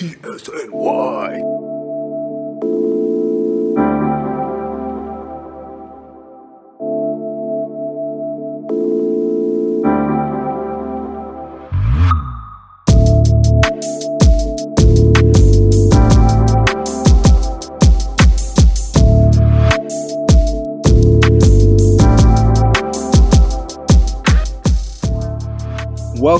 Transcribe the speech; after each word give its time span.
ESNY. 0.00 1.67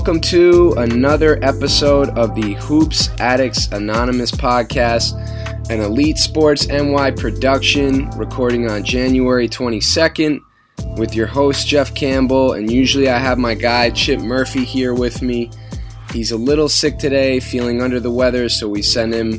Welcome 0.09 0.23
to 0.23 0.73
another 0.79 1.39
episode 1.45 2.09
of 2.17 2.35
the 2.35 2.55
Hoops 2.55 3.11
Addicts 3.21 3.67
Anonymous 3.73 4.31
podcast, 4.31 5.13
an 5.69 5.81
Elite 5.83 6.17
Sports 6.17 6.67
NY 6.67 7.11
production, 7.11 8.09
recording 8.13 8.71
on 8.71 8.85
January 8.85 9.51
22nd 9.51 10.41
with 10.97 11.15
your 11.15 11.27
host 11.27 11.69
Jeff 11.69 11.95
Campbell. 11.95 12.55
And 12.55 12.73
usually 12.73 13.11
I 13.11 13.19
have 13.19 13.37
my 13.37 13.53
guy 13.53 13.91
Chip 13.91 14.19
Murphy 14.19 14.65
here 14.65 14.95
with 14.95 15.21
me. 15.21 15.51
He's 16.15 16.33
a 16.33 16.39
little 16.39 16.71
sick 16.71 16.97
today, 16.97 17.39
feeling 17.39 17.83
under 17.83 18.01
the 18.01 18.11
weather, 18.11 18.49
so 18.49 18.67
we 18.67 18.81
send 18.81 19.13
him 19.13 19.35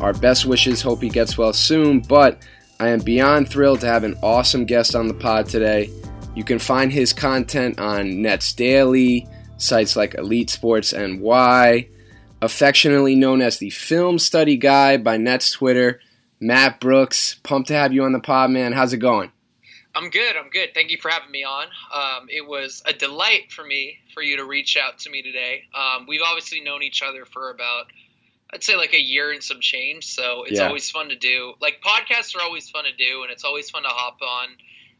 our 0.00 0.12
best 0.12 0.46
wishes. 0.46 0.80
Hope 0.80 1.02
he 1.02 1.08
gets 1.08 1.36
well 1.36 1.52
soon. 1.52 1.98
But 1.98 2.40
I 2.78 2.86
am 2.90 3.00
beyond 3.00 3.48
thrilled 3.48 3.80
to 3.80 3.88
have 3.88 4.04
an 4.04 4.16
awesome 4.22 4.64
guest 4.64 4.94
on 4.94 5.08
the 5.08 5.14
pod 5.14 5.48
today. 5.48 5.90
You 6.36 6.44
can 6.44 6.60
find 6.60 6.92
his 6.92 7.12
content 7.12 7.80
on 7.80 8.22
Nets 8.22 8.52
Daily 8.52 9.26
sites 9.56 9.96
like 9.96 10.14
Elite 10.14 10.50
Sports 10.50 10.92
NY, 10.92 11.88
affectionately 12.42 13.14
known 13.14 13.40
as 13.40 13.58
the 13.58 13.70
Film 13.70 14.18
Study 14.18 14.56
Guy 14.56 14.96
by 14.96 15.16
Nets 15.16 15.50
Twitter, 15.52 16.00
Matt 16.40 16.80
Brooks. 16.80 17.36
Pumped 17.42 17.68
to 17.68 17.74
have 17.74 17.92
you 17.92 18.04
on 18.04 18.12
the 18.12 18.20
pod, 18.20 18.50
man. 18.50 18.72
How's 18.72 18.92
it 18.92 18.98
going? 18.98 19.30
I'm 19.96 20.10
good. 20.10 20.36
I'm 20.36 20.50
good. 20.50 20.70
Thank 20.74 20.90
you 20.90 20.98
for 21.00 21.08
having 21.08 21.30
me 21.30 21.44
on. 21.44 21.66
Um, 21.92 22.26
it 22.28 22.46
was 22.46 22.82
a 22.84 22.92
delight 22.92 23.52
for 23.52 23.64
me 23.64 23.98
for 24.12 24.22
you 24.22 24.36
to 24.38 24.44
reach 24.44 24.76
out 24.76 24.98
to 25.00 25.10
me 25.10 25.22
today. 25.22 25.62
Um, 25.72 26.06
we've 26.08 26.20
obviously 26.24 26.60
known 26.60 26.82
each 26.82 27.00
other 27.00 27.24
for 27.24 27.50
about, 27.50 27.84
I'd 28.52 28.64
say, 28.64 28.74
like 28.74 28.92
a 28.92 29.00
year 29.00 29.30
and 29.30 29.40
some 29.42 29.60
change. 29.60 30.06
So 30.06 30.42
it's 30.44 30.58
Yeah. 30.58 30.66
always 30.66 30.90
fun 30.90 31.10
to 31.10 31.16
do. 31.16 31.54
Like 31.60 31.80
podcasts 31.80 32.34
are 32.36 32.42
always 32.42 32.68
fun 32.68 32.84
to 32.84 32.92
do, 32.92 33.22
and 33.22 33.30
it's 33.30 33.44
always 33.44 33.70
fun 33.70 33.84
to 33.84 33.88
hop 33.88 34.18
on 34.20 34.48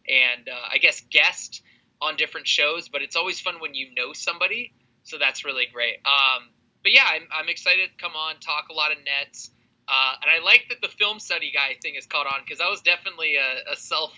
and 0.08 0.48
uh, 0.48 0.68
I 0.72 0.78
guess 0.78 1.00
guest 1.10 1.62
on 2.00 2.16
different 2.16 2.46
shows. 2.46 2.88
But 2.88 3.02
it's 3.02 3.16
always 3.16 3.40
fun 3.40 3.56
when 3.60 3.74
you 3.74 3.88
know 3.96 4.12
somebody. 4.12 4.72
So 5.04 5.18
that's 5.18 5.44
really 5.44 5.66
great. 5.72 5.96
Um, 6.04 6.48
but 6.82 6.92
yeah, 6.92 7.04
I'm, 7.06 7.22
I'm 7.32 7.48
excited 7.48 7.90
to 7.90 8.02
come 8.02 8.12
on, 8.14 8.36
talk 8.40 8.68
a 8.70 8.74
lot 8.74 8.92
of 8.92 8.98
Nets. 8.98 9.50
Uh, 9.86 10.14
and 10.22 10.30
I 10.30 10.44
like 10.44 10.66
that 10.70 10.80
the 10.80 10.88
film 10.88 11.18
study 11.18 11.52
guy 11.52 11.76
thing 11.82 11.94
is 11.94 12.06
caught 12.06 12.26
on 12.26 12.40
because 12.44 12.58
that 12.58 12.70
was 12.70 12.80
definitely 12.80 13.36
a, 13.36 13.72
a 13.72 13.76
self 13.76 14.12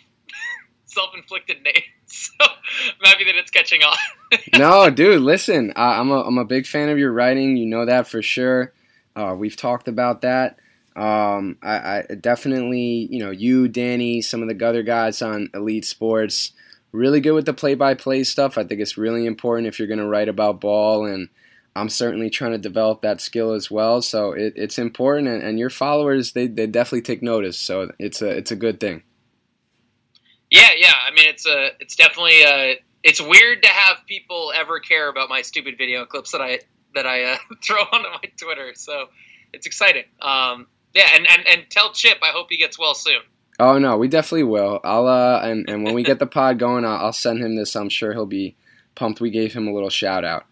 self-inflicted 0.86 1.62
name. 1.62 1.74
So 2.08 2.31
I'm 2.41 3.10
happy 3.10 3.25
that 3.25 3.34
it's 3.34 3.50
catching 3.50 3.82
on. 3.82 3.97
no, 4.56 4.88
dude, 4.91 5.22
listen, 5.22 5.72
I, 5.75 5.98
I'm 5.98 6.12
a 6.12 6.22
I'm 6.22 6.38
a 6.38 6.44
big 6.44 6.64
fan 6.64 6.88
of 6.88 6.98
your 6.98 7.10
writing. 7.10 7.56
You 7.56 7.66
know 7.66 7.84
that 7.84 8.06
for 8.06 8.22
sure. 8.22 8.72
Uh, 9.16 9.34
we've 9.37 9.56
talked 9.56 9.88
about 9.88 10.20
that. 10.20 10.60
Um, 10.94 11.58
I, 11.62 12.04
I 12.08 12.14
definitely, 12.14 13.08
you 13.10 13.19
know, 13.19 13.32
you, 13.32 13.66
Danny, 13.66 14.22
some 14.22 14.41
of 14.41 14.48
the 14.48 14.66
other 14.66 14.84
guys 14.84 15.20
on 15.20 15.50
Elite 15.53 15.84
Sports, 15.84 16.53
really 16.96 17.20
good 17.20 17.32
with 17.32 17.46
the 17.46 17.54
play-by-play 17.54 18.24
stuff. 18.24 18.58
I 18.58 18.64
think 18.64 18.80
it's 18.80 18.96
really 18.98 19.26
important 19.26 19.68
if 19.68 19.78
you're 19.78 19.88
going 19.88 19.98
to 20.00 20.06
write 20.06 20.28
about 20.28 20.60
ball, 20.60 21.06
and 21.06 21.28
I'm 21.76 21.88
certainly 21.88 22.30
trying 22.30 22.52
to 22.52 22.58
develop 22.58 23.02
that 23.02 23.20
skill 23.20 23.52
as 23.52 23.70
well. 23.70 24.02
So 24.02 24.32
it, 24.32 24.54
it's 24.56 24.78
important, 24.78 25.28
and, 25.28 25.42
and 25.42 25.58
your 25.58 25.70
followers, 25.70 26.32
they, 26.32 26.46
they 26.46 26.66
definitely 26.66 27.02
take 27.02 27.22
notice. 27.22 27.58
So 27.58 27.92
it's 27.98 28.22
a 28.22 28.28
it's 28.28 28.50
a 28.50 28.56
good 28.56 28.80
thing. 28.80 29.02
yeah, 30.50 30.70
yeah. 30.76 30.94
I 31.06 31.10
mean, 31.12 31.28
it's 31.28 31.46
a 31.46 31.70
it's 31.80 31.96
definitely 31.96 32.42
a, 32.42 32.80
it's 33.02 33.20
weird 33.20 33.62
to 33.62 33.68
have 33.68 33.98
people 34.06 34.52
ever 34.54 34.80
care 34.80 35.08
about 35.08 35.28
my 35.28 35.42
stupid 35.42 35.76
video 35.78 36.06
clips 36.06 36.32
that 36.32 36.40
I 36.40 36.60
that 36.94 37.06
I 37.06 37.24
uh, 37.24 37.38
throw 37.64 37.82
onto 37.82 38.08
my 38.08 38.30
Twitter. 38.40 38.72
So 38.74 39.06
it's 39.52 39.66
exciting. 39.66 40.04
Um, 40.20 40.66
yeah, 40.94 41.08
and, 41.14 41.26
and 41.30 41.46
and 41.46 41.70
tell 41.70 41.92
Chip 41.92 42.18
I 42.22 42.28
hope 42.28 42.46
he 42.50 42.56
gets 42.56 42.78
well 42.78 42.94
soon. 42.94 43.20
Oh 43.59 43.78
no, 43.78 43.97
we 43.97 44.09
definitely 44.09 44.44
will. 44.44 44.81
I'll 44.84 45.06
uh, 45.06 45.41
and 45.43 45.69
and 45.69 45.83
when 45.83 45.94
we 45.94 46.03
get 46.03 46.19
the 46.19 46.27
pod 46.27 46.59
going, 46.59 46.84
I'll, 46.84 47.06
I'll 47.06 47.12
send 47.12 47.41
him 47.41 47.56
this. 47.56 47.75
I'm 47.75 47.89
sure 47.89 48.12
he'll 48.12 48.27
be 48.27 48.56
pumped. 48.94 49.21
We 49.21 49.31
gave 49.31 49.55
him 49.55 49.67
a 49.67 49.72
little 49.72 49.91
shout 49.91 50.25
out. 50.25 50.44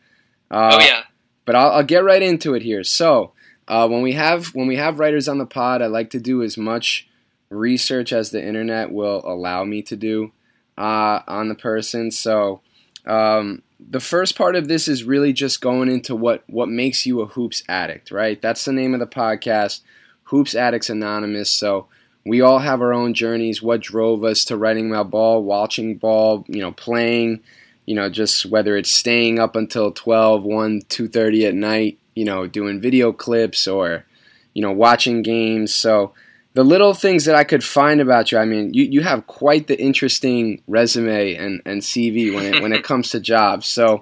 Uh, 0.50 0.78
oh 0.80 0.80
yeah. 0.80 1.02
But 1.44 1.56
I'll, 1.56 1.70
I'll 1.72 1.84
get 1.84 2.04
right 2.04 2.22
into 2.22 2.54
it 2.54 2.62
here. 2.62 2.84
So 2.84 3.32
uh, 3.68 3.88
when 3.88 4.02
we 4.02 4.12
have 4.12 4.54
when 4.54 4.66
we 4.66 4.76
have 4.76 4.98
writers 4.98 5.28
on 5.28 5.38
the 5.38 5.46
pod, 5.46 5.82
I 5.82 5.86
like 5.86 6.10
to 6.10 6.20
do 6.20 6.42
as 6.42 6.56
much 6.56 7.08
research 7.50 8.12
as 8.12 8.30
the 8.30 8.44
internet 8.44 8.90
will 8.90 9.22
allow 9.24 9.64
me 9.64 9.82
to 9.82 9.96
do 9.96 10.32
uh, 10.78 11.20
on 11.26 11.48
the 11.48 11.54
person. 11.54 12.10
So 12.10 12.62
um, 13.06 13.62
the 13.78 14.00
first 14.00 14.36
part 14.36 14.56
of 14.56 14.68
this 14.68 14.88
is 14.88 15.04
really 15.04 15.32
just 15.32 15.60
going 15.60 15.90
into 15.90 16.16
what 16.16 16.44
what 16.46 16.68
makes 16.68 17.06
you 17.06 17.20
a 17.20 17.26
hoops 17.26 17.62
addict, 17.68 18.10
right? 18.10 18.40
That's 18.40 18.64
the 18.64 18.72
name 18.72 18.94
of 18.94 19.00
the 19.00 19.06
podcast, 19.06 19.80
Hoops 20.24 20.54
Addicts 20.54 20.90
Anonymous. 20.90 21.50
So 21.50 21.88
we 22.24 22.40
all 22.40 22.58
have 22.58 22.80
our 22.80 22.92
own 22.92 23.14
journeys. 23.14 23.62
What 23.62 23.80
drove 23.80 24.24
us 24.24 24.44
to 24.46 24.56
writing 24.56 24.90
about 24.90 25.10
ball, 25.10 25.42
watching 25.42 25.96
ball, 25.96 26.44
you 26.48 26.60
know, 26.60 26.72
playing, 26.72 27.40
you 27.86 27.94
know, 27.94 28.08
just 28.08 28.46
whether 28.46 28.76
it's 28.76 28.90
staying 28.90 29.38
up 29.38 29.56
until 29.56 29.92
12, 29.92 30.42
1, 30.42 30.82
2.30 30.82 31.48
at 31.48 31.54
night, 31.54 31.98
you 32.14 32.24
know, 32.24 32.46
doing 32.46 32.80
video 32.80 33.12
clips 33.12 33.68
or, 33.68 34.04
you 34.54 34.62
know, 34.62 34.72
watching 34.72 35.22
games. 35.22 35.74
So 35.74 36.14
the 36.54 36.64
little 36.64 36.94
things 36.94 37.26
that 37.26 37.34
I 37.34 37.44
could 37.44 37.62
find 37.62 38.00
about 38.00 38.32
you, 38.32 38.38
I 38.38 38.46
mean, 38.46 38.72
you, 38.72 38.84
you 38.84 39.02
have 39.02 39.26
quite 39.26 39.66
the 39.66 39.78
interesting 39.78 40.62
resume 40.66 41.34
and, 41.34 41.60
and 41.66 41.82
CV 41.82 42.34
when 42.34 42.54
it, 42.54 42.62
when 42.62 42.72
it 42.72 42.84
comes 42.84 43.10
to 43.10 43.20
jobs. 43.20 43.66
So 43.66 44.00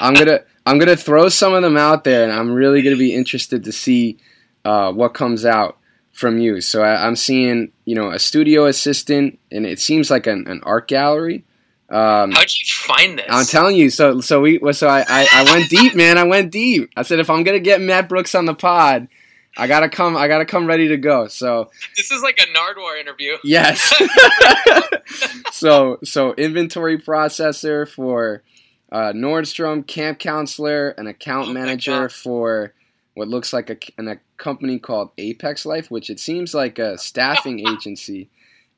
I'm 0.00 0.14
gonna 0.14 0.40
I'm 0.64 0.78
gonna 0.78 0.96
throw 0.96 1.28
some 1.28 1.54
of 1.54 1.62
them 1.62 1.76
out 1.76 2.04
there, 2.04 2.22
and 2.22 2.32
I'm 2.32 2.52
really 2.52 2.82
gonna 2.82 2.96
be 2.96 3.14
interested 3.14 3.64
to 3.64 3.72
see 3.72 4.18
uh, 4.64 4.92
what 4.92 5.12
comes 5.12 5.44
out 5.44 5.78
from 6.18 6.38
you. 6.38 6.60
So 6.60 6.82
I, 6.82 7.06
I'm 7.06 7.14
seeing 7.14 7.70
you 7.84 7.94
know 7.94 8.10
a 8.10 8.18
studio 8.18 8.66
assistant, 8.66 9.38
and 9.52 9.64
it 9.64 9.78
seems 9.78 10.10
like 10.10 10.26
an, 10.26 10.48
an 10.48 10.60
art 10.64 10.88
gallery. 10.88 11.44
Um, 11.90 12.32
How'd 12.32 12.50
you 12.50 12.66
find 12.84 13.18
this? 13.18 13.26
I'm 13.30 13.46
telling 13.46 13.76
you. 13.76 13.88
So 13.88 14.20
so 14.20 14.40
we 14.40 14.60
so 14.72 14.88
I, 14.88 15.04
I 15.08 15.28
I 15.32 15.44
went 15.44 15.70
deep, 15.70 15.94
man. 15.94 16.18
I 16.18 16.24
went 16.24 16.50
deep. 16.50 16.90
I 16.96 17.02
said 17.02 17.20
if 17.20 17.30
I'm 17.30 17.44
gonna 17.44 17.60
get 17.60 17.80
Matt 17.80 18.08
Brooks 18.08 18.34
on 18.34 18.46
the 18.46 18.54
pod, 18.54 19.06
I 19.56 19.68
gotta 19.68 19.88
come. 19.88 20.16
I 20.16 20.26
gotta 20.26 20.44
come 20.44 20.66
ready 20.66 20.88
to 20.88 20.96
go. 20.96 21.28
So 21.28 21.70
this 21.96 22.10
is 22.10 22.20
like 22.20 22.40
a 22.40 22.46
Nardwuar 22.46 23.00
interview. 23.00 23.36
yes. 23.44 23.94
so 25.52 25.98
so 26.02 26.34
inventory 26.34 26.98
processor 26.98 27.88
for 27.88 28.42
uh, 28.90 29.12
Nordstrom, 29.14 29.86
camp 29.86 30.18
counselor, 30.18 30.90
an 30.90 31.06
account 31.06 31.50
Oh 31.50 31.52
manager 31.52 32.08
for 32.08 32.74
what 33.18 33.28
looks 33.28 33.52
like 33.52 33.68
a, 33.68 33.76
an, 33.98 34.06
a 34.06 34.18
company 34.36 34.78
called 34.78 35.10
Apex 35.18 35.66
Life, 35.66 35.90
which 35.90 36.08
it 36.08 36.20
seems 36.20 36.54
like 36.54 36.78
a 36.78 36.96
staffing 36.96 37.58
agency, 37.68 38.30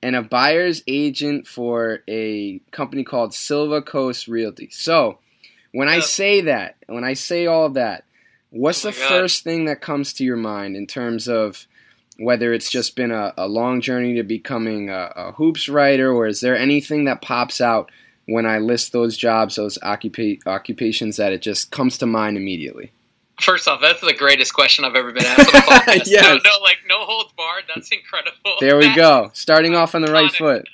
and 0.03 0.17
a 0.17 0.23
buyer's 0.23 0.83
agent 0.87 1.47
for 1.47 2.01
a 2.09 2.59
company 2.71 3.05
called 3.05 3.35
Silva 3.35 3.83
Coast 3.83 4.29
Realty. 4.29 4.71
So 4.71 5.19
when 5.73 5.89
I 5.89 6.01
say 6.01 6.41
that, 6.43 6.77
when 6.87 7.05
I 7.05 7.13
say 7.13 7.47
all 7.47 7.69
that, 7.71 8.05
what's 8.49 8.83
Oh 8.85 8.91
the 8.91 8.97
God. 8.97 9.09
first 9.09 9.45
thing 9.45 9.67
that 9.67 9.83
comes 9.83 10.15
to 10.15 10.25
your 10.25 10.39
mind 10.39 10.75
in 10.75 10.87
terms 10.87 11.29
of 11.29 11.67
whether 12.19 12.53
it's 12.55 12.71
just 12.71 12.97
been 12.97 13.11
a, 13.11 13.35
a 13.37 13.47
long 13.47 13.83
journey 13.83 14.15
to 14.15 14.23
becoming 14.23 14.89
a, 14.89 15.13
a 15.17 15.33
hoops 15.33 15.69
writer, 15.69 16.11
or 16.11 16.27
is 16.27 16.41
there 16.41 16.57
anything 16.57 17.05
that 17.05 17.21
pops 17.21 17.61
out 17.61 17.91
when 18.27 18.47
I 18.47 18.57
list 18.59 18.93
those 18.93 19.19
jobs, 19.19 19.57
those 19.57 19.77
occupa- 19.79 20.47
occupations, 20.47 21.19
that 21.19 21.33
it 21.33 21.43
just 21.43 21.71
comes 21.71 21.99
to 21.99 22.07
mind 22.07 22.39
immediately? 22.39 22.93
First 23.41 23.67
off, 23.69 23.81
that's 23.81 24.01
the 24.01 24.13
greatest 24.15 24.53
question 24.55 24.85
I've 24.85 24.95
ever 24.97 25.13
been 25.13 25.25
asked 25.25 25.55
on. 25.55 26.01
Yes. 26.07 26.23
No, 26.23 26.35
no, 26.35 26.59
like 26.63 26.79
no 26.89 27.05
holds 27.05 27.33
barred. 27.33 27.65
That's 27.75 27.91
incredible. 27.91 28.57
There 28.61 28.77
we 28.77 28.85
That- 28.85 28.97
go. 28.97 29.31
Starting 29.33 29.75
off 29.75 29.95
on 29.95 30.03
the 30.03 30.13
right 30.13 30.31
foot. 30.31 30.67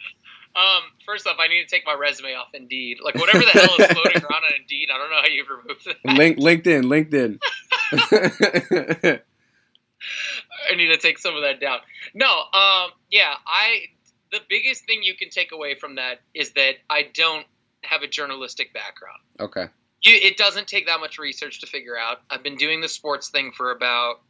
Um, 0.57 0.83
first 1.05 1.27
off, 1.27 1.37
I 1.39 1.49
need 1.49 1.63
to 1.63 1.69
take 1.69 1.85
my 1.85 1.93
resume 1.95 2.35
off 2.35 2.49
Indeed. 2.55 2.99
Like 3.05 3.15
whatever 3.17 3.41
the 3.45 3.51
hell 3.51 3.65
is 3.79 3.87
floating 3.93 4.23
around 4.23 4.45
on 4.45 4.53
Indeed, 4.59 4.89
I 4.93 4.97
don't 4.99 5.11
know 5.11 5.21
how 5.21 5.29
you 5.29 5.45
remove 5.49 5.85
that. 5.85 6.17
Link, 6.17 6.39
LinkedIn, 6.39 7.39
LinkedIn. 7.93 9.21
I 10.73 10.75
need 10.77 10.89
to 10.89 10.97
take 10.97 11.19
some 11.19 11.37
of 11.37 11.43
that 11.43 11.61
down. 11.61 11.79
No, 12.15 12.27
um, 12.53 12.91
yeah, 13.11 13.35
I. 13.47 13.87
The 14.33 14.41
biggest 14.49 14.85
thing 14.87 15.03
you 15.05 15.15
can 15.15 15.31
take 15.31 15.53
away 15.53 15.77
from 15.77 15.95
that 15.97 16.21
is 16.35 16.51
that 16.53 16.75
I 16.91 17.09
don't 17.15 17.47
have 17.83 18.03
a 18.03 18.09
journalistic 18.09 18.75
background. 18.75 19.19
Okay. 19.39 19.67
You, 20.07 20.17
it 20.23 20.37
doesn't 20.37 20.69
take 20.69 20.87
that 20.87 21.01
much 21.01 21.19
research 21.19 21.61
to 21.61 21.67
figure 21.67 21.99
out. 21.99 22.19
I've 22.31 22.43
been 22.43 22.57
doing 22.57 22.81
the 22.81 22.89
sports 22.89 23.29
thing 23.29 23.53
for 23.53 23.73
about 23.73 24.21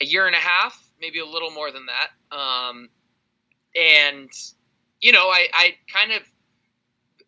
a 0.00 0.04
year 0.04 0.26
and 0.26 0.36
a 0.36 0.38
half, 0.38 0.78
maybe 1.00 1.18
a 1.20 1.26
little 1.26 1.50
more 1.50 1.70
than 1.70 1.86
that. 1.86 2.36
Um, 2.36 2.88
and 3.74 4.30
you 5.00 5.12
know, 5.12 5.28
I, 5.28 5.46
I 5.52 5.74
kind 5.92 6.12
of 6.12 6.22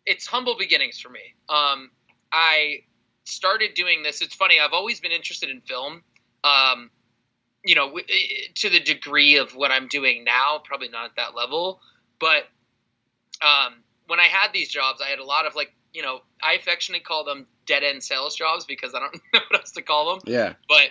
it's 0.05 0.25
humble 0.25 0.55
beginnings 0.57 0.99
for 0.99 1.09
me. 1.09 1.21
Um, 1.49 1.91
I 2.31 2.83
started 3.23 3.73
doing 3.75 4.03
this. 4.03 4.21
It's 4.21 4.35
funny. 4.35 4.59
I've 4.59 4.73
always 4.73 4.99
been 4.99 5.11
interested 5.11 5.49
in 5.49 5.61
film. 5.61 6.03
Um, 6.43 6.89
you 7.63 7.75
know, 7.75 7.99
to 8.55 8.69
the 8.69 8.79
degree 8.79 9.37
of 9.37 9.55
what 9.55 9.71
I'm 9.71 9.87
doing 9.87 10.23
now, 10.23 10.61
probably 10.63 10.89
not 10.89 11.05
at 11.05 11.15
that 11.17 11.35
level, 11.35 11.79
but 12.19 12.43
um, 13.41 13.75
when 14.07 14.19
I 14.19 14.23
had 14.23 14.51
these 14.51 14.69
jobs, 14.69 14.99
I 15.01 15.09
had 15.09 15.19
a 15.19 15.23
lot 15.23 15.45
of 15.45 15.55
like, 15.55 15.71
you 15.93 16.01
know, 16.01 16.21
I 16.41 16.53
affectionately 16.53 17.03
call 17.03 17.23
them 17.23 17.47
dead 17.65 17.83
end 17.83 18.03
sales 18.03 18.35
jobs 18.35 18.65
because 18.65 18.93
I 18.93 18.99
don't 18.99 19.13
know 19.33 19.39
what 19.49 19.59
else 19.61 19.71
to 19.71 19.81
call 19.81 20.15
them. 20.15 20.31
Yeah. 20.31 20.53
But 20.67 20.89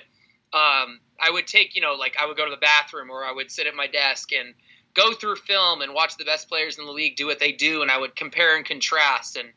um, 0.57 1.01
I 1.19 1.31
would 1.31 1.47
take, 1.47 1.75
you 1.75 1.83
know, 1.83 1.95
like 1.95 2.17
I 2.21 2.27
would 2.27 2.37
go 2.37 2.45
to 2.45 2.51
the 2.51 2.57
bathroom 2.57 3.11
or 3.11 3.25
I 3.25 3.33
would 3.33 3.51
sit 3.51 3.67
at 3.67 3.75
my 3.75 3.87
desk 3.87 4.33
and 4.33 4.55
go 4.95 5.13
through 5.15 5.37
film 5.37 5.83
and 5.83 5.95
watch 5.95 6.17
the 6.17 6.25
best 6.25 6.49
players 6.49 6.79
in 6.79 6.87
the 6.87 6.93
league 6.93 7.17
do 7.17 7.27
what 7.27 7.39
they 7.39 7.53
do, 7.53 7.83
and 7.83 7.91
I 7.91 7.99
would 7.99 8.17
compare 8.17 8.57
and 8.57 8.65
contrast. 8.65 9.37
And 9.37 9.49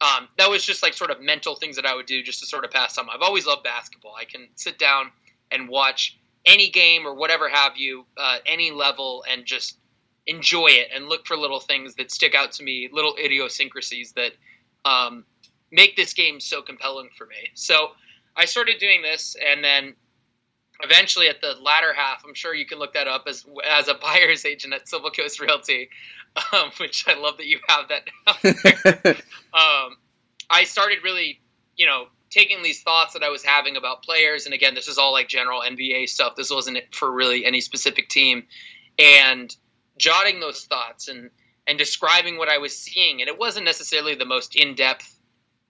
um, 0.00 0.28
that 0.38 0.50
was 0.50 0.64
just 0.64 0.82
like 0.82 0.94
sort 0.94 1.10
of 1.10 1.20
mental 1.20 1.56
things 1.56 1.76
that 1.76 1.86
I 1.86 1.94
would 1.94 2.06
do 2.06 2.22
just 2.22 2.40
to 2.40 2.46
sort 2.46 2.64
of 2.64 2.70
pass 2.70 2.94
time. 2.94 3.06
I've 3.12 3.22
always 3.22 3.46
loved 3.46 3.62
basketball. 3.62 4.14
I 4.18 4.24
can 4.24 4.48
sit 4.54 4.78
down 4.78 5.10
and 5.50 5.68
watch 5.68 6.18
any 6.44 6.68
game 6.68 7.06
or 7.06 7.14
whatever 7.14 7.48
have 7.48 7.76
you, 7.76 8.04
uh, 8.18 8.38
any 8.44 8.70
level, 8.70 9.24
and 9.30 9.46
just 9.46 9.78
enjoy 10.26 10.68
it 10.68 10.88
and 10.94 11.08
look 11.08 11.26
for 11.26 11.36
little 11.36 11.60
things 11.60 11.94
that 11.96 12.10
stick 12.10 12.34
out 12.34 12.52
to 12.52 12.62
me, 12.62 12.88
little 12.92 13.14
idiosyncrasies 13.22 14.12
that 14.12 14.32
um, 14.84 15.24
make 15.70 15.96
this 15.96 16.14
game 16.14 16.40
so 16.40 16.62
compelling 16.62 17.08
for 17.16 17.26
me. 17.26 17.50
So 17.54 17.90
I 18.36 18.44
started 18.46 18.78
doing 18.78 19.02
this, 19.02 19.36
and 19.42 19.62
then 19.62 19.94
eventually 20.80 21.28
at 21.28 21.40
the 21.40 21.54
latter 21.60 21.92
half, 21.92 22.24
I'm 22.26 22.34
sure 22.34 22.54
you 22.54 22.66
can 22.66 22.78
look 22.78 22.94
that 22.94 23.08
up 23.08 23.24
as 23.28 23.44
as 23.68 23.88
a 23.88 23.94
buyer's 23.94 24.44
agent 24.46 24.74
at 24.74 24.88
Silver 24.88 25.10
Coast 25.10 25.40
Realty, 25.40 25.88
um, 26.52 26.70
which 26.78 27.06
I 27.08 27.14
love 27.14 27.36
that 27.38 27.46
you 27.46 27.58
have 27.68 27.88
that 27.88 28.08
now. 28.26 29.10
um, 29.58 29.96
I 30.50 30.64
started 30.64 30.98
really, 31.02 31.40
you 31.76 31.86
know, 31.86 32.06
taking 32.30 32.62
these 32.62 32.82
thoughts 32.82 33.14
that 33.14 33.22
I 33.22 33.30
was 33.30 33.44
having 33.44 33.76
about 33.76 34.02
players, 34.02 34.46
and 34.46 34.54
again, 34.54 34.74
this 34.74 34.88
is 34.88 34.98
all 34.98 35.12
like 35.12 35.28
general 35.28 35.60
NBA 35.60 36.08
stuff. 36.08 36.34
This 36.36 36.50
wasn't 36.50 36.78
for 36.92 37.10
really 37.10 37.44
any 37.44 37.60
specific 37.60 38.08
team, 38.08 38.44
and 38.98 39.54
jotting 39.96 40.40
those 40.40 40.64
thoughts 40.64 41.08
and 41.08 41.30
and 41.66 41.78
describing 41.78 42.36
what 42.36 42.48
I 42.48 42.58
was 42.58 42.78
seeing, 42.78 43.20
and 43.20 43.28
it 43.28 43.38
wasn't 43.38 43.64
necessarily 43.64 44.14
the 44.14 44.26
most 44.26 44.56
in 44.56 44.74
depth 44.74 45.18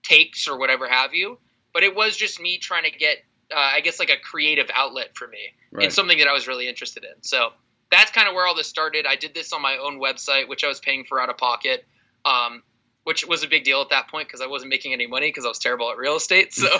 takes 0.03 0.47
or 0.47 0.57
whatever 0.57 0.87
have 0.87 1.13
you, 1.13 1.39
but 1.73 1.83
it 1.83 1.95
was 1.95 2.15
just 2.15 2.39
me 2.39 2.57
trying 2.57 2.83
to 2.83 2.91
get 2.91 3.17
uh, 3.51 3.57
I 3.59 3.81
guess 3.81 3.99
like 3.99 4.09
a 4.09 4.17
creative 4.17 4.69
outlet 4.73 5.15
for 5.15 5.27
me 5.27 5.53
right. 5.71 5.83
and 5.83 5.93
something 5.93 6.17
that 6.17 6.27
I 6.27 6.33
was 6.33 6.47
really 6.47 6.67
interested 6.67 7.03
in. 7.03 7.21
So 7.21 7.49
that's 7.91 8.11
kind 8.11 8.27
of 8.27 8.33
where 8.33 8.47
all 8.47 8.55
this 8.55 8.67
started. 8.67 9.05
I 9.05 9.15
did 9.15 9.33
this 9.33 9.53
on 9.53 9.61
my 9.61 9.77
own 9.77 9.99
website, 9.99 10.49
which 10.49 10.63
I 10.63 10.67
was 10.67 10.79
paying 10.79 11.05
for 11.05 11.19
out 11.19 11.29
of 11.29 11.37
pocket, 11.37 11.85
um, 12.23 12.63
which 13.03 13.25
was 13.27 13.43
a 13.43 13.47
big 13.47 13.63
deal 13.63 13.81
at 13.81 13.89
that 13.89 14.09
point 14.09 14.27
because 14.27 14.41
I 14.41 14.47
wasn't 14.47 14.71
making 14.71 14.93
any 14.93 15.07
money 15.07 15.27
because 15.27 15.45
I 15.45 15.49
was 15.49 15.59
terrible 15.59 15.91
at 15.91 15.97
real 15.97 16.15
estate. 16.15 16.53
So, 16.53 16.67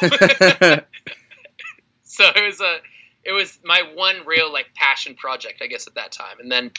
so 2.03 2.25
it 2.35 2.45
was 2.45 2.61
a, 2.61 2.77
it 3.23 3.31
was 3.31 3.59
my 3.63 3.83
one 3.93 4.25
real 4.25 4.51
like 4.51 4.73
passion 4.73 5.15
project, 5.15 5.61
I 5.61 5.67
guess, 5.67 5.87
at 5.87 5.95
that 5.95 6.11
time. 6.11 6.39
And 6.39 6.51
then, 6.51 6.71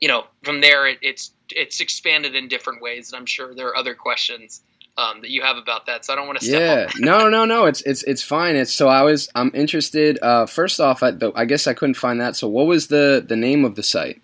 you 0.00 0.08
know, 0.08 0.24
from 0.42 0.60
there, 0.60 0.86
it, 0.86 0.98
it's 1.02 1.32
it's 1.50 1.80
expanded 1.80 2.34
in 2.34 2.48
different 2.48 2.82
ways, 2.82 3.12
and 3.12 3.18
I'm 3.18 3.26
sure 3.26 3.54
there 3.54 3.68
are 3.68 3.76
other 3.76 3.94
questions 3.94 4.62
um, 4.96 5.20
that 5.22 5.30
you 5.30 5.42
have 5.42 5.56
about 5.56 5.86
that. 5.86 6.04
So 6.04 6.12
I 6.12 6.16
don't 6.16 6.26
want 6.26 6.40
to. 6.40 6.50
yeah, 6.50 6.88
no, 6.98 7.28
no, 7.30 7.44
no. 7.44 7.66
It's 7.66 7.82
it's 7.82 8.02
it's 8.04 8.22
fine. 8.22 8.56
It's 8.56 8.72
so 8.72 8.88
I 8.88 9.02
was 9.02 9.28
I'm 9.34 9.50
interested. 9.54 10.18
Uh, 10.22 10.46
first 10.46 10.80
off, 10.80 11.02
I, 11.02 11.12
I 11.34 11.44
guess 11.44 11.66
I 11.66 11.74
couldn't 11.74 11.94
find 11.94 12.20
that. 12.20 12.36
So 12.36 12.48
what 12.48 12.66
was 12.66 12.88
the 12.88 13.24
the 13.26 13.36
name 13.36 13.64
of 13.64 13.74
the 13.76 13.82
site? 13.82 14.20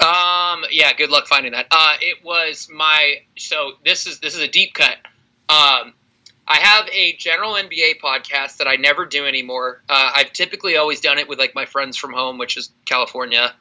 Um. 0.00 0.64
Yeah. 0.70 0.92
Good 0.92 1.10
luck 1.10 1.26
finding 1.26 1.52
that. 1.52 1.66
Uh, 1.70 1.96
it 2.00 2.24
was 2.24 2.68
my. 2.72 3.22
So 3.36 3.72
this 3.84 4.06
is 4.06 4.20
this 4.20 4.34
is 4.34 4.40
a 4.40 4.48
deep 4.48 4.74
cut. 4.74 4.96
Um, 5.50 5.94
I 6.50 6.58
have 6.60 6.88
a 6.90 7.14
general 7.16 7.52
NBA 7.52 8.00
podcast 8.02 8.56
that 8.56 8.66
I 8.66 8.76
never 8.76 9.04
do 9.04 9.26
anymore. 9.26 9.82
Uh, 9.88 10.12
I've 10.14 10.32
typically 10.32 10.76
always 10.76 11.00
done 11.00 11.18
it 11.18 11.28
with 11.28 11.38
like 11.38 11.54
my 11.54 11.66
friends 11.66 11.96
from 11.98 12.12
home, 12.14 12.38
which 12.38 12.56
is 12.56 12.70
California. 12.86 13.54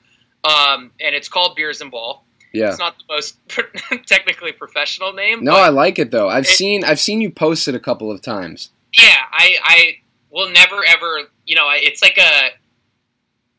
Um, 0.47 0.91
and 1.01 1.13
it's 1.13 1.27
called 1.27 1.55
Beers 1.55 1.81
and 1.81 1.91
Ball. 1.91 2.25
Yeah. 2.53 2.69
It's 2.69 2.79
not 2.79 2.97
the 2.97 3.03
most 3.13 3.37
technically 4.07 4.53
professional 4.53 5.13
name. 5.13 5.43
No, 5.43 5.53
I 5.53 5.69
like 5.69 5.99
it 5.99 6.11
though. 6.11 6.29
I've 6.29 6.45
it, 6.45 6.49
seen 6.49 6.83
I've 6.83 6.99
seen 6.99 7.21
you 7.21 7.29
post 7.29 7.67
it 7.67 7.75
a 7.75 7.79
couple 7.79 8.09
of 8.11 8.21
times. 8.21 8.71
Yeah, 8.93 9.17
I 9.31 9.57
I 9.61 9.97
will 10.31 10.49
never 10.49 10.77
ever, 10.87 11.21
you 11.45 11.55
know, 11.55 11.67
it's 11.71 12.01
like 12.01 12.17
a 12.17 12.49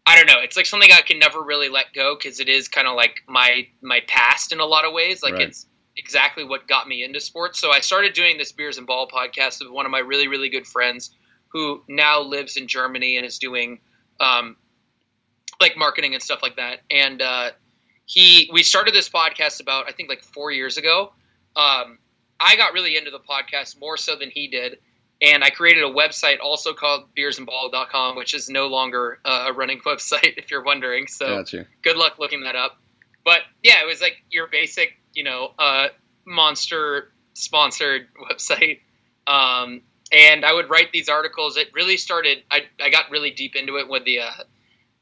I 0.06 0.16
don't 0.16 0.26
know, 0.26 0.40
it's 0.40 0.56
like 0.56 0.64
something 0.64 0.90
I 0.90 1.02
can 1.02 1.18
never 1.18 1.42
really 1.42 1.68
let 1.68 1.92
go 1.92 2.16
cuz 2.16 2.40
it 2.40 2.48
is 2.48 2.68
kind 2.68 2.88
of 2.88 2.96
like 2.96 3.22
my 3.28 3.68
my 3.82 4.00
past 4.08 4.52
in 4.52 4.60
a 4.60 4.66
lot 4.66 4.86
of 4.86 4.92
ways. 4.92 5.22
Like 5.22 5.34
right. 5.34 5.42
it's 5.42 5.66
exactly 5.96 6.44
what 6.44 6.66
got 6.66 6.88
me 6.88 7.04
into 7.04 7.20
sports. 7.20 7.60
So 7.60 7.70
I 7.70 7.80
started 7.80 8.14
doing 8.14 8.38
this 8.38 8.52
Beers 8.52 8.78
and 8.78 8.86
Ball 8.86 9.06
podcast 9.06 9.60
with 9.60 9.70
one 9.70 9.84
of 9.84 9.92
my 9.92 9.98
really 9.98 10.28
really 10.28 10.48
good 10.48 10.66
friends 10.66 11.10
who 11.48 11.82
now 11.88 12.20
lives 12.22 12.56
in 12.56 12.66
Germany 12.66 13.18
and 13.18 13.26
is 13.26 13.38
doing 13.38 13.80
um 14.18 14.56
like 15.60 15.76
marketing 15.76 16.14
and 16.14 16.22
stuff 16.22 16.40
like 16.42 16.56
that. 16.56 16.80
And 16.90 17.22
uh 17.22 17.50
he 18.06 18.50
we 18.52 18.62
started 18.62 18.94
this 18.94 19.08
podcast 19.08 19.60
about 19.60 19.88
I 19.88 19.92
think 19.92 20.08
like 20.08 20.22
four 20.22 20.50
years 20.50 20.76
ago. 20.78 21.12
Um, 21.56 21.98
I 22.40 22.56
got 22.56 22.72
really 22.72 22.96
into 22.96 23.10
the 23.10 23.18
podcast 23.18 23.78
more 23.80 23.96
so 23.96 24.16
than 24.16 24.30
he 24.30 24.48
did, 24.48 24.78
and 25.20 25.42
I 25.42 25.50
created 25.50 25.82
a 25.82 25.92
website 25.92 26.38
also 26.40 26.72
called 26.72 27.14
beersandball.com, 27.16 28.16
which 28.16 28.34
is 28.34 28.48
no 28.48 28.68
longer 28.68 29.18
uh, 29.24 29.46
a 29.48 29.52
running 29.52 29.80
website 29.86 30.34
if 30.36 30.50
you're 30.50 30.62
wondering. 30.62 31.06
So 31.06 31.38
gotcha. 31.38 31.66
good 31.82 31.96
luck 31.96 32.18
looking 32.18 32.42
that 32.42 32.56
up. 32.56 32.78
But 33.24 33.40
yeah, 33.62 33.82
it 33.82 33.86
was 33.86 34.00
like 34.00 34.22
your 34.30 34.46
basic, 34.46 34.94
you 35.12 35.24
know, 35.24 35.52
uh, 35.58 35.88
monster 36.24 37.12
sponsored 37.34 38.06
website. 38.30 38.80
Um, 39.26 39.82
and 40.10 40.44
I 40.44 40.54
would 40.54 40.70
write 40.70 40.92
these 40.92 41.08
articles. 41.08 41.56
It 41.56 41.68
really 41.74 41.96
started. 41.96 42.38
I, 42.50 42.62
I 42.80 42.88
got 42.88 43.10
really 43.10 43.30
deep 43.30 43.56
into 43.56 43.76
it 43.76 43.88
with 43.88 44.04
the 44.04 44.20
uh, 44.20 44.30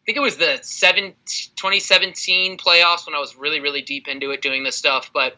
think 0.06 0.16
it 0.16 0.20
was 0.20 0.36
the 0.36 0.56
2017 0.56 2.58
playoffs 2.58 3.06
when 3.06 3.14
I 3.14 3.18
was 3.18 3.36
really, 3.36 3.60
really 3.60 3.82
deep 3.82 4.06
into 4.06 4.30
it, 4.30 4.40
doing 4.40 4.62
this 4.62 4.76
stuff. 4.76 5.10
But 5.12 5.36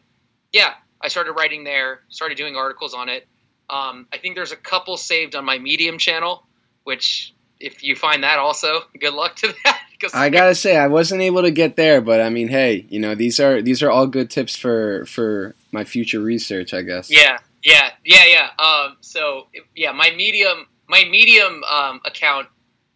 yeah, 0.53 0.75
I 1.01 1.09
started 1.09 1.33
writing 1.33 1.65
there, 1.65 2.01
started 2.11 2.37
doing 2.37 2.55
articles 2.55 2.95
on 2.95 3.09
it. 3.09 3.27
Um, 3.71 4.07
I 4.13 4.19
think 4.19 4.35
there's 4.35 4.53
a 4.53 4.57
couple 4.57 4.99
saved 4.99 5.35
on 5.35 5.45
my 5.45 5.59
Medium 5.59 5.99
channel, 5.99 6.47
which 6.85 7.35
if 7.59 7.83
you 7.83 7.97
find 7.97 8.25
that 8.25 8.39
also, 8.39 8.83
good 9.01 9.15
luck 9.15 9.37
to 9.37 9.55
that. 9.65 9.81
I 10.15 10.29
gotta 10.29 10.55
say, 10.55 10.77
I 10.77 10.87
wasn't 10.87 11.23
able 11.23 11.43
to 11.43 11.51
get 11.51 11.75
there, 11.75 12.01
but 12.01 12.21
I 12.21 12.31
mean, 12.31 12.47
hey, 12.47 12.87
you 12.89 13.01
know, 13.01 13.17
these 13.17 13.41
are 13.41 13.61
these 13.61 13.83
are 13.83 13.91
all 13.91 14.07
good 14.07 14.31
tips 14.31 14.55
for 14.55 15.05
for 15.07 15.57
my 15.73 15.83
future 15.83 16.21
research, 16.21 16.73
I 16.73 16.83
guess. 16.83 17.11
Yeah, 17.11 17.39
yeah, 17.65 17.91
yeah, 18.05 18.25
yeah. 18.27 18.65
Um, 18.65 18.97
so 19.01 19.49
yeah, 19.75 19.91
my 19.91 20.13
Medium 20.17 20.69
my 20.89 21.05
Medium 21.11 21.65
um, 21.65 22.01
account 22.05 22.47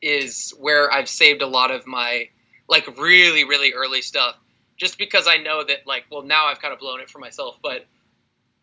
is 0.03 0.53
where 0.59 0.93
I've 0.93 1.09
saved 1.09 1.43
a 1.43 1.47
lot 1.47 1.71
of 1.71 1.87
my 1.87 2.29
like 2.69 2.99
really 2.99 3.45
really 3.45 3.73
early 3.73 4.03
stuff 4.03 4.37
just 4.77 4.99
because 4.99 5.27
I 5.29 5.37
know 5.37 5.65
that 5.65 5.87
like 5.87 6.05
well 6.11 6.23
now 6.23 6.47
I've 6.47 6.61
kind 6.61 6.75
of 6.75 6.81
blown 6.81 7.01
it 7.01 7.09
for 7.09 7.19
myself 7.19 7.57
but 7.63 7.87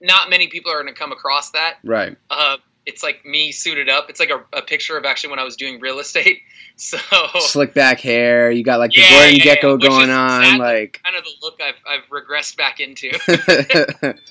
not 0.01 0.29
many 0.29 0.48
people 0.48 0.72
are 0.72 0.81
going 0.81 0.93
to 0.93 0.98
come 0.98 1.12
across 1.12 1.51
that. 1.51 1.77
Right. 1.84 2.15
Uh, 2.29 2.58
it's 2.86 3.03
like 3.03 3.25
me 3.25 3.51
suited 3.51 3.89
up. 3.89 4.10
It's 4.10 4.19
like 4.19 4.29
a, 4.29 4.43
a, 4.53 4.62
picture 4.62 4.98
of 4.98 5.05
actually 5.05 5.31
when 5.31 5.39
I 5.39 5.43
was 5.43 5.55
doing 5.55 5.79
real 5.79 6.00
estate. 6.00 6.41
So 6.81 6.98
slick 7.39 7.74
back 7.74 8.00
hair. 8.00 8.50
You 8.50 8.63
got 8.63 8.79
like 8.79 8.93
the 8.93 9.01
yeah, 9.01 9.10
Gordon 9.10 9.36
yeah, 9.36 9.55
Gekko 9.55 9.84
yeah. 9.84 9.89
going 9.89 10.10
on 10.10 10.60
like 10.60 11.01
kind 11.03 11.17
of 11.17 11.25
the 11.25 11.31
look 11.41 11.60
I've, 11.62 11.75
I've 11.86 12.08
regressed 12.10 12.55
back 12.55 12.79
into. 12.79 13.10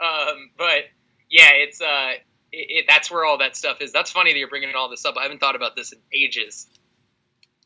Um, 0.00 0.50
but 0.58 0.84
yeah 1.30 1.50
it's 1.52 1.80
uh 1.80 2.12
it, 2.54 2.66
it, 2.70 2.84
that's 2.88 3.10
where 3.10 3.24
all 3.24 3.38
that 3.38 3.56
stuff 3.56 3.80
is. 3.80 3.92
That's 3.92 4.10
funny 4.10 4.32
that 4.32 4.38
you're 4.38 4.48
bringing 4.48 4.74
all 4.74 4.88
this 4.88 5.04
up. 5.04 5.16
I 5.18 5.22
haven't 5.22 5.40
thought 5.40 5.56
about 5.56 5.76
this 5.76 5.92
in 5.92 5.98
ages. 6.12 6.66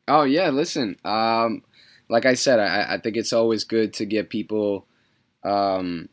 Oh 0.07 0.23
yeah, 0.23 0.51
listen. 0.51 0.97
Um, 1.05 1.63
like 2.09 2.25
I 2.25 2.35
said, 2.35 2.59
I, 2.59 2.95
I, 2.95 2.99
think 2.99 3.17
it's 3.17 3.33
always 3.33 3.65
good 3.65 3.93
to 3.95 4.07
get 4.07 4.31
people. 4.31 4.87
Um, 5.45 6.09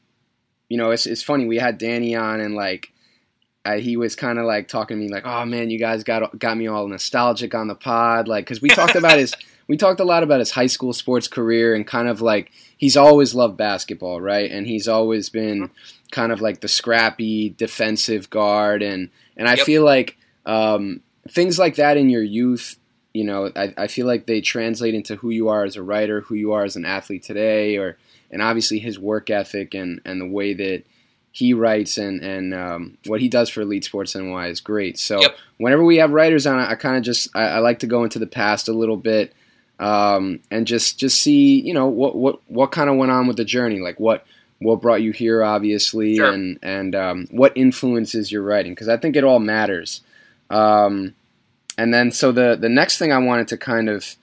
you 0.68 0.78
know, 0.78 0.92
it's 0.92 1.06
it's 1.06 1.24
funny. 1.24 1.46
We 1.46 1.58
had 1.58 1.78
Danny 1.78 2.16
on, 2.16 2.42
and 2.42 2.56
like 2.56 2.92
I, 3.64 3.80
he 3.80 3.96
was 3.96 4.16
kind 4.16 4.38
of 4.38 4.46
like 4.46 4.68
talking 4.68 4.98
to 4.98 5.04
me, 5.04 5.10
like, 5.10 5.26
"Oh 5.26 5.46
man, 5.46 5.70
you 5.70 5.80
guys 5.80 6.04
got 6.04 6.38
got 6.38 6.58
me 6.58 6.68
all 6.68 6.88
nostalgic 6.88 7.56
on 7.56 7.68
the 7.68 7.76
pod," 7.76 8.28
like 8.28 8.46
because 8.46 8.62
we 8.62 8.70
talked 8.70 8.96
about 8.96 9.18
his 9.18 9.34
we 9.68 9.78
talked 9.78 10.00
a 10.00 10.06
lot 10.06 10.24
about 10.24 10.40
his 10.40 10.52
high 10.52 10.68
school 10.68 10.94
sports 10.94 11.28
career 11.28 11.74
and 11.74 11.88
kind 11.88 12.08
of 12.08 12.22
like 12.22 12.52
he's 12.78 12.98
always 12.98 13.36
loved 13.36 13.58
basketball, 13.58 14.22
right? 14.22 14.50
And 14.50 14.68
he's 14.68 14.88
always 14.88 15.30
been 15.30 15.64
mm-hmm. 15.64 15.74
kind 16.12 16.32
of 16.32 16.42
like 16.42 16.62
the 16.62 16.68
scrappy 16.68 17.50
defensive 17.50 18.30
guard, 18.30 18.82
and 18.82 19.10
and 19.38 19.48
I 19.48 19.56
yep. 19.56 19.66
feel 19.66 19.84
like 19.84 20.18
um, 20.46 21.02
things 21.30 21.58
like 21.60 21.76
that 21.76 21.98
in 21.98 22.10
your 22.10 22.24
youth 22.24 22.78
you 23.16 23.24
know, 23.24 23.50
I, 23.56 23.74
I 23.78 23.88
feel 23.88 24.06
like 24.06 24.26
they 24.26 24.42
translate 24.42 24.94
into 24.94 25.16
who 25.16 25.30
you 25.30 25.48
are 25.48 25.64
as 25.64 25.78
a 25.78 25.82
writer, 25.82 26.20
who 26.20 26.36
you 26.36 26.52
are 26.52 26.66
as 26.66 26.76
an 26.76 26.84
athlete 26.84 27.24
today, 27.24 27.78
or 27.78 27.98
and 28.30 28.42
obviously 28.42 28.78
his 28.78 29.00
work 29.00 29.30
ethic 29.30 29.74
and, 29.74 30.02
and 30.04 30.20
the 30.20 30.28
way 30.28 30.54
that 30.54 30.84
he 31.32 31.54
writes 31.54 31.98
and 31.98 32.22
and 32.22 32.54
um, 32.54 32.98
what 33.06 33.22
he 33.22 33.30
does 33.30 33.50
for 33.50 33.62
Elite 33.62 33.86
Sports 33.86 34.16
NY 34.16 34.48
is 34.48 34.60
great. 34.60 35.00
So 35.00 35.22
Yep. 35.22 35.38
whenever 35.58 35.86
we 35.86 35.96
have 35.98 36.12
writers 36.12 36.46
on, 36.46 36.60
I, 36.60 36.72
I 36.72 36.76
kind 36.76 36.98
of 36.98 37.04
just 37.04 37.30
I, 37.34 37.44
I 37.44 37.60
like 37.60 37.80
to 37.80 37.88
go 37.88 38.04
into 38.04 38.20
the 38.20 38.28
past 38.28 38.68
a 38.68 38.74
little 38.74 38.98
bit 38.98 39.34
um, 39.80 40.40
and 40.52 40.66
just 40.68 40.98
just 41.00 41.22
see 41.22 41.60
you 41.62 41.74
know 41.74 41.88
what 41.88 42.16
what 42.16 42.40
what 42.50 42.72
kind 42.72 42.90
of 42.90 42.96
went 42.98 43.12
on 43.12 43.28
with 43.28 43.38
the 43.38 43.46
journey, 43.46 43.80
like 43.80 44.00
what 44.00 44.26
what 44.60 44.82
brought 44.82 45.02
you 45.02 45.12
here, 45.12 45.44
obviously, 45.44 46.16
Sure. 46.16 46.32
and 46.32 46.58
and 46.64 46.96
um, 46.96 47.28
what 47.32 47.52
influences 47.56 48.32
your 48.32 48.42
writing 48.42 48.72
because 48.74 48.88
I 48.90 48.98
think 48.98 49.16
it 49.16 49.24
all 49.24 49.40
matters. 49.40 50.02
Um, 50.50 51.14
and 51.78 51.94
then 51.94 52.12
so 52.12 52.32
the 52.32 52.56
the 52.56 52.70
next 52.70 52.98
thing 52.98 53.12
I 53.12 53.18
wanted 53.18 53.48
to 53.50 53.58
kind 53.58 53.90
of 53.90 54.16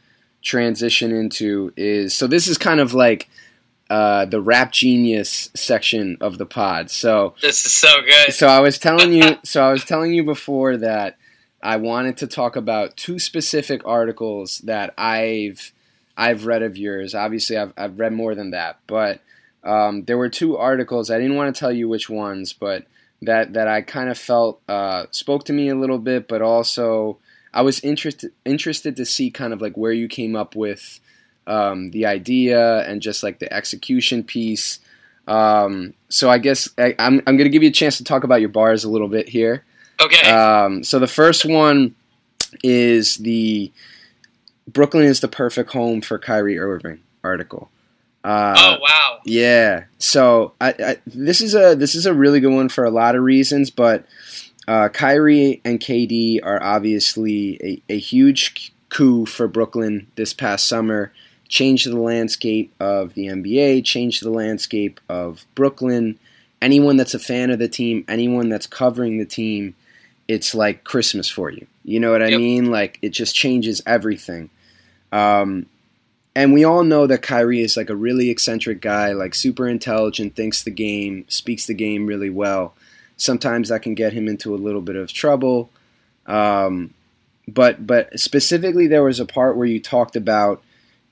transition 0.42 1.12
into 1.12 1.72
is 1.76 2.14
so 2.14 2.26
this 2.26 2.48
is 2.48 2.58
kind 2.58 2.80
of 2.80 2.94
like 2.94 3.28
uh, 3.90 4.24
the 4.24 4.40
rap 4.40 4.72
genius 4.72 5.50
section 5.54 6.16
of 6.20 6.38
the 6.38 6.46
pod. 6.46 6.90
So 6.90 7.34
This 7.42 7.64
is 7.66 7.72
so 7.74 8.00
good. 8.00 8.32
so 8.32 8.46
I 8.46 8.60
was 8.60 8.78
telling 8.78 9.12
you 9.12 9.36
so 9.44 9.62
I 9.62 9.70
was 9.72 9.84
telling 9.84 10.12
you 10.14 10.24
before 10.24 10.78
that 10.78 11.16
I 11.62 11.76
wanted 11.76 12.16
to 12.18 12.26
talk 12.26 12.56
about 12.56 12.96
two 12.96 13.18
specific 13.18 13.86
articles 13.86 14.58
that 14.64 14.92
I've 14.98 15.72
I've 16.16 16.46
read 16.46 16.62
of 16.62 16.76
yours. 16.76 17.14
Obviously 17.14 17.56
I've 17.56 17.72
I've 17.76 17.98
read 17.98 18.12
more 18.12 18.34
than 18.34 18.50
that, 18.50 18.78
but 18.86 19.20
um, 19.64 20.04
there 20.04 20.18
were 20.18 20.28
two 20.28 20.56
articles. 20.56 21.10
I 21.10 21.18
didn't 21.18 21.36
want 21.36 21.54
to 21.54 21.58
tell 21.58 21.72
you 21.72 21.88
which 21.88 22.10
ones, 22.10 22.52
but 22.52 22.86
that 23.22 23.52
that 23.52 23.68
I 23.68 23.82
kind 23.82 24.10
of 24.10 24.18
felt 24.18 24.60
uh, 24.68 25.06
spoke 25.10 25.44
to 25.44 25.52
me 25.52 25.68
a 25.68 25.76
little 25.76 25.98
bit, 25.98 26.26
but 26.28 26.42
also 26.42 27.18
I 27.54 27.62
was 27.62 27.80
interested 27.80 28.32
interested 28.44 28.96
to 28.96 29.04
see 29.04 29.30
kind 29.30 29.52
of 29.52 29.60
like 29.60 29.76
where 29.76 29.92
you 29.92 30.08
came 30.08 30.34
up 30.34 30.56
with 30.56 31.00
um, 31.46 31.90
the 31.90 32.06
idea 32.06 32.80
and 32.88 33.00
just 33.00 33.22
like 33.22 33.38
the 33.38 33.52
execution 33.52 34.24
piece. 34.24 34.80
Um, 35.28 35.94
so 36.08 36.28
I 36.28 36.38
guess 36.38 36.68
I, 36.76 36.94
I'm 36.98 37.22
I'm 37.26 37.36
going 37.36 37.44
to 37.44 37.50
give 37.50 37.62
you 37.62 37.68
a 37.68 37.72
chance 37.72 37.98
to 37.98 38.04
talk 38.04 38.24
about 38.24 38.40
your 38.40 38.48
bars 38.48 38.84
a 38.84 38.90
little 38.90 39.08
bit 39.08 39.28
here. 39.28 39.64
Okay. 40.00 40.30
Um, 40.30 40.84
so 40.84 40.98
the 40.98 41.06
first 41.06 41.44
one 41.44 41.94
is 42.62 43.16
the 43.16 43.72
Brooklyn 44.68 45.04
is 45.04 45.20
the 45.20 45.28
perfect 45.28 45.72
home 45.72 46.00
for 46.00 46.18
Kyrie 46.18 46.58
Irving 46.58 47.00
article. 47.24 47.70
Uh, 48.24 48.54
oh 48.56 48.76
wow. 48.80 49.18
yeah. 49.24 49.84
So 49.98 50.52
I, 50.60 50.74
I, 50.78 50.96
this 51.06 51.40
is 51.40 51.54
a 51.54 51.74
this 51.74 51.94
is 51.94 52.06
a 52.06 52.14
really 52.14 52.40
good 52.40 52.54
one 52.54 52.68
for 52.68 52.84
a 52.84 52.90
lot 52.90 53.16
of 53.16 53.22
reasons, 53.22 53.70
but 53.70 54.04
uh, 54.68 54.88
Kyrie 54.90 55.60
and 55.64 55.80
KD 55.80 56.40
are 56.42 56.62
obviously 56.62 57.82
a, 57.88 57.94
a 57.94 57.98
huge 57.98 58.72
coup 58.90 59.26
for 59.26 59.48
Brooklyn 59.48 60.06
this 60.14 60.32
past 60.32 60.68
summer. 60.68 61.12
Changed 61.48 61.90
the 61.90 61.98
landscape 61.98 62.72
of 62.80 63.14
the 63.14 63.26
NBA. 63.26 63.84
Changed 63.84 64.22
the 64.22 64.30
landscape 64.30 65.00
of 65.08 65.44
Brooklyn. 65.54 66.18
Anyone 66.62 66.96
that's 66.96 67.14
a 67.14 67.18
fan 67.18 67.50
of 67.50 67.58
the 67.58 67.68
team, 67.68 68.04
anyone 68.06 68.48
that's 68.48 68.68
covering 68.68 69.18
the 69.18 69.26
team, 69.26 69.74
it's 70.28 70.54
like 70.54 70.84
Christmas 70.84 71.28
for 71.28 71.50
you. 71.50 71.66
You 71.84 72.00
know 72.00 72.12
what 72.12 72.22
I 72.22 72.28
Yep. 72.28 72.38
mean? 72.38 72.70
Like 72.70 72.98
it 73.02 73.10
just 73.10 73.34
changes 73.34 73.82
everything. 73.86 74.50
Um, 75.10 75.66
and 76.34 76.52
we 76.54 76.64
all 76.64 76.84
know 76.84 77.06
that 77.06 77.20
Kyrie 77.22 77.60
is 77.60 77.76
like 77.76 77.90
a 77.90 77.96
really 77.96 78.30
eccentric 78.30 78.80
guy, 78.80 79.12
like 79.12 79.34
super 79.34 79.68
intelligent, 79.68 80.34
thinks 80.34 80.62
the 80.62 80.70
game, 80.70 81.26
speaks 81.28 81.66
the 81.66 81.74
game 81.74 82.06
really 82.06 82.30
well. 82.30 82.74
Sometimes 83.18 83.68
that 83.68 83.82
can 83.82 83.94
get 83.94 84.14
him 84.14 84.28
into 84.28 84.54
a 84.54 84.56
little 84.56 84.80
bit 84.80 84.96
of 84.96 85.12
trouble. 85.12 85.70
Um, 86.26 86.94
but 87.46 87.86
but 87.86 88.18
specifically, 88.18 88.86
there 88.86 89.02
was 89.02 89.20
a 89.20 89.26
part 89.26 89.56
where 89.56 89.66
you 89.66 89.80
talked 89.80 90.16
about, 90.16 90.62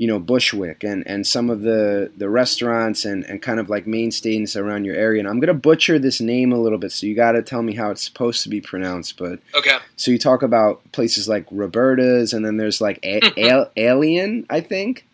you 0.01 0.07
know, 0.07 0.19
Bushwick 0.19 0.83
and, 0.83 1.07
and 1.07 1.27
some 1.27 1.51
of 1.51 1.61
the, 1.61 2.11
the 2.17 2.31
restaurants 2.31 3.05
and, 3.05 3.23
and 3.27 3.43
kind 3.43 3.61
of 3.61 3.69
like 3.69 3.87
mainstays 3.87 4.57
around 4.57 4.87
your 4.87 4.95
area. 4.97 5.19
And 5.21 5.29
I'm 5.29 5.41
gonna 5.41 5.53
butcher 5.53 5.99
this 5.99 6.23
name 6.23 6.53
a 6.53 6.59
little 6.59 6.79
bit, 6.79 6.91
so 6.93 7.07
you 7.07 7.15
got 7.15 7.33
to 7.33 7.43
tell 7.43 7.61
me 7.63 7.75
how 7.75 7.91
it's 7.91 8.03
supposed 8.03 8.43
to 8.45 8.49
be 8.49 8.63
pronounced. 8.63 9.19
But 9.19 9.41
Okay. 9.55 9.77
so 9.97 10.11
you 10.11 10.17
talk 10.19 10.43
about 10.43 10.81
places 10.93 11.29
like 11.29 11.45
Roberta's, 11.51 12.33
and 12.33 12.47
then 12.47 12.57
there's 12.57 12.81
like 12.81 12.99
a- 13.03 13.21
Al- 13.51 13.71
Alien, 13.77 14.47
I 14.49 14.63
think. 14.63 15.05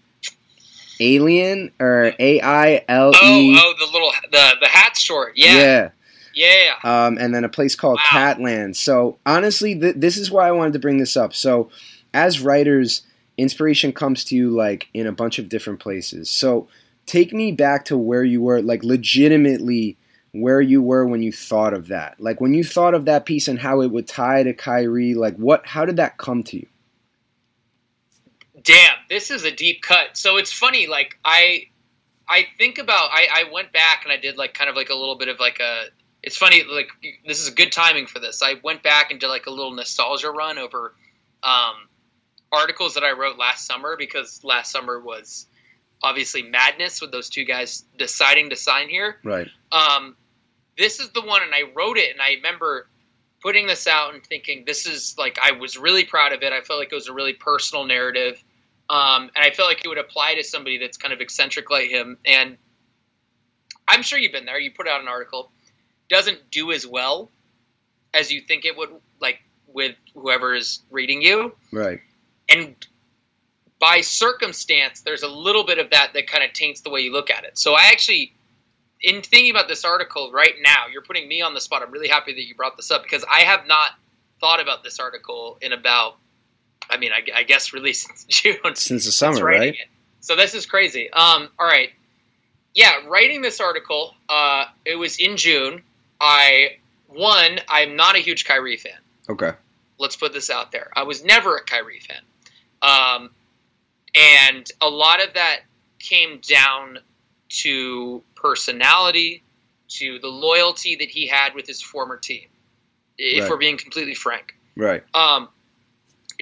Alien 1.00 1.72
or 1.80 2.12
A 2.18 2.40
I 2.40 2.84
L 2.88 3.10
E. 3.10 3.14
Oh, 3.20 3.60
oh, 3.60 3.74
the 3.86 3.92
little 3.92 4.12
the 4.30 4.56
the 4.60 4.68
hat 4.68 4.96
store. 4.96 5.32
Yeah. 5.34 5.90
Yeah. 6.32 6.74
Um, 6.84 7.18
and 7.18 7.34
then 7.34 7.44
a 7.44 7.48
place 7.48 7.74
called 7.74 7.98
Wow. 7.98 8.34
Catland. 8.34 8.76
So 8.76 9.18
honestly, 9.26 9.78
th- 9.78 9.96
this 9.96 10.16
is 10.16 10.30
why 10.30 10.46
I 10.48 10.52
wanted 10.52 10.74
to 10.74 10.78
bring 10.78 10.98
this 10.98 11.16
up. 11.16 11.34
So 11.34 11.70
as 12.14 12.40
writers, 12.40 13.02
inspiration 13.38 13.92
comes 13.92 14.24
to 14.24 14.36
you 14.36 14.50
like 14.50 14.88
in 14.94 15.06
a 15.06 15.12
bunch 15.12 15.38
of 15.38 15.48
different 15.48 15.80
places. 15.80 16.30
So 16.30 16.68
take 17.06 17.32
me 17.32 17.52
back 17.52 17.84
to 17.86 17.96
where 17.96 18.24
you 18.24 18.42
were, 18.42 18.62
like 18.62 18.82
legitimately 18.82 19.96
where 20.32 20.60
you 20.60 20.82
were 20.82 21.06
when 21.06 21.22
you 21.22 21.32
thought 21.32 21.72
of 21.72 21.88
that. 21.88 22.20
Like 22.20 22.40
when 22.40 22.54
you 22.54 22.64
thought 22.64 22.94
of 22.94 23.06
that 23.06 23.26
piece 23.26 23.48
and 23.48 23.58
how 23.58 23.80
it 23.80 23.90
would 23.90 24.06
tie 24.06 24.42
to 24.42 24.52
Kyrie. 24.52 25.14
Like 25.14 25.36
what? 25.36 25.66
How 25.66 25.84
did 25.84 25.96
that 25.96 26.18
come 26.18 26.42
to 26.44 26.56
you? 26.58 26.66
Damn, 28.62 28.96
this 29.08 29.30
is 29.30 29.44
a 29.44 29.50
deep 29.50 29.82
cut. 29.82 30.16
So 30.16 30.36
it's 30.36 30.52
funny, 30.52 30.86
like 30.86 31.18
I 31.24 31.68
I 32.28 32.46
think 32.58 32.78
about 32.78 33.10
I, 33.12 33.28
I 33.32 33.52
went 33.52 33.72
back 33.72 34.02
and 34.04 34.12
I 34.12 34.16
did 34.16 34.36
like 34.36 34.54
kind 34.54 34.68
of 34.68 34.76
like 34.76 34.90
a 34.90 34.94
little 34.94 35.16
bit 35.16 35.28
of 35.28 35.38
like 35.38 35.60
a 35.60 35.84
it's 36.22 36.36
funny, 36.36 36.64
like 36.64 36.88
this 37.26 37.40
is 37.40 37.48
a 37.48 37.54
good 37.54 37.70
timing 37.70 38.06
for 38.06 38.18
this. 38.18 38.42
I 38.42 38.54
went 38.64 38.82
back 38.82 39.12
and 39.12 39.20
did 39.20 39.28
like 39.28 39.46
a 39.46 39.50
little 39.50 39.72
nostalgia 39.72 40.30
run 40.30 40.58
over 40.58 40.94
um 41.42 41.74
articles 42.52 42.94
that 42.94 43.04
I 43.04 43.12
wrote 43.12 43.38
last 43.38 43.66
summer 43.66 43.96
because 43.98 44.42
last 44.44 44.70
summer 44.70 44.98
was 44.98 45.46
obviously 46.02 46.42
madness 46.42 47.00
with 47.00 47.10
those 47.10 47.28
two 47.28 47.44
guys 47.44 47.84
deciding 47.98 48.50
to 48.50 48.56
sign 48.56 48.88
here. 48.88 49.18
Right. 49.24 49.48
Um, 49.72 50.16
this 50.78 51.00
is 51.00 51.10
the 51.10 51.22
one, 51.22 51.42
and 51.42 51.54
I 51.54 51.62
wrote 51.74 51.96
it, 51.96 52.12
and 52.12 52.20
I 52.20 52.34
remember 52.34 52.88
putting 53.42 53.66
this 53.66 53.86
out 53.86 54.14
and 54.14 54.24
thinking 54.24 54.64
this 54.66 54.86
is 54.86 55.16
like 55.16 55.38
I 55.42 55.52
was 55.52 55.78
really 55.78 56.04
proud 56.04 56.32
of 56.32 56.42
it. 56.42 56.52
I 56.52 56.60
felt 56.60 56.78
like 56.78 56.92
it 56.92 56.94
was 56.94 57.08
a 57.08 57.14
really 57.14 57.32
personal 57.32 57.84
narrative, 57.84 58.42
um, 58.90 59.30
and 59.34 59.44
I 59.44 59.50
felt 59.50 59.68
like 59.68 59.84
it 59.84 59.88
would 59.88 59.98
apply 59.98 60.34
to 60.34 60.44
somebody 60.44 60.78
that's 60.78 60.96
kind 60.96 61.14
of 61.14 61.20
eccentric 61.20 61.70
like 61.70 61.88
him. 61.88 62.18
And 62.24 62.58
I'm 63.88 64.02
sure 64.02 64.18
you've 64.18 64.32
been 64.32 64.44
there. 64.46 64.60
You 64.60 64.70
put 64.72 64.88
out 64.88 65.00
an 65.00 65.08
article, 65.08 65.50
doesn't 66.08 66.50
do 66.50 66.72
as 66.72 66.86
well 66.86 67.30
as 68.12 68.30
you 68.30 68.40
think 68.40 68.64
it 68.64 68.76
would, 68.76 68.90
like 69.20 69.40
with 69.66 69.94
whoever 70.14 70.54
is 70.54 70.82
reading 70.90 71.22
you, 71.22 71.54
Right. 71.72 72.00
And 72.48 72.74
by 73.78 74.00
circumstance, 74.00 75.00
there's 75.02 75.22
a 75.22 75.28
little 75.28 75.64
bit 75.64 75.78
of 75.78 75.90
that 75.90 76.12
that 76.14 76.26
kind 76.26 76.44
of 76.44 76.52
taints 76.52 76.80
the 76.80 76.90
way 76.90 77.00
you 77.00 77.12
look 77.12 77.30
at 77.30 77.44
it. 77.44 77.58
So 77.58 77.74
I 77.74 77.88
actually, 77.92 78.32
in 79.02 79.22
thinking 79.22 79.50
about 79.50 79.68
this 79.68 79.84
article 79.84 80.30
right 80.32 80.54
now, 80.62 80.86
you're 80.90 81.02
putting 81.02 81.28
me 81.28 81.42
on 81.42 81.54
the 81.54 81.60
spot. 81.60 81.82
I'm 81.82 81.90
really 81.90 82.08
happy 82.08 82.32
that 82.32 82.42
you 82.46 82.54
brought 82.54 82.76
this 82.76 82.90
up 82.90 83.02
because 83.02 83.24
I 83.30 83.40
have 83.40 83.66
not 83.66 83.90
thought 84.40 84.60
about 84.60 84.82
this 84.82 84.98
article 84.98 85.58
in 85.60 85.72
about, 85.72 86.16
I 86.88 86.96
mean, 86.96 87.10
I, 87.12 87.38
I 87.38 87.42
guess 87.42 87.72
really 87.72 87.92
since 87.94 88.24
June. 88.24 88.56
Since 88.74 89.04
the 89.04 89.12
summer, 89.12 89.44
writing 89.44 89.60
right? 89.60 89.74
it. 89.74 89.88
So 90.20 90.36
this 90.36 90.54
is 90.54 90.66
crazy. 90.66 91.10
Um, 91.10 91.48
all 91.58 91.66
right, 91.66 91.90
yeah, 92.74 93.06
writing 93.06 93.42
this 93.42 93.60
article, 93.60 94.14
uh, 94.28 94.64
it 94.84 94.96
was 94.96 95.18
in 95.18 95.36
June. 95.36 95.82
I 96.20 96.78
one, 97.08 97.60
I'm 97.68 97.96
not 97.96 98.16
a 98.16 98.18
huge 98.18 98.44
Kyrie 98.44 98.76
fan 98.76 98.98
Okay. 99.28 99.52
let's 99.98 100.16
put 100.16 100.32
this 100.32 100.50
out 100.50 100.72
there. 100.72 100.90
I 100.96 101.04
was 101.04 101.24
never 101.24 101.56
a 101.56 101.62
Kyrie 101.62 102.00
fan. 102.00 102.20
Um, 102.86 103.30
and 104.14 104.70
a 104.80 104.88
lot 104.88 105.22
of 105.22 105.34
that 105.34 105.60
came 105.98 106.40
down 106.40 106.98
to 107.48 108.22
personality, 108.34 109.42
to 109.88 110.18
the 110.18 110.28
loyalty 110.28 110.96
that 110.96 111.08
he 111.08 111.26
had 111.26 111.54
with 111.54 111.66
his 111.66 111.82
former 111.82 112.16
team, 112.16 112.46
if 113.18 113.42
Right. 113.42 113.50
we're 113.50 113.56
being 113.56 113.78
completely 113.78 114.14
frank. 114.14 114.54
Right. 114.76 115.02
Um, 115.14 115.48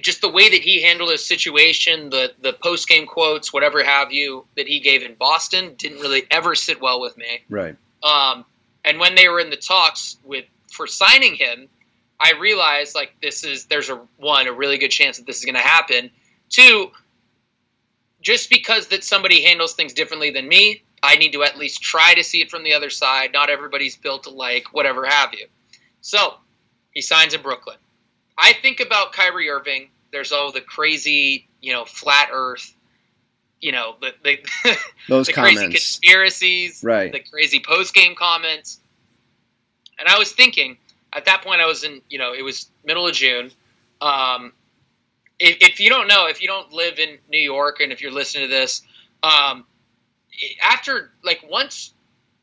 just 0.03 0.21
the 0.21 0.29
way 0.29 0.49
that 0.51 0.61
he 0.61 0.83
handled 0.83 1.11
his 1.11 1.25
situation, 1.25 2.11
the, 2.11 2.33
the 2.41 2.53
post 2.53 2.89
game 2.89 3.07
quotes, 3.07 3.53
whatever 3.53 3.83
have 3.83 4.13
you, 4.13 4.45
that 4.57 4.67
he 4.67 4.81
gave 4.81 5.03
in 5.03 5.15
Boston 5.15 5.75
didn't 5.77 6.01
really 6.01 6.25
ever 6.31 6.55
sit 6.55 6.81
well 6.81 7.01
with 7.01 7.17
me. 7.17 7.43
Right. 7.49 7.77
Um, 8.03 8.45
and 8.85 8.99
when 8.99 9.15
they 9.15 9.29
were 9.29 9.41
in 9.41 9.51
the 9.51 9.57
talks 9.57 10.17
with 10.25 10.45
for 10.71 10.87
signing 10.87 11.37
him, 11.37 11.69
I 12.19 12.33
realized 12.41 12.95
like 12.95 13.15
this 13.23 13.45
is 13.45 13.67
there's 13.67 13.89
a 13.89 14.01
one 14.17 14.47
a 14.47 14.53
really 14.53 14.79
good 14.79 14.91
chance 14.91 15.19
that 15.19 15.27
this 15.27 15.39
is 15.39 15.45
going 15.45 15.55
to 15.55 15.61
happen. 15.61 16.11
Two, 16.51 16.91
just 18.21 18.49
because 18.51 18.89
that 18.89 19.05
somebody 19.05 19.43
handles 19.43 19.75
things 19.75 19.93
differently 19.93 20.31
than 20.31 20.49
me, 20.49 20.83
I 21.03 21.17
need 21.17 21.33
to 21.33 21.43
at 21.43 21.59
least 21.59 21.83
try 21.83 22.15
to 22.15 22.25
see 22.25 22.41
it 22.41 22.51
from 22.51 22.65
the 22.65 22.75
other 22.75 22.91
side. 22.91 23.33
Not 23.33 23.51
everybody's 23.51 23.97
built 23.97 24.27
alike, 24.27 24.73
whatever 24.73 25.05
have 25.07 25.35
you. 25.35 25.47
So 26.01 26.35
he 26.93 27.01
signs 27.03 27.35
in 27.35 27.43
Brooklyn. 27.43 27.77
I 28.39 28.53
think 28.55 28.81
about 28.81 29.13
Kyrie 29.13 29.51
Irving. 29.51 29.91
There's 30.13 30.33
all 30.33 30.53
the 30.53 30.61
crazy, 30.61 31.49
you 31.61 31.73
know, 31.73 31.85
flat 31.85 32.31
Earth, 32.33 32.75
you 33.61 33.73
know, 33.73 33.97
the 34.01 34.15
the, 34.23 34.39
Those 35.09 35.27
the 35.27 35.33
crazy 35.33 35.57
comments. 35.57 35.75
conspiracies, 36.01 36.81
Right. 36.83 37.13
the 37.13 37.21
crazy 37.21 37.61
post 37.61 37.95
game 37.95 38.15
comments. 38.15 38.81
And 39.99 40.09
I 40.09 40.19
was 40.19 40.33
thinking, 40.33 40.77
at 41.13 41.25
that 41.27 41.43
point, 41.43 41.61
I 41.61 41.67
was 41.67 41.85
in, 41.85 42.01
you 42.09 42.19
know, 42.19 42.33
it 42.33 42.43
was 42.43 42.69
middle 42.85 43.07
of 43.07 43.15
June. 43.15 43.51
Um, 44.01 44.53
if, 45.39 45.57
if 45.61 45.81
you 45.81 45.89
don't 45.89 46.09
know, 46.09 46.27
if 46.27 46.43
you 46.43 46.49
don't 46.49 46.73
live 46.73 46.99
in 46.99 47.19
New 47.29 47.39
York, 47.39 47.81
and 47.81 47.93
if 47.93 48.01
you're 48.01 48.13
listening 48.13 48.49
to 48.49 48.55
this, 48.55 48.83
um, 49.23 49.65
after 50.63 51.13
like 51.23 51.45
once, 51.49 51.93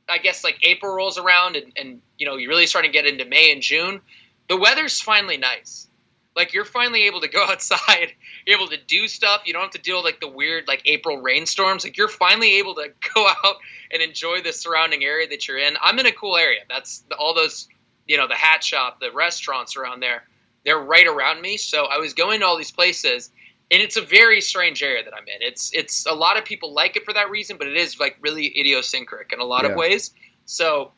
I 0.10 0.18
guess 0.18 0.44
like 0.44 0.58
April 0.64 0.94
rolls 0.94 1.18
around, 1.18 1.56
and, 1.56 1.72
and 1.76 2.02
you 2.18 2.26
know 2.26 2.36
you 2.36 2.50
really 2.50 2.68
starting 2.68 2.92
to 2.92 2.98
get 2.98 3.06
into 3.06 3.26
May 3.26 3.52
and 3.52 3.62
June, 3.62 4.02
the 4.48 4.58
weather's 4.58 5.00
finally 5.00 5.38
nice. 5.38 5.88
Like 6.36 6.54
you're 6.54 6.66
finally 6.66 7.04
able 7.04 7.22
to 7.22 7.28
go 7.28 7.44
outside, 7.50 8.14
you're 8.46 8.58
able 8.58 8.70
to 8.70 8.78
do 8.78 9.08
stuff. 9.08 9.44
You 9.46 9.54
don't 9.54 9.64
have 9.64 9.72
to 9.72 9.82
deal 9.82 9.98
with 9.98 10.06
like 10.06 10.20
the 10.20 10.28
weird 10.28 10.68
like 10.68 10.82
April 10.86 11.18
rainstorms. 11.18 11.84
Like 11.84 11.98
you're 11.98 12.08
finally 12.08 12.60
able 12.60 12.76
to 12.76 12.90
go 13.14 13.28
out 13.28 13.56
and 13.92 14.02
enjoy 14.02 14.42
the 14.42 14.54
surrounding 14.54 15.04
area 15.04 15.28
that 15.30 15.48
you're 15.48 15.58
in. 15.58 15.76
I'm 15.82 16.00
in 16.00 16.06
a 16.06 16.12
cool 16.12 16.38
area. 16.38 16.62
That's 16.70 17.04
all 17.18 17.34
those, 17.34 17.68
you 18.08 18.18
know, 18.18 18.28
the 18.28 18.36
hat 18.36 18.64
shop, 18.64 19.00
the 19.00 19.12
restaurants 19.12 19.76
around 19.78 20.02
there. 20.02 20.24
They're 20.66 20.80
right 20.80 21.08
around 21.08 21.42
me. 21.42 21.58
So 21.58 21.86
I 21.86 21.98
was 21.98 22.14
going 22.14 22.42
to 22.42 22.46
all 22.46 22.58
these 22.58 22.72
places, 22.72 23.32
and 23.72 23.82
it's 23.82 23.98
a 23.98 24.02
very 24.02 24.42
strange 24.42 24.84
area 24.84 25.04
that 25.04 25.14
I'm 25.14 25.24
in. 25.28 25.42
It's 25.42 25.72
it's 25.74 26.06
a 26.06 26.14
lot 26.14 26.38
of 26.38 26.46
people 26.46 26.74
like 26.74 26.96
it 26.96 27.06
for 27.06 27.14
that 27.14 27.30
reason, 27.30 27.58
but 27.58 27.68
it 27.68 27.78
is 27.78 28.00
like 28.00 28.18
really 28.22 28.46
idiosyncratic 28.60 29.34
in 29.34 29.40
a 29.40 29.44
lot 29.46 29.64
Yeah. 29.66 29.72
of 29.72 29.78
ways. 29.78 30.12
So 30.46 30.92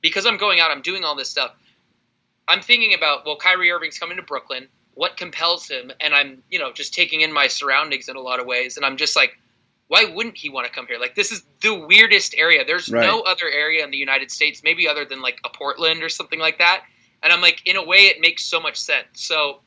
because 0.00 0.26
I'm 0.26 0.36
going 0.36 0.60
out, 0.60 0.70
I'm 0.70 0.82
doing 0.82 1.02
all 1.04 1.16
this 1.16 1.30
stuff. 1.30 1.52
I'm 2.46 2.60
thinking 2.60 2.94
about 2.94 3.24
well, 3.24 3.36
Kyrie 3.36 3.70
Irving's 3.70 3.98
coming 3.98 4.16
to 4.18 4.22
Brooklyn. 4.22 4.68
What 4.94 5.16
compels 5.16 5.66
him? 5.66 5.90
And 6.00 6.14
I'm 6.14 6.42
you 6.50 6.58
know 6.58 6.72
just 6.72 6.94
taking 6.94 7.22
in 7.22 7.32
my 7.32 7.48
surroundings 7.48 8.08
in 8.08 8.16
a 8.16 8.20
lot 8.20 8.38
of 8.38 8.46
ways, 8.46 8.76
and 8.76 8.86
I'm 8.86 8.96
just 8.96 9.16
like, 9.16 9.36
why 9.88 10.04
wouldn't 10.04 10.36
he 10.36 10.50
want 10.50 10.66
to 10.68 10.72
come 10.72 10.86
here? 10.86 10.98
Like 11.00 11.14
this 11.16 11.32
is 11.32 11.42
the 11.62 11.74
weirdest 11.74 12.34
area. 12.36 12.64
There's 12.64 12.90
Right. 12.90 13.06
no 13.06 13.22
other 13.22 13.48
area 13.50 13.82
in 13.82 13.90
the 13.90 13.96
United 13.98 14.30
States, 14.30 14.62
maybe 14.62 14.86
other 14.88 15.04
than 15.04 15.20
like 15.20 15.40
a 15.44 15.48
Portland 15.48 16.02
or 16.02 16.08
something 16.08 16.38
like 16.38 16.58
that. 16.58 16.84
And 17.24 17.32
I'm 17.32 17.40
like, 17.40 17.62
in 17.64 17.76
a 17.76 17.84
way, 17.84 18.06
it 18.06 18.20
makes 18.20 18.44
so 18.44 18.60
much 18.60 18.76
sense. 18.76 19.06
So 19.14 19.60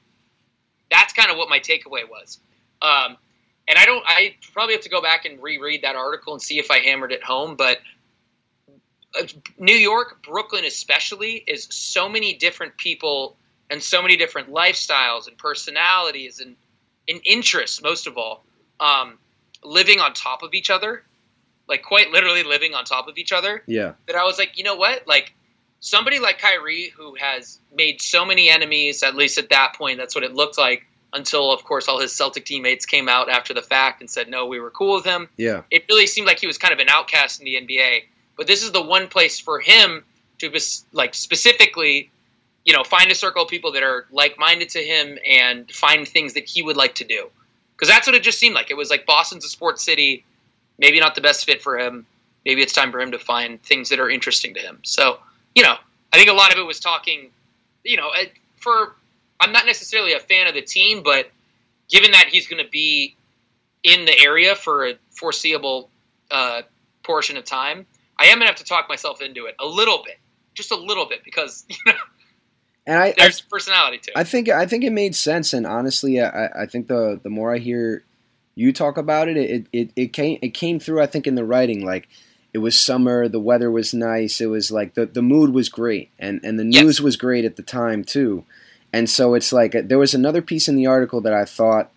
that's 0.91 1.11
kind 1.11 1.31
of 1.31 1.37
what 1.37 1.49
my 1.49 1.59
takeaway 1.59 2.07
was. 2.09 2.39
Um, 2.81 3.17
and 3.67 3.77
I 3.77 3.85
don't. 3.85 4.03
I 4.07 4.35
probably 4.53 4.75
have 4.75 4.83
to 4.83 4.89
go 4.89 5.01
back 5.01 5.25
and 5.25 5.41
reread 5.41 5.81
that 5.81 5.95
article 5.95 6.33
and 6.33 6.41
see 6.41 6.59
if 6.59 6.71
I 6.71 6.77
hammered 6.79 7.11
it 7.11 7.23
home. 7.23 7.55
But 7.57 7.79
uh, 9.19 9.23
New 9.57 9.75
York, 9.75 10.23
Brooklyn 10.23 10.63
especially, 10.63 11.43
is 11.47 11.67
so 11.71 12.07
many 12.07 12.35
different 12.35 12.77
people 12.77 13.35
and 13.69 13.83
so 13.83 14.01
many 14.01 14.15
different 14.15 14.53
lifestyles 14.53 15.27
and 15.27 15.37
personalities 15.37 16.39
and, 16.39 16.55
and 17.09 17.19
interests, 17.25 17.81
most 17.81 18.07
of 18.07 18.17
all, 18.17 18.45
um, 18.79 19.17
living 19.63 19.99
on 19.99 20.13
top 20.13 20.43
of 20.43 20.53
each 20.53 20.69
other, 20.69 21.03
like 21.67 21.83
quite 21.83 22.11
literally 22.11 22.43
living 22.43 22.73
on 22.73 22.85
top 22.85 23.09
of 23.09 23.17
each 23.17 23.33
other 23.33 23.63
Yeah. 23.67 23.93
that 24.07 24.15
I 24.15 24.23
was 24.23 24.37
like, 24.37 24.57
you 24.57 24.63
know 24.63 24.75
what? 24.75 25.05
Like 25.07 25.33
somebody 25.79 26.19
like 26.19 26.39
Kyrie 26.39 26.91
who 26.95 27.15
has 27.15 27.59
made 27.73 28.01
so 28.01 28.25
many 28.25 28.49
enemies, 28.49 29.03
at 29.03 29.15
least 29.15 29.37
at 29.37 29.49
that 29.49 29.75
point, 29.75 29.97
that's 29.97 30.15
what 30.15 30.23
it 30.23 30.33
looked 30.33 30.57
like 30.57 30.85
until 31.13 31.51
of 31.51 31.63
course 31.63 31.87
all 31.87 31.99
his 31.99 32.13
Celtic 32.13 32.45
teammates 32.45 32.85
came 32.85 33.07
out 33.07 33.29
after 33.29 33.53
the 33.53 33.61
fact 33.61 34.01
and 34.01 34.09
said, 34.09 34.29
No, 34.29 34.45
we 34.47 34.59
were 34.59 34.69
cool 34.69 34.95
with 34.95 35.05
him. 35.05 35.29
Yeah. 35.37 35.61
It 35.71 35.85
really 35.89 36.07
seemed 36.07 36.27
like 36.27 36.39
he 36.39 36.47
was 36.47 36.57
kind 36.57 36.73
of 36.73 36.79
an 36.79 36.89
outcast 36.89 37.39
in 37.39 37.45
the 37.45 37.55
NBA. 37.55 38.03
But 38.35 38.47
this 38.47 38.63
is 38.63 38.71
the 38.71 38.81
one 38.81 39.07
place 39.07 39.39
for 39.39 39.59
him 39.59 40.03
to 40.39 40.49
bes- 40.49 40.85
like 40.91 41.15
specifically, 41.15 42.11
you 42.65 42.73
know, 42.73 42.83
find 42.83 43.09
a 43.11 43.15
circle 43.15 43.43
of 43.43 43.49
people 43.49 43.71
that 43.73 43.83
are 43.83 44.05
like 44.11 44.37
minded 44.37 44.69
to 44.69 44.79
him 44.79 45.17
and 45.27 45.71
find 45.71 46.07
things 46.07 46.33
that 46.33 46.47
he 46.47 46.61
would 46.61 46.77
like 46.77 46.95
to 46.95 47.03
do. 47.03 47.29
Because 47.75 47.89
that's 47.89 48.07
what 48.07 48.15
it 48.15 48.23
just 48.23 48.39
seemed 48.39 48.55
like. 48.55 48.71
It 48.71 48.77
was 48.77 48.89
like 48.89 49.05
Boston's 49.05 49.45
a 49.45 49.49
sports 49.49 49.83
city, 49.83 50.25
maybe 50.77 50.99
not 50.99 51.15
the 51.15 51.21
best 51.21 51.45
fit 51.45 51.61
for 51.61 51.77
him. 51.77 52.05
Maybe 52.45 52.61
it's 52.61 52.73
time 52.73 52.91
for 52.91 52.99
him 52.99 53.11
to 53.11 53.19
find 53.19 53.61
things 53.61 53.89
that 53.89 53.99
are 53.99 54.09
interesting 54.09 54.53
to 54.53 54.59
him. 54.59 54.79
So, 54.83 55.19
you 55.57 55.63
know, 55.63 55.73
I 56.13 56.17
think 56.17 56.29
a 56.29 56.33
lot 56.33 56.53
of 56.53 56.59
it 56.59 56.67
was 56.67 56.79
talking, 56.79 57.31
you 57.83 57.97
know, 57.97 58.11
for 58.57 58.95
I'm 59.39 59.51
not 59.51 59.65
necessarily 59.65 60.13
a 60.13 60.19
fan 60.19 60.45
of 60.47 60.53
the 60.53 60.61
team, 60.61 61.01
but 61.03 61.31
given 61.89 62.11
that 62.11 62.27
he's 62.27 62.47
going 62.47 62.63
to 62.63 62.69
be 62.69 63.15
in 63.83 64.05
the 64.05 64.15
area 64.19 64.53
for 64.53 64.87
a 64.87 64.93
foreseeable 65.09 65.89
uh, 66.29 66.61
portion 67.01 67.37
of 67.37 67.43
time, 67.43 67.87
I 68.19 68.25
am 68.25 68.35
going 68.37 68.41
to 68.41 68.45
have 68.45 68.57
to 68.57 68.65
talk 68.65 68.87
myself 68.87 69.19
into 69.19 69.47
it 69.47 69.55
a 69.59 69.65
little 69.65 70.03
bit, 70.05 70.19
just 70.53 70.71
a 70.71 70.75
little 70.75 71.07
bit, 71.07 71.23
because 71.23 71.65
you 71.69 71.77
know 71.87 71.93
And 72.85 72.99
I, 72.99 73.07
I 73.07 73.13
there's 73.17 73.41
personality 73.41 73.97
too. 73.97 74.11
I 74.15 74.25
think 74.25 74.49
I 74.49 74.67
think 74.67 74.83
it 74.83 74.91
made 74.91 75.15
sense, 75.15 75.53
and 75.53 75.65
honestly, 75.65 76.21
I, 76.21 76.49
I 76.55 76.65
think 76.67 76.87
the 76.87 77.19
the 77.21 77.31
more 77.31 77.51
I 77.51 77.57
hear 77.57 78.03
you 78.53 78.71
talk 78.73 78.99
about 78.99 79.27
it, 79.27 79.37
it, 79.37 79.67
it 79.73 79.91
it 79.95 80.13
came 80.13 80.37
it 80.43 80.53
came 80.53 80.79
through. 80.79 81.01
I 81.01 81.07
think 81.07 81.25
in 81.25 81.33
the 81.33 81.43
writing, 81.43 81.83
like 81.83 82.09
it 82.57 82.61
was 82.61 82.79
summer, 82.79 83.27
the 83.27 83.39
weather 83.39 83.69
was 83.69 83.93
nice, 83.93 84.41
it 84.41 84.47
was 84.47 84.71
like 84.71 84.95
the 84.95 85.05
the 85.05 85.21
mood 85.21 85.53
was 85.53 85.69
great, 85.69 86.09
and 86.17 86.43
and 86.43 86.59
the 86.59 86.63
news 86.63 86.99
was 86.99 87.15
great 87.15 87.45
at 87.45 87.55
the 87.55 87.61
time 87.61 88.03
too, 88.03 88.45
and 88.91 89.07
so 89.07 89.35
it's 89.35 89.53
like 89.53 89.75
uh, 89.75 89.83
there 89.85 89.99
was 89.99 90.15
another 90.15 90.41
piece 90.41 90.67
in 90.67 90.75
the 90.75 90.87
article 90.87 91.21
that 91.21 91.33
I 91.33 91.45
thought 91.45 91.91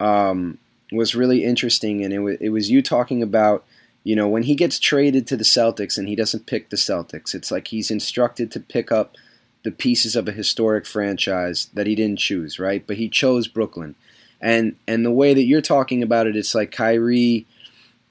um, 0.00 0.56
was 0.90 1.14
really 1.14 1.44
interesting, 1.44 2.02
and 2.02 2.14
it 2.14 2.20
was 2.20 2.38
it 2.40 2.48
was 2.48 2.70
you 2.70 2.80
talking 2.80 3.22
about. 3.22 3.66
You 4.04 4.16
know, 4.16 4.28
when 4.28 4.44
he 4.44 4.54
gets 4.54 4.78
traded 4.78 5.26
to 5.26 5.36
the 5.36 5.44
Celtics 5.44 5.98
and 5.98 6.08
he 6.08 6.16
doesn't 6.16 6.46
pick 6.46 6.70
the 6.70 6.76
Celtics, 6.76 7.34
it's 7.34 7.50
like 7.50 7.68
he's 7.68 7.90
instructed 7.90 8.50
to 8.52 8.60
pick 8.60 8.90
up 8.90 9.16
the 9.64 9.70
pieces 9.70 10.16
of 10.16 10.26
a 10.26 10.32
historic 10.32 10.86
franchise 10.86 11.68
that 11.74 11.86
he 11.86 11.94
didn't 11.94 12.20
choose, 12.20 12.58
right? 12.58 12.86
But 12.86 12.96
he 12.96 13.10
chose 13.10 13.48
Brooklyn, 13.48 13.96
and 14.40 14.76
and 14.86 15.04
the 15.04 15.10
way 15.10 15.34
that 15.34 15.44
you're 15.44 15.60
talking 15.60 16.02
about 16.02 16.26
it, 16.26 16.36
it's 16.36 16.54
like 16.54 16.72
Kyrie 16.72 17.44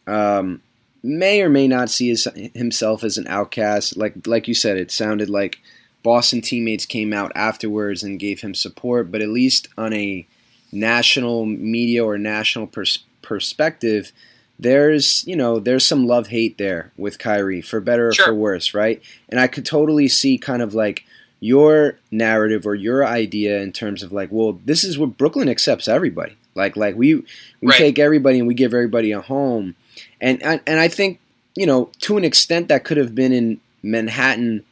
um, 0.05 0.61
may 1.03 1.41
or 1.41 1.49
may 1.49 1.67
not 1.67 1.89
see 1.89 2.09
his, 2.09 2.27
himself 2.53 3.03
as 3.03 3.17
an 3.17 3.27
outcast. 3.27 3.97
Like 3.97 4.25
like 4.27 4.47
you 4.47 4.53
said, 4.53 4.77
it 4.77 4.91
sounded 4.91 5.29
like 5.29 5.59
Boston 6.03 6.41
teammates 6.41 6.85
came 6.85 7.13
out 7.13 7.31
afterwards 7.35 8.03
and 8.03 8.19
gave 8.19 8.41
him 8.41 8.53
support, 8.55 9.11
but 9.11 9.21
at 9.21 9.29
least 9.29 9.67
on 9.77 9.93
a 9.93 10.25
national 10.71 11.45
media 11.45 12.03
or 12.05 12.17
national 12.17 12.67
pers- 12.67 13.03
perspective. 13.21 14.11
There's, 14.59 15.23
you 15.27 15.35
know, 15.35 15.59
there's 15.59 15.85
some 15.85 16.07
love 16.07 16.27
hate 16.27 16.57
there 16.57 16.91
with 16.97 17.19
Kyrie, 17.19 17.61
for 17.61 17.79
better 17.79 18.07
or 18.07 18.13
Sure. 18.13 18.25
for 18.27 18.33
worse, 18.33 18.73
right? 18.73 19.01
And 19.29 19.39
I 19.39 19.45
could 19.47 19.65
totally 19.67 20.07
see 20.07 20.39
kind 20.39 20.63
of 20.63 20.73
like 20.73 21.05
your 21.39 21.99
narrative 22.09 22.65
or 22.65 22.73
your 22.73 23.05
idea 23.05 23.59
in 23.61 23.71
terms 23.71 24.01
of 24.01 24.11
like, 24.11 24.29
well, 24.31 24.59
this 24.65 24.83
is 24.83 24.97
what 24.97 25.15
Brooklyn 25.17 25.47
accepts 25.47 25.87
everybody. 25.87 26.35
Like, 26.55 26.75
like 26.75 26.95
we 26.95 27.15
we 27.15 27.23
Right. 27.61 27.77
take 27.77 27.99
everybody 27.99 28.39
and 28.39 28.47
we 28.47 28.55
give 28.55 28.73
everybody 28.73 29.11
a 29.11 29.21
home, 29.21 29.75
and 30.21 30.41
and 30.43 30.61
and 30.67 30.79
I 30.79 30.87
think 30.87 31.19
you 31.55 31.65
know 31.65 31.91
to 32.01 32.17
an 32.17 32.23
extent 32.23 32.67
that 32.69 32.83
could 32.83 32.97
have 32.97 33.15
been 33.15 33.31
in 33.31 33.59
Manhattan, 33.83 34.63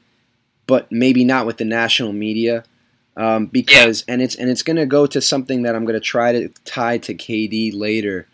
but 0.68 0.92
maybe 0.92 1.24
not 1.24 1.46
with 1.46 1.58
the 1.58 1.66
national 1.66 2.14
media, 2.14 2.64
um, 3.18 3.46
because 3.48 4.04
and 4.08 4.22
it's 4.22 4.36
and 4.36 4.50
it's 4.50 4.64
going 4.64 4.78
to 4.78 4.86
go 4.86 5.06
to 5.08 5.22
something 5.22 5.64
that 5.64 5.76
I'm 5.76 5.86
going 5.86 5.96
to 5.96 6.00
try 6.00 6.32
to 6.32 6.50
tie 6.66 6.98
to 7.00 7.14
KD 7.14 7.72
later. 7.74 8.28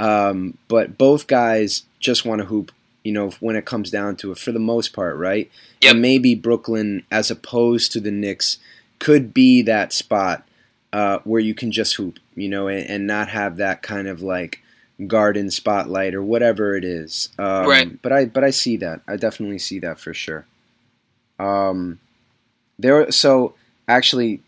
Um, 0.00 0.56
but 0.68 0.96
both 0.96 1.26
guys 1.26 1.82
just 1.98 2.24
want 2.24 2.40
to 2.40 2.46
hoop, 2.46 2.70
you 3.02 3.12
know, 3.12 3.30
when 3.40 3.56
it 3.56 3.64
comes 3.64 3.90
down 3.90 4.16
to 4.16 4.30
it, 4.30 4.38
for 4.38 4.52
the 4.52 4.60
most 4.60 4.92
part, 4.92 5.16
right? 5.16 5.50
Yep. 5.80 5.92
And 5.92 6.02
maybe 6.02 6.34
Brooklyn, 6.36 7.04
as 7.10 7.30
opposed 7.30 7.90
to 7.92 8.00
the 8.00 8.12
Knicks, 8.12 8.58
could 9.00 9.34
be 9.34 9.62
that 9.62 9.92
spot 9.92 10.46
uh, 10.92 11.18
where 11.24 11.40
you 11.40 11.54
can 11.54 11.72
just 11.72 11.96
hoop, 11.96 12.18
you 12.34 12.48
know, 12.48 12.68
and, 12.68 12.88
and 12.88 13.06
not 13.06 13.28
have 13.28 13.56
that 13.56 13.82
kind 13.82 14.06
of 14.08 14.22
like 14.22 14.62
garden 15.06 15.50
spotlight 15.50 16.14
or 16.14 16.22
whatever 16.22 16.76
it 16.76 16.84
is. 16.84 17.28
Um, 17.38 17.66
Right. 17.66 18.02
But 18.02 18.12
I 18.12 18.24
but 18.26 18.42
I 18.44 18.50
see 18.50 18.76
that. 18.78 19.00
I 19.06 19.16
definitely 19.16 19.58
see 19.58 19.78
that 19.80 20.00
for 20.00 20.12
sure. 20.14 20.46
Um, 21.38 22.00
there. 22.78 23.10
So 23.10 23.54
actually, 23.86 24.42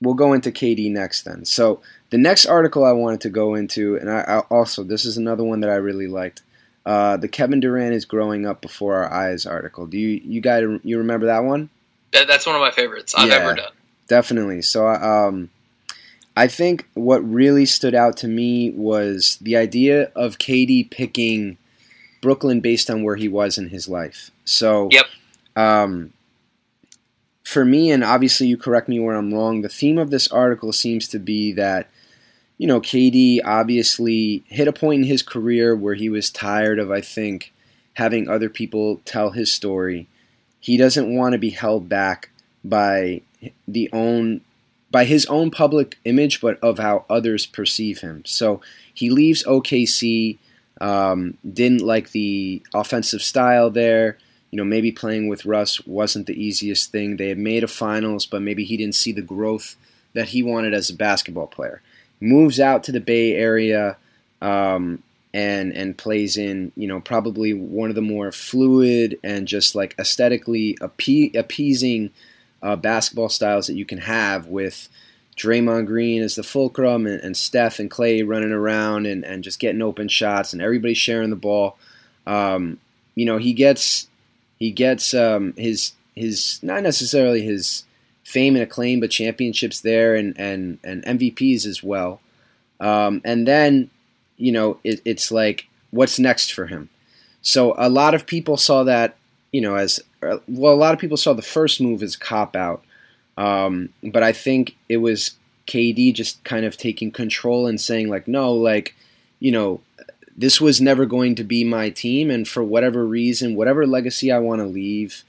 we'll 0.00 0.14
go 0.14 0.32
into 0.32 0.50
KD 0.52 0.90
next 0.92 1.22
then. 1.22 1.44
So 1.44 1.80
the 2.10 2.18
next 2.18 2.46
article 2.46 2.84
I 2.84 2.92
wanted 2.92 3.20
to 3.22 3.30
go 3.30 3.54
into, 3.54 3.96
and 3.96 4.10
I, 4.10 4.20
I 4.20 4.38
also 4.50 4.82
this 4.84 5.04
is 5.04 5.16
another 5.16 5.44
one 5.44 5.60
that 5.60 5.70
I 5.70 5.74
really 5.76 6.06
liked. 6.08 6.42
Uh, 6.86 7.16
the 7.16 7.28
Kevin 7.28 7.60
Durant 7.60 7.94
is 7.94 8.04
growing 8.04 8.46
up 8.46 8.62
before 8.62 8.96
our 8.96 9.12
eyes 9.12 9.44
article. 9.46 9.86
Do 9.86 9.98
you 9.98 10.20
you 10.24 10.40
guys 10.40 10.64
you 10.82 10.98
remember 10.98 11.26
that 11.26 11.44
one? 11.44 11.68
That, 12.12 12.26
that's 12.26 12.46
one 12.46 12.54
of 12.56 12.60
my 12.60 12.70
favorites 12.70 13.14
I've 13.16 13.28
Yeah. 13.28 13.36
ever 13.36 13.54
done. 13.54 13.72
Definitely. 14.08 14.62
So, 14.62 14.88
um, 14.88 15.50
I 16.36 16.46
think 16.46 16.88
what 16.94 17.18
really 17.18 17.66
stood 17.66 17.94
out 17.94 18.16
to 18.18 18.28
me 18.28 18.70
was 18.70 19.36
the 19.40 19.56
idea 19.56 20.10
of 20.14 20.38
KD 20.38 20.90
picking 20.90 21.58
Brooklyn 22.22 22.60
based 22.60 22.88
on 22.90 23.02
where 23.02 23.16
he 23.16 23.28
was 23.28 23.58
in 23.58 23.68
his 23.68 23.88
life. 23.88 24.30
So, 24.44 24.88
Yep. 24.92 25.06
um, 25.56 26.12
for 27.42 27.64
me, 27.64 27.90
and 27.90 28.04
obviously 28.04 28.46
you 28.46 28.56
correct 28.56 28.88
me 28.88 29.00
where 29.00 29.16
I'm 29.16 29.34
wrong, 29.34 29.62
the 29.62 29.68
theme 29.68 29.98
of 29.98 30.10
this 30.10 30.28
article 30.28 30.72
seems 30.72 31.08
to 31.08 31.18
be 31.18 31.52
that, 31.52 31.88
you 32.58 32.66
know, 32.66 32.80
KD 32.80 33.40
obviously 33.44 34.44
hit 34.46 34.68
a 34.68 34.72
point 34.72 35.02
in 35.02 35.08
his 35.08 35.22
career 35.22 35.74
where 35.74 35.94
he 35.94 36.08
was 36.08 36.30
tired 36.30 36.78
of, 36.78 36.90
I 36.90 37.00
think, 37.00 37.52
having 37.94 38.28
other 38.28 38.48
people 38.48 39.00
tell 39.04 39.30
his 39.30 39.52
story. 39.52 40.06
He 40.60 40.76
doesn't 40.76 41.12
want 41.12 41.32
to 41.32 41.38
be 41.38 41.50
held 41.50 41.88
back 41.88 42.30
by 42.62 43.22
the 43.66 43.90
own 43.92 44.42
by 44.90 45.04
his 45.04 45.26
own 45.26 45.50
public 45.50 45.98
image, 46.04 46.40
but 46.40 46.58
of 46.60 46.78
how 46.78 47.04
others 47.08 47.46
perceive 47.46 48.00
him. 48.00 48.22
So 48.24 48.60
he 48.92 49.10
leaves 49.10 49.44
OKC. 49.44 50.38
Um, 50.80 51.36
didn't 51.50 51.82
like 51.82 52.12
the 52.12 52.62
offensive 52.74 53.22
style 53.22 53.70
there. 53.70 54.16
You 54.50 54.56
know, 54.56 54.64
maybe 54.64 54.90
playing 54.90 55.28
with 55.28 55.44
Russ 55.44 55.86
wasn't 55.86 56.26
the 56.26 56.42
easiest 56.42 56.90
thing. 56.90 57.16
They 57.16 57.28
had 57.28 57.38
made 57.38 57.62
a 57.62 57.68
finals, 57.68 58.26
but 58.26 58.42
maybe 58.42 58.64
he 58.64 58.76
didn't 58.76 58.94
see 58.94 59.12
the 59.12 59.22
growth 59.22 59.76
that 60.14 60.30
he 60.30 60.42
wanted 60.42 60.74
as 60.74 60.90
a 60.90 60.96
basketball 60.96 61.46
player. 61.46 61.82
moves 62.20 62.58
out 62.58 62.84
to 62.84 62.92
the 62.92 63.00
Bay 63.00 63.34
Area 63.34 63.96
um, 64.42 65.02
and 65.32 65.72
and 65.72 65.96
plays 65.96 66.36
in 66.36 66.72
you 66.76 66.88
know 66.88 67.00
probably 67.00 67.54
one 67.54 67.88
of 67.88 67.94
the 67.94 68.02
more 68.02 68.32
fluid 68.32 69.18
and 69.22 69.46
just 69.46 69.74
like 69.74 69.94
aesthetically 69.98 70.76
appe- 70.80 71.36
appeasing 71.36 72.10
uh, 72.62 72.76
basketball 72.76 73.28
styles 73.28 73.66
that 73.66 73.74
you 73.74 73.84
can 73.84 73.98
have 73.98 74.46
with 74.46 74.88
Draymond 75.36 75.86
Green 75.86 76.22
as 76.22 76.34
the 76.34 76.42
fulcrum 76.42 77.06
and, 77.06 77.20
and 77.22 77.36
Steph 77.36 77.78
and 77.78 77.90
Clay 77.90 78.22
running 78.22 78.52
around 78.52 79.06
and, 79.06 79.24
and 79.24 79.42
just 79.42 79.58
getting 79.58 79.82
open 79.82 80.08
shots 80.08 80.52
and 80.52 80.60
everybody 80.60 80.94
sharing 80.94 81.30
the 81.30 81.36
ball. 81.36 81.78
Um, 82.26 82.78
you 83.14 83.24
know 83.24 83.38
he 83.38 83.52
gets 83.52 84.08
he 84.58 84.70
gets 84.70 85.14
um, 85.14 85.54
his 85.56 85.92
his 86.14 86.60
not 86.62 86.82
necessarily 86.82 87.42
his 87.42 87.84
fame 88.24 88.54
and 88.54 88.62
acclaim, 88.62 89.00
but 89.00 89.10
championships 89.10 89.80
there 89.80 90.14
and 90.14 90.38
and 90.38 90.78
and 90.84 91.04
MVPs 91.04 91.66
as 91.66 91.82
well. 91.82 92.20
Um, 92.78 93.20
and 93.24 93.46
then 93.46 93.90
you 94.36 94.52
know 94.52 94.78
it, 94.84 95.00
it's 95.04 95.30
like 95.30 95.68
what's 95.90 96.18
next 96.18 96.52
for 96.52 96.66
him. 96.66 96.88
So 97.42 97.74
a 97.78 97.88
lot 97.88 98.14
of 98.14 98.26
people 98.26 98.56
saw 98.56 98.84
that 98.84 99.16
you 99.52 99.60
know 99.60 99.74
as 99.74 100.00
well. 100.20 100.74
A 100.74 100.76
lot 100.76 100.94
of 100.94 101.00
people 101.00 101.16
saw 101.16 101.32
the 101.32 101.42
first 101.42 101.80
move 101.80 102.02
as 102.02 102.16
cop 102.16 102.56
out, 102.56 102.84
um, 103.36 103.90
but 104.02 104.22
I 104.22 104.32
think 104.32 104.76
it 104.88 104.98
was 104.98 105.36
KD 105.66 106.14
just 106.14 106.42
kind 106.44 106.64
of 106.64 106.76
taking 106.76 107.10
control 107.10 107.66
and 107.66 107.80
saying 107.80 108.08
like 108.08 108.28
no, 108.28 108.52
like 108.52 108.94
you 109.38 109.52
know 109.52 109.80
this 110.36 110.60
was 110.60 110.80
never 110.80 111.06
going 111.06 111.34
to 111.34 111.44
be 111.44 111.64
my 111.64 111.90
team, 111.90 112.30
and 112.30 112.46
for 112.46 112.62
whatever 112.62 113.04
reason, 113.04 113.54
whatever 113.54 113.86
legacy 113.86 114.32
I 114.32 114.38
want 114.38 114.60
to 114.60 114.66
leave 114.66 115.24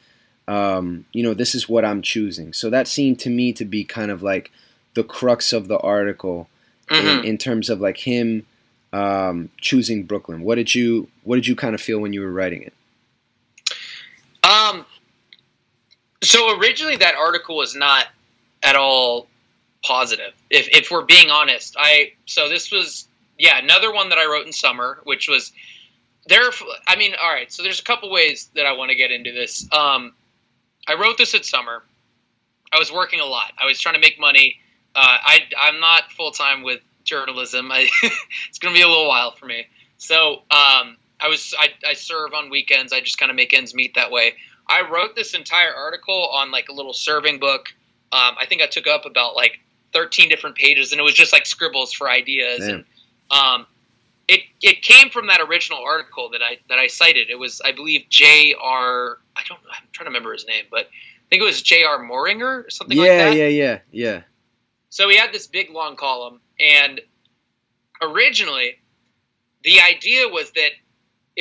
um, 0.48 1.06
you 1.14 1.24
know, 1.24 1.34
this 1.34 1.56
is 1.56 1.70
what 1.70 1.86
I'm 1.86 2.02
choosing. 2.02 2.52
So 2.52 2.70
that 2.70 2.88
seemed 2.88 3.20
to 3.20 3.30
me 3.30 3.54
to 3.54 3.64
be 3.64 3.86
kind 3.86 4.12
of 4.12 4.22
like 4.22 4.52
the 4.96 5.04
crux 5.04 5.54
of 5.54 5.70
the 5.70 5.80
article 5.80 6.50
mm-hmm. 6.90 7.20
in, 7.20 7.26
in, 7.26 7.38
terms 7.38 7.70
of 7.70 7.80
like 7.80 7.98
him 7.98 8.46
um, 8.92 9.50
choosing 9.62 10.04
Brooklyn. 10.04 10.42
What 10.42 10.56
did 10.56 10.76
you 10.76 11.08
What 11.24 11.36
did 11.36 11.48
you 11.48 11.56
kind 11.56 11.74
of 11.76 11.82
feel 11.82 12.00
when 12.00 12.12
you 12.12 12.22
were 12.22 12.32
writing 12.32 12.64
it? 12.64 12.74
Um. 14.52 14.86
So 16.24 16.58
originally, 16.60 16.98
that 16.98 17.16
article 17.16 17.58
was 17.58 17.76
not 17.76 18.06
at 18.62 18.76
all 18.76 19.28
positive. 19.84 20.34
If 20.50 20.68
if 20.72 20.92
we're 20.92 21.06
being 21.06 21.30
honest, 21.30 21.76
I 21.80 22.14
so 22.26 22.50
this 22.50 22.72
was 22.72 23.08
yeah 23.38 23.58
another 23.58 23.94
one 23.94 24.10
that 24.10 24.18
I 24.18 24.26
wrote 24.26 24.46
in 24.46 24.54
summer, 24.54 25.00
which 25.04 25.28
was 25.28 25.52
there. 26.28 26.52
I 26.88 26.96
mean, 26.96 27.14
all 27.22 27.32
right. 27.32 27.52
So 27.52 27.64
there's 27.64 27.80
a 27.80 27.84
couple 27.84 28.12
ways 28.12 28.50
that 28.56 28.66
I 28.66 28.74
want 28.74 28.90
to 28.90 28.96
get 28.96 29.12
into 29.12 29.32
this. 29.32 29.68
Um, 29.72 30.14
I 30.88 30.96
wrote 30.96 31.18
this 31.18 31.34
at 31.34 31.46
summer. 31.46 31.84
I 32.74 32.80
was 32.80 32.92
working 32.92 33.20
a 33.20 33.26
lot. 33.26 33.52
I 33.62 33.66
was 33.66 33.80
trying 33.80 33.96
to 33.96 34.02
make 34.02 34.20
money. 34.20 34.58
Uh, 34.96 35.18
I, 35.22 35.40
I'm 35.58 35.80
not 35.80 36.12
full 36.12 36.32
time 36.32 36.64
with 36.64 36.80
journalism. 37.04 37.72
I, 37.72 37.88
it's 38.50 38.60
going 38.60 38.74
to 38.74 38.78
be 38.78 38.84
a 38.84 38.88
little 38.88 39.08
while 39.08 39.32
for 39.32 39.46
me. 39.46 39.68
So 39.98 40.42
um, 40.52 40.98
I 41.22 41.28
was 41.28 41.54
I, 41.58 41.70
I 41.88 41.94
serve 41.94 42.34
on 42.34 42.50
weekends. 42.50 42.92
I 42.92 43.00
just 43.02 43.18
kind 43.18 43.30
of 43.30 43.36
make 43.36 43.54
ends 43.54 43.74
meet 43.74 43.96
that 43.96 44.12
way. 44.12 44.34
I 44.68 44.88
wrote 44.90 45.16
this 45.16 45.34
entire 45.34 45.74
article 45.74 46.30
on 46.34 46.52
like 46.52 46.70
a 46.70 46.74
little 46.74 46.94
serving 46.94 47.40
book. 47.40 47.68
Um, 48.12 48.36
I 48.40 48.46
think 48.48 48.62
I 48.62 48.68
took 48.68 48.88
up 48.88 49.06
about 49.06 49.36
like 49.36 49.60
13 49.94 50.30
different 50.30 50.56
pages, 50.56 50.92
and 50.92 51.00
it 51.00 51.04
was 51.04 51.14
just 51.14 51.34
like 51.34 51.46
scribbles 51.46 51.94
for 51.94 52.10
ideas. 52.10 52.60
Damn. 52.60 52.70
And 52.76 52.86
um, 53.30 53.68
it 54.28 54.42
it 54.62 54.82
came 54.82 55.10
from 55.10 55.28
that 55.28 55.42
original 55.42 55.80
article 55.84 56.30
that 56.32 56.42
I 56.42 56.58
that 56.70 56.80
I 56.80 56.88
cited. 56.88 57.30
It 57.30 57.38
was 57.38 57.62
I 57.64 57.72
believe 57.72 58.06
J.R. 58.10 59.18
I 59.36 59.42
don't 59.48 59.60
I'm 59.72 59.88
trying 59.92 60.06
to 60.06 60.10
remember 60.10 60.34
his 60.34 60.46
name, 60.48 60.66
but 60.72 60.86
I 60.86 61.30
think 61.30 61.42
it 61.42 61.46
was 61.46 61.62
J.R. 61.62 62.00
Moehringer 62.00 62.66
or 62.66 62.70
something 62.70 62.98
yeah, 62.98 63.04
like 63.04 63.12
that. 63.12 63.36
Yeah, 63.36 63.48
yeah, 63.48 63.80
yeah, 63.92 64.22
So 64.90 65.08
he 65.10 65.18
had 65.18 65.32
this 65.32 65.48
big 65.48 65.70
long 65.70 65.96
column, 65.96 66.40
and 66.60 67.02
originally 68.02 68.78
the 69.64 69.80
idea 69.82 70.28
was 70.28 70.52
that 70.52 70.71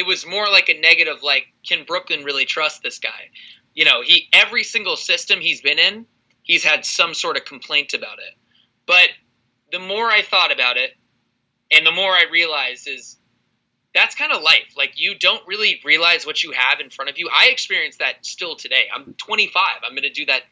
it 0.01 0.07
was 0.07 0.27
more 0.27 0.49
like 0.49 0.71
a 0.71 0.81
negative, 0.81 1.23
like 1.23 1.45
can 1.63 1.85
Brooklyn 1.85 2.25
really 2.25 2.47
trust 2.47 2.83
this 2.83 2.99
guy? 2.99 3.29
You 3.75 3.85
know, 3.85 4.01
he 4.03 4.29
every 4.33 4.65
single 4.65 4.97
system 4.97 5.41
he's 5.41 5.61
been 5.61 5.79
in, 5.79 6.07
he's 6.43 6.65
had 6.65 6.87
some 6.87 7.13
sort 7.13 7.37
of 7.37 7.45
complaint 7.45 7.93
about 7.93 8.19
it. 8.19 8.35
But 8.87 9.09
the 9.71 9.79
more 9.79 10.11
I 10.11 10.23
thought 10.23 10.53
about 10.53 10.79
it, 10.79 10.93
and 11.71 11.87
the 11.87 11.93
more 11.93 12.13
I 12.13 12.25
realize 12.33 12.87
is 12.87 13.19
that's 13.95 14.15
kind 14.15 14.33
of 14.33 14.43
life. 14.43 14.73
Like 14.75 14.93
you 14.97 15.19
don't 15.19 15.47
really 15.47 15.83
realize 15.85 16.25
what 16.25 16.43
you 16.43 16.53
have 16.53 16.81
in 16.81 16.89
front 16.89 17.11
of 17.11 17.19
you. 17.19 17.29
I 17.31 17.49
experience 17.49 17.99
that 17.99 18.25
still 18.25 18.57
today. 18.57 18.85
I'm 18.95 19.13
25. 19.19 19.63
I'm 19.85 19.93
going 19.93 20.03
to 20.03 20.11
do 20.11 20.25
that 20.27 20.45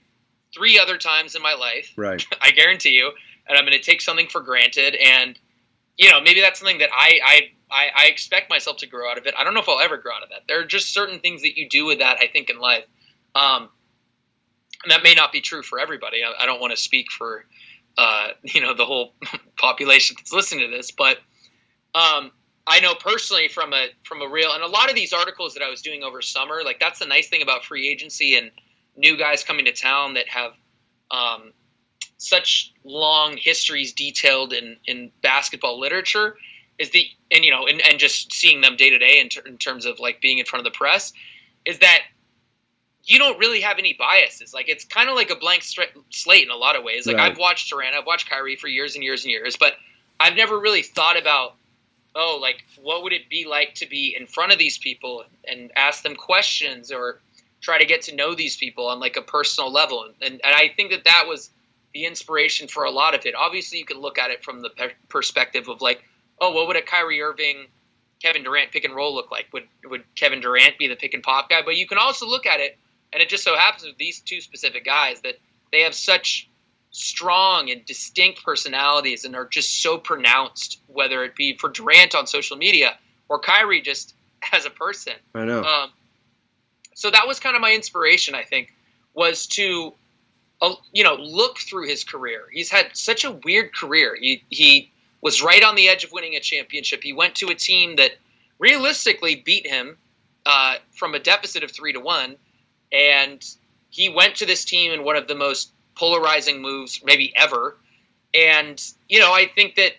three 0.54 0.78
other 0.78 0.98
times 0.98 1.34
in 1.34 1.40
my 1.40 1.54
life. 1.54 1.94
Right. 1.96 2.22
I 2.42 2.50
guarantee 2.50 2.90
you. 2.90 3.12
And 3.48 3.56
I'm 3.56 3.64
going 3.64 3.78
to 3.78 3.82
take 3.82 4.02
something 4.02 4.28
for 4.28 4.42
granted. 4.42 4.94
And 4.94 5.38
you 5.96 6.10
know, 6.10 6.20
maybe 6.20 6.42
that's 6.42 6.60
something 6.60 6.78
that 6.78 6.90
I, 6.92 7.18
I 7.24 7.40
I 7.70 7.88
I 7.96 8.06
expect 8.06 8.50
myself 8.50 8.78
to 8.78 8.86
grow 8.86 9.10
out 9.10 9.18
of 9.18 9.26
it. 9.26 9.34
I 9.36 9.44
don't 9.44 9.54
know 9.54 9.60
if 9.60 9.68
I'll 9.68 9.80
ever 9.80 9.96
grow 9.96 10.12
out 10.14 10.22
of 10.22 10.30
that. 10.30 10.42
There 10.48 10.60
are 10.60 10.64
just 10.64 10.92
certain 10.92 11.20
things 11.20 11.42
that 11.42 11.56
you 11.56 11.68
do 11.68 11.86
with 11.86 11.98
that. 11.98 12.18
I 12.20 12.26
think 12.26 12.50
in 12.50 12.58
life. 12.58 12.84
Um, 13.34 13.68
and 14.84 14.92
that 14.92 15.02
may 15.02 15.14
not 15.14 15.32
be 15.32 15.40
true 15.40 15.62
for 15.62 15.80
everybody. 15.80 16.22
I, 16.22 16.44
I 16.44 16.46
don't 16.46 16.60
want 16.60 16.70
to 16.72 16.76
speak 16.76 17.10
for 17.10 17.44
uh, 17.96 18.28
you 18.42 18.60
know 18.60 18.74
the 18.74 18.84
whole 18.84 19.14
population 19.58 20.16
that's 20.18 20.32
listening 20.32 20.70
to 20.70 20.76
this, 20.76 20.90
but 20.90 21.18
um, 21.94 22.30
I 22.66 22.80
know 22.80 22.94
personally 22.94 23.48
from 23.48 23.72
a 23.72 23.88
from 24.04 24.22
a 24.22 24.28
real 24.28 24.52
and 24.52 24.62
a 24.62 24.68
lot 24.68 24.88
of 24.88 24.94
these 24.94 25.12
articles 25.12 25.54
that 25.54 25.62
I 25.62 25.70
was 25.70 25.82
doing 25.82 26.02
over 26.02 26.22
summer, 26.22 26.62
like 26.64 26.80
that's 26.80 26.98
the 26.98 27.06
nice 27.06 27.28
thing 27.28 27.42
about 27.42 27.64
free 27.64 27.88
agency 27.88 28.36
and 28.36 28.50
new 28.96 29.16
guys 29.16 29.44
coming 29.44 29.64
to 29.66 29.72
town 29.72 30.14
that 30.14 30.28
have 30.28 30.52
um, 31.10 31.52
such 32.18 32.74
long 32.84 33.36
histories 33.36 33.92
detailed 33.92 34.52
in 34.52 34.76
in 34.86 35.10
basketball 35.22 35.80
literature 35.80 36.36
is 36.78 36.90
the 36.90 37.06
and 37.30 37.44
you 37.44 37.50
know 37.50 37.66
and, 37.66 37.80
and 37.80 37.98
just 37.98 38.32
seeing 38.32 38.60
them 38.60 38.76
day 38.76 38.90
to 38.90 38.98
day 38.98 39.20
in, 39.20 39.28
ter- 39.28 39.46
in 39.46 39.58
terms 39.58 39.86
of 39.86 39.98
like 39.98 40.20
being 40.20 40.38
in 40.38 40.44
front 40.44 40.66
of 40.66 40.72
the 40.72 40.76
press 40.76 41.12
is 41.64 41.80
that 41.80 42.00
you 43.04 43.18
don't 43.18 43.38
really 43.38 43.62
have 43.62 43.78
any 43.78 43.94
biases. 43.94 44.52
Like 44.52 44.68
it's 44.68 44.84
kind 44.84 45.08
of 45.08 45.16
like 45.16 45.30
a 45.30 45.36
blank 45.36 45.62
slate 45.62 46.44
in 46.44 46.50
a 46.50 46.56
lot 46.56 46.76
of 46.76 46.84
ways. 46.84 47.06
Like 47.06 47.16
right. 47.16 47.32
I've 47.32 47.38
watched 47.38 47.70
Durant, 47.70 47.96
I've 47.96 48.06
watched 48.06 48.28
Kyrie 48.28 48.56
for 48.56 48.68
years 48.68 48.94
and 48.94 49.02
years 49.02 49.24
and 49.24 49.30
years, 49.30 49.56
but 49.56 49.74
I've 50.20 50.36
never 50.36 50.58
really 50.58 50.82
thought 50.82 51.18
about, 51.18 51.54
oh, 52.14 52.38
like 52.40 52.64
what 52.82 53.02
would 53.02 53.14
it 53.14 53.30
be 53.30 53.46
like 53.46 53.74
to 53.76 53.88
be 53.88 54.14
in 54.18 54.26
front 54.26 54.52
of 54.52 54.58
these 54.58 54.76
people 54.76 55.24
and 55.50 55.70
ask 55.74 56.02
them 56.02 56.16
questions 56.16 56.92
or 56.92 57.18
try 57.60 57.78
to 57.78 57.86
get 57.86 58.02
to 58.02 58.14
know 58.14 58.34
these 58.34 58.56
people 58.56 58.88
on 58.88 59.00
like 59.00 59.16
a 59.16 59.22
personal 59.22 59.72
level. 59.72 60.04
And, 60.20 60.32
and 60.32 60.40
I 60.44 60.70
think 60.76 60.90
that 60.90 61.04
that 61.04 61.24
was 61.26 61.50
the 61.94 62.04
inspiration 62.04 62.68
for 62.68 62.84
a 62.84 62.90
lot 62.90 63.14
of 63.14 63.24
it. 63.24 63.34
Obviously, 63.34 63.78
you 63.78 63.86
can 63.86 63.98
look 63.98 64.18
at 64.18 64.30
it 64.30 64.44
from 64.44 64.60
the 64.60 64.70
perspective 65.08 65.68
of 65.68 65.80
like, 65.80 66.04
oh, 66.40 66.52
what 66.52 66.66
would 66.68 66.76
a 66.76 66.82
Kyrie 66.82 67.20
Irving, 67.20 67.66
Kevin 68.22 68.42
Durant 68.42 68.70
pick 68.72 68.84
and 68.84 68.94
roll 68.94 69.14
look 69.14 69.30
like? 69.30 69.46
Would 69.52 69.64
would 69.84 70.04
Kevin 70.14 70.40
Durant 70.40 70.78
be 70.78 70.88
the 70.88 70.96
pick 70.96 71.14
and 71.14 71.22
pop 71.22 71.48
guy? 71.48 71.62
But 71.64 71.76
you 71.76 71.86
can 71.86 71.98
also 71.98 72.26
look 72.26 72.46
at 72.46 72.60
it 72.60 72.78
and 73.12 73.22
it 73.22 73.28
just 73.28 73.44
so 73.44 73.56
happens 73.56 73.84
with 73.84 73.96
these 73.96 74.20
two 74.20 74.40
specific 74.40 74.84
guys 74.84 75.20
that 75.22 75.38
they 75.72 75.82
have 75.82 75.94
such 75.94 76.48
strong 76.90 77.70
and 77.70 77.84
distinct 77.84 78.44
personalities 78.44 79.24
and 79.24 79.36
are 79.36 79.46
just 79.46 79.82
so 79.82 79.98
pronounced, 79.98 80.80
whether 80.86 81.24
it 81.24 81.34
be 81.36 81.56
for 81.56 81.68
Durant 81.68 82.14
on 82.14 82.26
social 82.26 82.56
media 82.56 82.96
or 83.28 83.38
Kyrie 83.38 83.82
just 83.82 84.14
as 84.52 84.66
a 84.66 84.70
person. 84.70 85.14
I 85.34 85.44
know. 85.44 85.62
Um, 85.62 85.90
so 86.94 87.10
that 87.10 87.28
was 87.28 87.38
kind 87.38 87.54
of 87.54 87.62
my 87.62 87.72
inspiration, 87.72 88.34
I 88.34 88.42
think, 88.42 88.74
was 89.14 89.46
to, 89.48 89.94
uh, 90.60 90.74
you 90.92 91.04
know, 91.04 91.14
look 91.14 91.58
through 91.58 91.86
his 91.86 92.04
career. 92.04 92.42
He's 92.52 92.70
had 92.70 92.96
such 92.96 93.24
a 93.24 93.30
weird 93.30 93.74
career. 93.74 94.16
He, 94.20 94.42
he 94.48 94.90
was 95.20 95.42
right 95.42 95.62
on 95.62 95.74
the 95.74 95.88
edge 95.88 96.04
of 96.04 96.12
winning 96.12 96.34
a 96.34 96.40
championship. 96.40 97.02
He 97.02 97.12
went 97.12 97.36
to 97.36 97.48
a 97.48 97.54
team 97.54 97.96
that 97.96 98.12
realistically 98.58 99.36
beat 99.36 99.66
him 99.66 99.96
uh, 100.46 100.76
from 100.92 101.14
a 101.14 101.18
deficit 101.18 101.64
of 101.64 101.70
three 101.70 101.92
to 101.92 102.00
one 102.00 102.36
and 102.92 103.44
he 103.90 104.08
went 104.08 104.36
to 104.36 104.46
this 104.46 104.64
team 104.64 104.92
in 104.92 105.04
one 105.04 105.16
of 105.16 105.28
the 105.28 105.34
most 105.34 105.72
polarizing 105.94 106.62
moves 106.62 107.00
maybe 107.04 107.32
ever. 107.36 107.76
And, 108.34 108.82
you 109.08 109.20
know, 109.20 109.32
I 109.32 109.46
think 109.46 109.76
that 109.76 109.92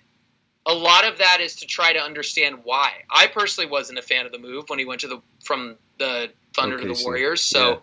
a 0.65 0.73
lot 0.73 1.05
of 1.05 1.17
that 1.19 1.39
is 1.41 1.58
to 1.58 1.65
try 1.65 1.93
to 1.93 1.99
understand 1.99 2.60
why. 2.63 2.91
I 3.10 3.27
personally 3.27 3.69
wasn't 3.69 3.99
a 3.99 4.01
fan 4.01 4.25
of 4.25 4.32
the 4.32 4.39
move 4.39 4.65
when 4.67 4.79
he 4.79 4.86
went 4.86 5.01
to 5.01 5.08
the 5.08 5.21
from 5.43 5.77
the 5.97 6.29
Thunder 6.55 6.75
okay, 6.75 6.88
to 6.88 6.93
the 6.93 7.03
Warriors. 7.03 7.41
So 7.41 7.69
yeah. 7.69 7.77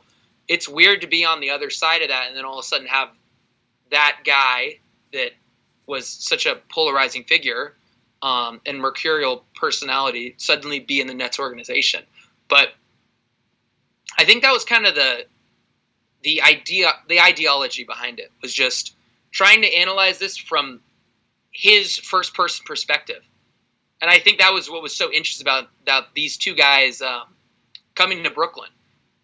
it's 0.48 0.68
weird 0.68 1.00
to 1.02 1.06
be 1.06 1.24
on 1.24 1.40
the 1.40 1.50
other 1.50 1.70
side 1.70 2.02
of 2.02 2.08
that 2.08 2.28
and 2.28 2.36
then 2.36 2.44
all 2.44 2.58
of 2.58 2.64
a 2.64 2.66
sudden 2.66 2.86
have 2.86 3.08
that 3.90 4.20
guy 4.24 4.78
that 5.12 5.32
was 5.86 6.08
such 6.08 6.46
a 6.46 6.56
polarizing 6.68 7.24
figure 7.24 7.74
um, 8.22 8.60
and 8.66 8.80
mercurial 8.80 9.44
personality 9.54 10.34
suddenly 10.38 10.80
be 10.80 11.00
in 11.00 11.06
the 11.06 11.14
Nets 11.14 11.38
organization. 11.38 12.02
But 12.48 12.68
I 14.18 14.24
think 14.24 14.42
that 14.42 14.52
was 14.52 14.64
kind 14.64 14.86
of 14.86 14.94
the 14.94 15.26
the 16.22 16.42
idea 16.42 16.92
the 17.08 17.20
ideology 17.20 17.84
behind 17.84 18.18
it 18.18 18.32
was 18.42 18.52
just 18.52 18.94
trying 19.30 19.62
to 19.62 19.72
analyze 19.72 20.18
this 20.18 20.36
from 20.36 20.80
his 21.50 21.98
first 21.98 22.34
person 22.34 22.64
perspective. 22.66 23.22
And 24.00 24.10
I 24.10 24.18
think 24.18 24.38
that 24.38 24.52
was 24.52 24.70
what 24.70 24.82
was 24.82 24.94
so 24.94 25.10
interesting 25.12 25.44
about, 25.44 25.68
about 25.82 26.14
these 26.14 26.36
two 26.36 26.54
guys 26.54 27.00
um, 27.00 27.24
coming 27.94 28.24
to 28.24 28.30
Brooklyn 28.30 28.68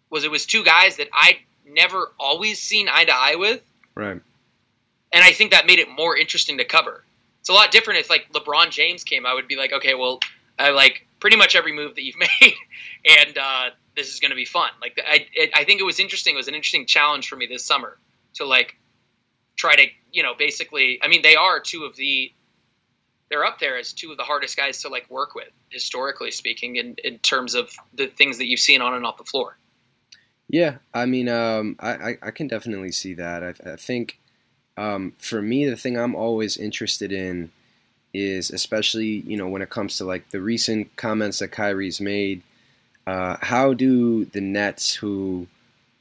was 0.09 0.23
it 0.23 0.31
was 0.31 0.45
two 0.45 0.63
guys 0.63 0.97
that 0.97 1.09
I 1.13 1.39
never 1.67 2.11
always 2.19 2.59
seen 2.59 2.87
eye 2.91 3.05
to 3.05 3.13
eye 3.13 3.35
with. 3.35 3.61
Right. 3.95 4.21
And 5.13 5.23
I 5.23 5.31
think 5.31 5.51
that 5.51 5.67
made 5.67 5.79
it 5.79 5.87
more 5.89 6.17
interesting 6.17 6.57
to 6.57 6.65
cover 6.65 7.05
It's 7.39 7.49
a 7.49 7.53
lot 7.53 7.71
different 7.71 7.99
if 7.99 8.09
like 8.09 8.31
LeBron 8.33 8.71
James 8.71 9.03
came. 9.03 9.25
I 9.25 9.33
would 9.33 9.47
be 9.47 9.55
like, 9.55 9.71
okay, 9.71 9.93
well, 9.93 10.19
I 10.57 10.71
like 10.71 11.07
pretty 11.19 11.37
much 11.37 11.55
every 11.55 11.71
move 11.71 11.95
that 11.95 12.03
you've 12.03 12.17
made, 12.41 12.53
and 13.05 13.37
uh, 13.37 13.69
this 13.95 14.13
is 14.13 14.19
going 14.19 14.31
to 14.31 14.35
be 14.35 14.45
fun. 14.45 14.71
Like 14.81 14.99
I, 15.05 15.27
it, 15.33 15.51
I 15.53 15.63
think 15.63 15.79
it 15.79 15.83
was 15.83 15.99
interesting. 15.99 16.33
It 16.33 16.37
was 16.37 16.47
an 16.47 16.55
interesting 16.55 16.85
challenge 16.85 17.27
for 17.27 17.35
me 17.35 17.45
this 17.45 17.63
summer 17.63 17.97
to 18.35 18.45
like 18.45 18.75
try 19.55 19.75
to, 19.75 19.85
you 20.11 20.23
know, 20.23 20.33
basically. 20.37 20.99
I 21.01 21.07
mean, 21.07 21.21
they 21.21 21.35
are 21.35 21.59
two 21.59 21.83
of 21.83 21.95
the. 21.95 22.31
They're 23.29 23.45
up 23.45 23.57
there 23.59 23.79
as 23.79 23.93
two 23.93 24.11
of 24.11 24.17
the 24.17 24.23
hardest 24.23 24.57
guys 24.57 24.81
to 24.81 24.89
like 24.89 25.09
work 25.09 25.33
with, 25.33 25.49
historically 25.69 26.29
speaking, 26.29 26.75
in, 26.75 26.97
in 27.03 27.17
terms 27.17 27.55
of 27.55 27.71
the 27.93 28.05
things 28.05 28.37
that 28.37 28.45
you've 28.45 28.59
seen 28.59 28.81
on 28.81 28.93
and 28.93 29.05
off 29.05 29.17
the 29.17 29.23
floor. 29.23 29.57
Yeah, 30.49 30.77
I 30.93 31.07
mean, 31.07 31.29
um, 31.29 31.77
I, 31.79 32.17
I 32.21 32.29
can 32.29 32.47
definitely 32.47 32.91
see 32.91 33.15
that. 33.15 33.43
I, 33.43 33.71
I 33.71 33.75
think 33.75 34.19
um, 34.77 35.13
for 35.19 35.41
me, 35.41 35.65
the 35.65 35.75
thing 35.77 35.97
I'm 35.97 36.15
always 36.15 36.57
interested 36.57 37.11
in 37.11 37.51
is, 38.13 38.51
especially 38.51 39.07
you 39.25 39.37
know, 39.37 39.47
when 39.47 39.61
it 39.61 39.69
comes 39.69 39.97
to 39.97 40.05
like 40.05 40.29
the 40.29 40.41
recent 40.41 40.95
comments 40.95 41.39
that 41.39 41.49
Kyrie's 41.49 41.99
made. 42.01 42.41
Uh, 43.05 43.35
how 43.41 43.73
do 43.73 44.23
the 44.25 44.39
Nets, 44.39 44.93
who, 44.95 45.47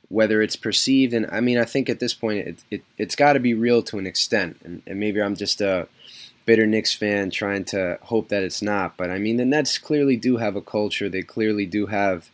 whether 0.08 0.40
it's 0.40 0.54
perceived, 0.54 1.14
and 1.14 1.26
I 1.32 1.40
mean, 1.40 1.58
I 1.58 1.64
think 1.64 1.88
at 1.90 1.98
this 1.98 2.14
point 2.14 2.46
it, 2.46 2.64
it 2.70 2.84
it's 2.96 3.16
got 3.16 3.32
to 3.32 3.40
be 3.40 3.54
real 3.54 3.82
to 3.84 3.98
an 3.98 4.06
extent, 4.06 4.58
and, 4.64 4.82
and 4.86 5.00
maybe 5.00 5.20
I'm 5.20 5.34
just 5.34 5.60
a 5.60 5.88
bitter 6.46 6.66
Knicks 6.66 6.94
fan 6.94 7.30
trying 7.30 7.64
to 7.66 7.98
hope 8.02 8.28
that 8.28 8.42
it's 8.44 8.62
not. 8.62 8.96
But 8.96 9.10
I 9.10 9.18
mean, 9.18 9.36
the 9.36 9.44
Nets 9.44 9.78
clearly 9.78 10.16
do 10.16 10.36
have 10.36 10.54
a 10.54 10.60
culture. 10.60 11.08
They 11.08 11.22
clearly 11.22 11.66
do 11.66 11.86
have 11.86 12.30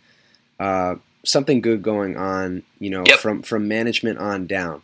uh, 0.60 0.96
something 1.24 1.60
good 1.62 1.82
going 1.82 2.16
on, 2.16 2.62
you 2.78 2.90
know, 2.90 3.04
Yep. 3.06 3.18
from 3.20 3.42
from 3.42 3.68
management 3.68 4.18
on 4.18 4.46
down. 4.46 4.82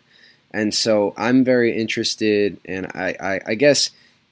And 0.54 0.72
so 0.72 1.14
I'm 1.16 1.42
very 1.42 1.76
interested, 1.76 2.58
and 2.64 2.86
I, 2.94 3.16
I, 3.20 3.40
I 3.44 3.54
guess 3.56 3.90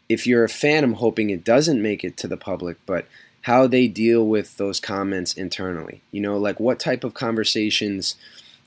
if 0.09 0.25
you're 0.25 0.45
a 0.45 0.49
fan, 0.49 0.85
I'm 0.85 0.95
hoping 0.95 1.31
it 1.31 1.43
doesn't 1.45 1.83
make 1.83 2.05
it 2.05 2.17
to 2.19 2.29
the 2.29 2.37
public, 2.37 2.77
but 2.87 3.07
how 3.43 3.67
they 3.67 3.89
deal 3.89 4.25
with 4.25 4.57
those 4.57 4.79
comments 4.79 5.33
internally. 5.33 6.01
You 6.13 6.21
know, 6.21 6.39
like 6.39 6.61
what 6.61 6.79
type 6.79 7.03
of 7.03 7.13
conversations 7.13 8.15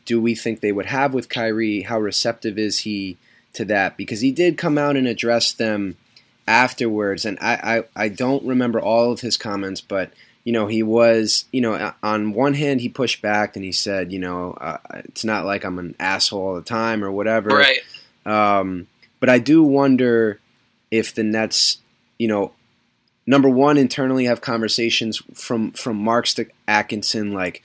do 0.03 0.19
we 0.19 0.35
think 0.35 0.59
they 0.59 0.73
would 0.73 0.87
have 0.87 1.13
with 1.13 1.29
Kyrie? 1.29 1.83
How 1.83 1.97
receptive 1.97 2.59
is 2.59 2.79
he 2.79 3.15
to 3.53 3.63
that? 3.65 3.95
Because 3.95 4.19
he 4.19 4.31
did 4.31 4.57
come 4.57 4.77
out 4.77 4.97
and 4.97 5.07
address 5.07 5.53
them 5.53 5.95
afterwards, 6.45 7.23
and 7.23 7.37
I, 7.39 7.85
I, 7.95 8.03
I 8.05 8.09
don't 8.09 8.45
remember 8.45 8.81
all 8.81 9.13
of 9.13 9.21
his 9.21 9.37
comments, 9.37 9.79
but 9.79 10.11
you 10.45 10.53
know, 10.53 10.67
he 10.67 10.83
was, 10.83 11.45
you 11.51 11.59
know, 11.59 11.91
on 12.03 12.31
one 12.31 12.53
hand, 12.53 12.79
he 12.79 12.87
pushed 12.87 13.21
back 13.21 13.55
and 13.55 13.65
he 13.65 13.71
said, 13.71 14.13
you 14.13 14.19
know, 14.19 14.51
uh, 14.53 14.77
it's 15.05 15.25
not 15.25 15.43
like 15.43 15.65
I'm 15.65 15.79
an 15.79 15.95
asshole 15.99 16.39
all 16.39 16.55
the 16.55 16.61
time 16.61 17.03
or 17.03 17.11
whatever. 17.11 17.49
Right. 17.49 17.79
Um, 18.25 18.87
but 19.19 19.27
I 19.29 19.39
do 19.39 19.63
wonder 19.63 20.39
if 20.91 21.15
the 21.15 21.23
Nets, 21.23 21.79
you 22.19 22.27
know, 22.27 22.53
number 23.25 23.49
one, 23.49 23.77
internally 23.77 24.25
have 24.25 24.39
conversations 24.41 25.21
from 25.33 25.71
from 25.71 25.97
Marks 25.97 26.35
to 26.35 26.45
Atkinson, 26.67 27.33
like, 27.33 27.63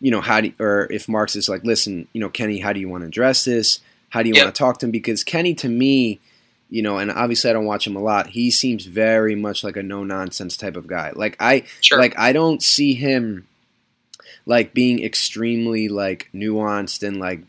you 0.00 0.12
know, 0.12 0.20
how 0.20 0.40
do 0.40 0.52
or 0.60 0.86
if 0.90 1.08
Marks 1.08 1.34
is 1.34 1.48
like, 1.48 1.64
listen, 1.64 2.06
you 2.12 2.20
know, 2.20 2.30
Kenny, 2.30 2.60
how 2.60 2.72
do 2.72 2.78
you 2.78 2.88
want 2.88 3.02
to 3.02 3.08
address 3.08 3.44
this? 3.44 3.80
How 4.10 4.22
do 4.22 4.28
you 4.28 4.36
Yep. 4.36 4.44
want 4.44 4.54
to 4.54 4.58
talk 4.58 4.78
to 4.78 4.86
him? 4.86 4.92
Because 4.92 5.24
Kenny, 5.24 5.54
to 5.54 5.68
me, 5.68 6.20
you 6.70 6.82
know, 6.82 6.98
and 6.98 7.10
obviously 7.10 7.50
I 7.50 7.52
don't 7.52 7.64
watch 7.66 7.86
him 7.86 7.96
a 7.96 8.00
lot. 8.02 8.28
He 8.28 8.50
seems 8.50 8.86
very 8.86 9.34
much 9.34 9.62
like 9.64 9.76
a 9.76 9.82
no 9.82 10.04
nonsense 10.04 10.56
type 10.56 10.76
of 10.76 10.86
guy. 10.86 11.12
Like 11.14 11.36
I, 11.40 11.64
Sure. 11.80 11.98
like 11.98 12.18
I 12.18 12.32
don't 12.32 12.62
see 12.62 12.94
him 12.94 13.46
like 14.46 14.72
being 14.72 15.02
extremely 15.02 15.88
like 15.88 16.30
nuanced 16.32 17.06
and 17.06 17.18
like 17.18 17.40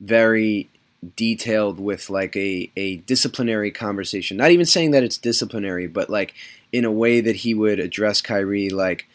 very 0.00 0.68
detailed 1.16 1.78
with 1.78 2.10
like 2.10 2.36
a, 2.36 2.70
a 2.76 2.96
disciplinary 2.96 3.70
conversation. 3.70 4.36
Not 4.36 4.50
even 4.50 4.66
saying 4.66 4.90
that 4.90 5.02
it's 5.04 5.18
disciplinary, 5.18 5.86
but 5.86 6.10
like 6.10 6.34
in 6.72 6.84
a 6.84 6.92
way 6.92 7.20
that 7.20 7.36
he 7.36 7.54
would 7.54 7.78
address 7.78 8.20
Kyrie 8.20 8.70
like 8.70 9.06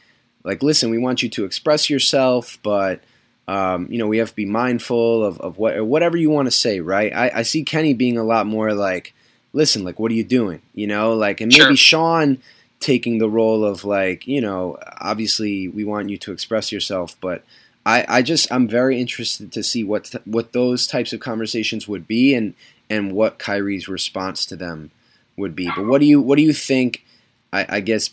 like 0.43 0.63
listen, 0.63 0.89
we 0.89 0.97
want 0.97 1.23
you 1.23 1.29
to 1.29 1.45
express 1.45 1.89
yourself, 1.89 2.58
but 2.63 3.01
um, 3.47 3.88
you 3.89 3.97
know, 3.97 4.08
we 4.08 4.19
have 4.19 4.29
to 4.29 4.36
be 4.36 4.45
mindful 4.45 5.23
of, 5.23 5.39
of 5.41 5.58
what 5.58 5.86
whatever 5.86 6.15
you 6.17 6.29
want 6.29 6.47
to 6.47 6.51
say, 6.51 6.79
right? 6.79 7.13
I, 7.13 7.32
I 7.36 7.41
see 7.43 7.63
Kenny 7.63 7.93
being 7.93 8.17
a 8.17 8.23
lot 8.23 8.45
more 8.47 8.73
like, 8.73 9.13
listen, 9.53 9.83
like 9.83 9.99
what 9.99 10.11
are 10.11 10.15
you 10.15 10.23
doing? 10.23 10.61
You 10.73 10.87
know, 10.87 11.13
like 11.13 11.39
and 11.39 11.51
maybe 11.51 11.75
Sure. 11.75 11.75
Sean 11.75 12.39
taking 12.79 13.19
the 13.19 13.29
role 13.29 13.63
of 13.63 13.85
like, 13.85 14.27
you 14.27 14.41
know, 14.41 14.77
obviously 14.99 15.67
we 15.67 15.85
want 15.85 16.09
you 16.09 16.17
to 16.17 16.33
express 16.33 16.71
yourself, 16.71 17.15
but 17.21 17.43
I, 17.85 18.05
I 18.07 18.21
just 18.21 18.51
I'm 18.51 18.67
very 18.67 18.99
interested 18.99 19.51
to 19.53 19.63
see 19.63 19.83
what 19.83 20.05
th- 20.05 20.25
what 20.25 20.53
those 20.53 20.87
types 20.87 21.13
of 21.13 21.19
conversations 21.19 21.87
would 21.87 22.07
be 22.07 22.33
and 22.33 22.53
and 22.89 23.13
what 23.13 23.39
Kyrie's 23.39 23.87
response 23.87 24.45
to 24.47 24.55
them 24.55 24.91
would 25.37 25.55
be. 25.55 25.69
But 25.75 25.85
what 25.85 25.99
do 25.99 26.07
you 26.07 26.21
what 26.21 26.37
do 26.37 26.43
you 26.43 26.53
think? 26.53 27.05
I, 27.51 27.65
I 27.69 27.79
guess 27.81 28.09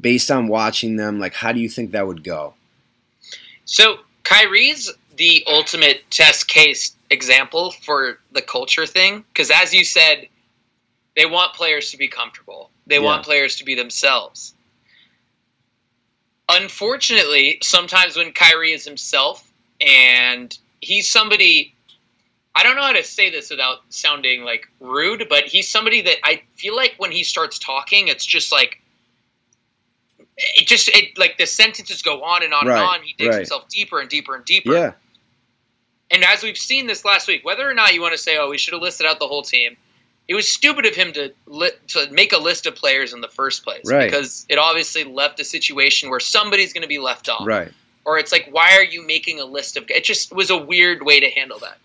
based 0.00 0.30
on 0.30 0.48
watching 0.48 0.96
them, 0.96 1.18
like 1.18 1.34
how 1.34 1.52
do 1.52 1.60
you 1.60 1.68
think 1.68 1.92
that 1.92 2.06
would 2.06 2.24
go? 2.24 2.54
So 3.64 3.98
Kyrie's 4.24 4.92
the 5.16 5.44
ultimate 5.46 6.08
test 6.10 6.48
case 6.48 6.95
example 7.10 7.70
for 7.70 8.18
the 8.32 8.42
culture 8.42 8.86
thing 8.86 9.24
because, 9.32 9.50
as 9.50 9.72
you 9.72 9.84
said, 9.84 10.28
they 11.16 11.26
want 11.26 11.54
players 11.54 11.90
to 11.92 11.96
be 11.96 12.08
comfortable. 12.08 12.70
They 12.86 12.96
Yeah. 12.96 13.02
want 13.02 13.24
players 13.24 13.56
to 13.56 13.64
be 13.64 13.74
themselves. 13.74 14.54
Unfortunately, 16.48 17.58
sometimes 17.62 18.16
when 18.16 18.32
Kyrie 18.32 18.72
is 18.72 18.84
himself 18.84 19.50
and 19.80 20.56
he's 20.80 21.10
somebody 21.10 21.72
I 22.54 22.62
don't 22.62 22.74
know 22.74 22.82
how 22.82 22.92
to 22.94 23.04
say 23.04 23.28
this 23.30 23.50
without 23.50 23.80
sounding 23.90 24.42
like 24.42 24.66
rude, 24.80 25.26
but 25.28 25.44
he's 25.44 25.68
somebody 25.68 26.00
that 26.00 26.16
I 26.24 26.42
feel 26.54 26.74
like 26.74 26.94
when 26.96 27.12
he 27.12 27.22
starts 27.22 27.58
talking, 27.58 28.08
it's 28.08 28.24
just 28.24 28.50
like 28.50 28.80
it 30.38 30.66
just 30.66 30.88
it 30.88 31.18
like 31.18 31.36
the 31.36 31.46
sentences 31.46 32.00
go 32.00 32.22
on 32.22 32.42
and 32.42 32.54
on 32.54 32.66
Right, 32.66 32.78
and 32.80 32.88
on. 32.88 33.02
He 33.02 33.12
digs 33.12 33.28
right. 33.28 33.36
himself 33.40 33.68
deeper 33.68 34.00
and 34.00 34.08
deeper 34.08 34.34
and 34.34 34.44
deeper. 34.46 34.72
Yeah, 34.72 34.92
And 36.10 36.24
as 36.24 36.42
we've 36.42 36.56
seen 36.58 36.86
this 36.86 37.04
last 37.04 37.26
week, 37.28 37.44
whether 37.44 37.68
or 37.68 37.74
not 37.74 37.92
you 37.94 38.00
want 38.00 38.12
to 38.12 38.18
say, 38.18 38.36
"Oh, 38.38 38.48
we 38.50 38.58
should 38.58 38.74
have 38.74 38.82
listed 38.82 39.06
out 39.06 39.18
the 39.18 39.26
whole 39.26 39.42
team," 39.42 39.76
it 40.28 40.34
was 40.34 40.48
stupid 40.52 40.86
of 40.86 40.94
him 40.94 41.12
to 41.14 41.32
li- 41.46 41.70
to 41.88 42.10
make 42.10 42.32
a 42.32 42.38
list 42.38 42.66
of 42.66 42.74
players 42.76 43.12
in 43.12 43.20
the 43.20 43.28
first 43.28 43.64
place 43.64 43.82
Right. 43.84 44.10
because 44.10 44.44
it 44.48 44.58
obviously 44.58 45.04
left 45.04 45.40
a 45.40 45.44
situation 45.44 46.10
where 46.10 46.20
somebody's 46.20 46.72
going 46.72 46.82
to 46.82 46.88
be 46.88 46.98
left 46.98 47.28
off 47.28 47.46
right. 47.46 47.72
or 48.04 48.18
it's 48.18 48.32
like 48.32 48.48
why 48.50 48.76
are 48.76 48.82
you 48.84 49.06
making 49.06 49.40
a 49.40 49.44
list 49.44 49.76
of 49.76 49.88
it 49.90 50.02
just 50.04 50.32
was 50.32 50.50
a 50.50 50.56
weird 50.56 51.02
way 51.04 51.20
to 51.20 51.30
handle 51.30 51.60
that 51.60 51.78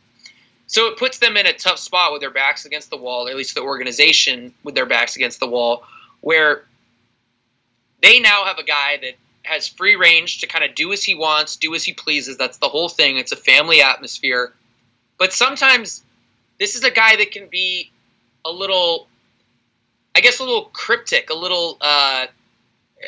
so 0.66 0.88
it 0.88 0.98
puts 0.98 1.20
them 1.20 1.38
in 1.38 1.46
a 1.46 1.54
tough 1.54 1.78
spot 1.78 2.12
with 2.14 2.22
their 2.22 2.32
backs 2.32 2.66
against 2.66 2.90
the 2.90 2.98
wall 2.98 3.28
or 3.28 3.30
at 3.32 3.36
least 3.38 3.54
the 3.54 3.62
organization 3.62 4.54
with 4.64 4.74
their 4.74 4.88
backs 4.88 5.16
against 5.16 5.40
the 5.40 5.48
wall 5.48 5.84
where 6.22 6.66
they 8.02 8.20
now 8.20 8.46
have 8.46 8.58
a 8.58 8.64
guy 8.64 8.98
that 9.02 9.14
has 9.44 9.68
free 9.68 9.96
range 9.96 10.40
to 10.40 10.48
kind 10.48 10.64
of 10.64 10.76
do 10.76 10.92
as 10.94 11.04
he 11.04 11.16
wants 11.16 11.56
do 11.56 11.74
as 11.76 11.84
he 11.84 11.94
pleases 11.94 12.38
that's 12.38 12.58
the 12.58 12.68
whole 12.68 12.90
thing 12.90 13.18
it's 13.18 13.32
a 13.32 13.36
family 13.36 13.82
atmosphere 13.82 14.54
but 15.18 15.34
sometimes 15.34 16.04
this 16.60 16.76
is 16.76 16.84
a 16.84 16.92
guy 16.92 17.16
that 17.16 17.32
can 17.32 17.48
be 17.48 17.90
a 18.46 18.52
little 18.52 19.08
i 20.16 20.20
guess 20.20 20.40
a 20.40 20.44
little 20.44 20.66
cryptic 20.66 21.30
a 21.30 21.36
little 21.36 21.78
uh 21.82 22.26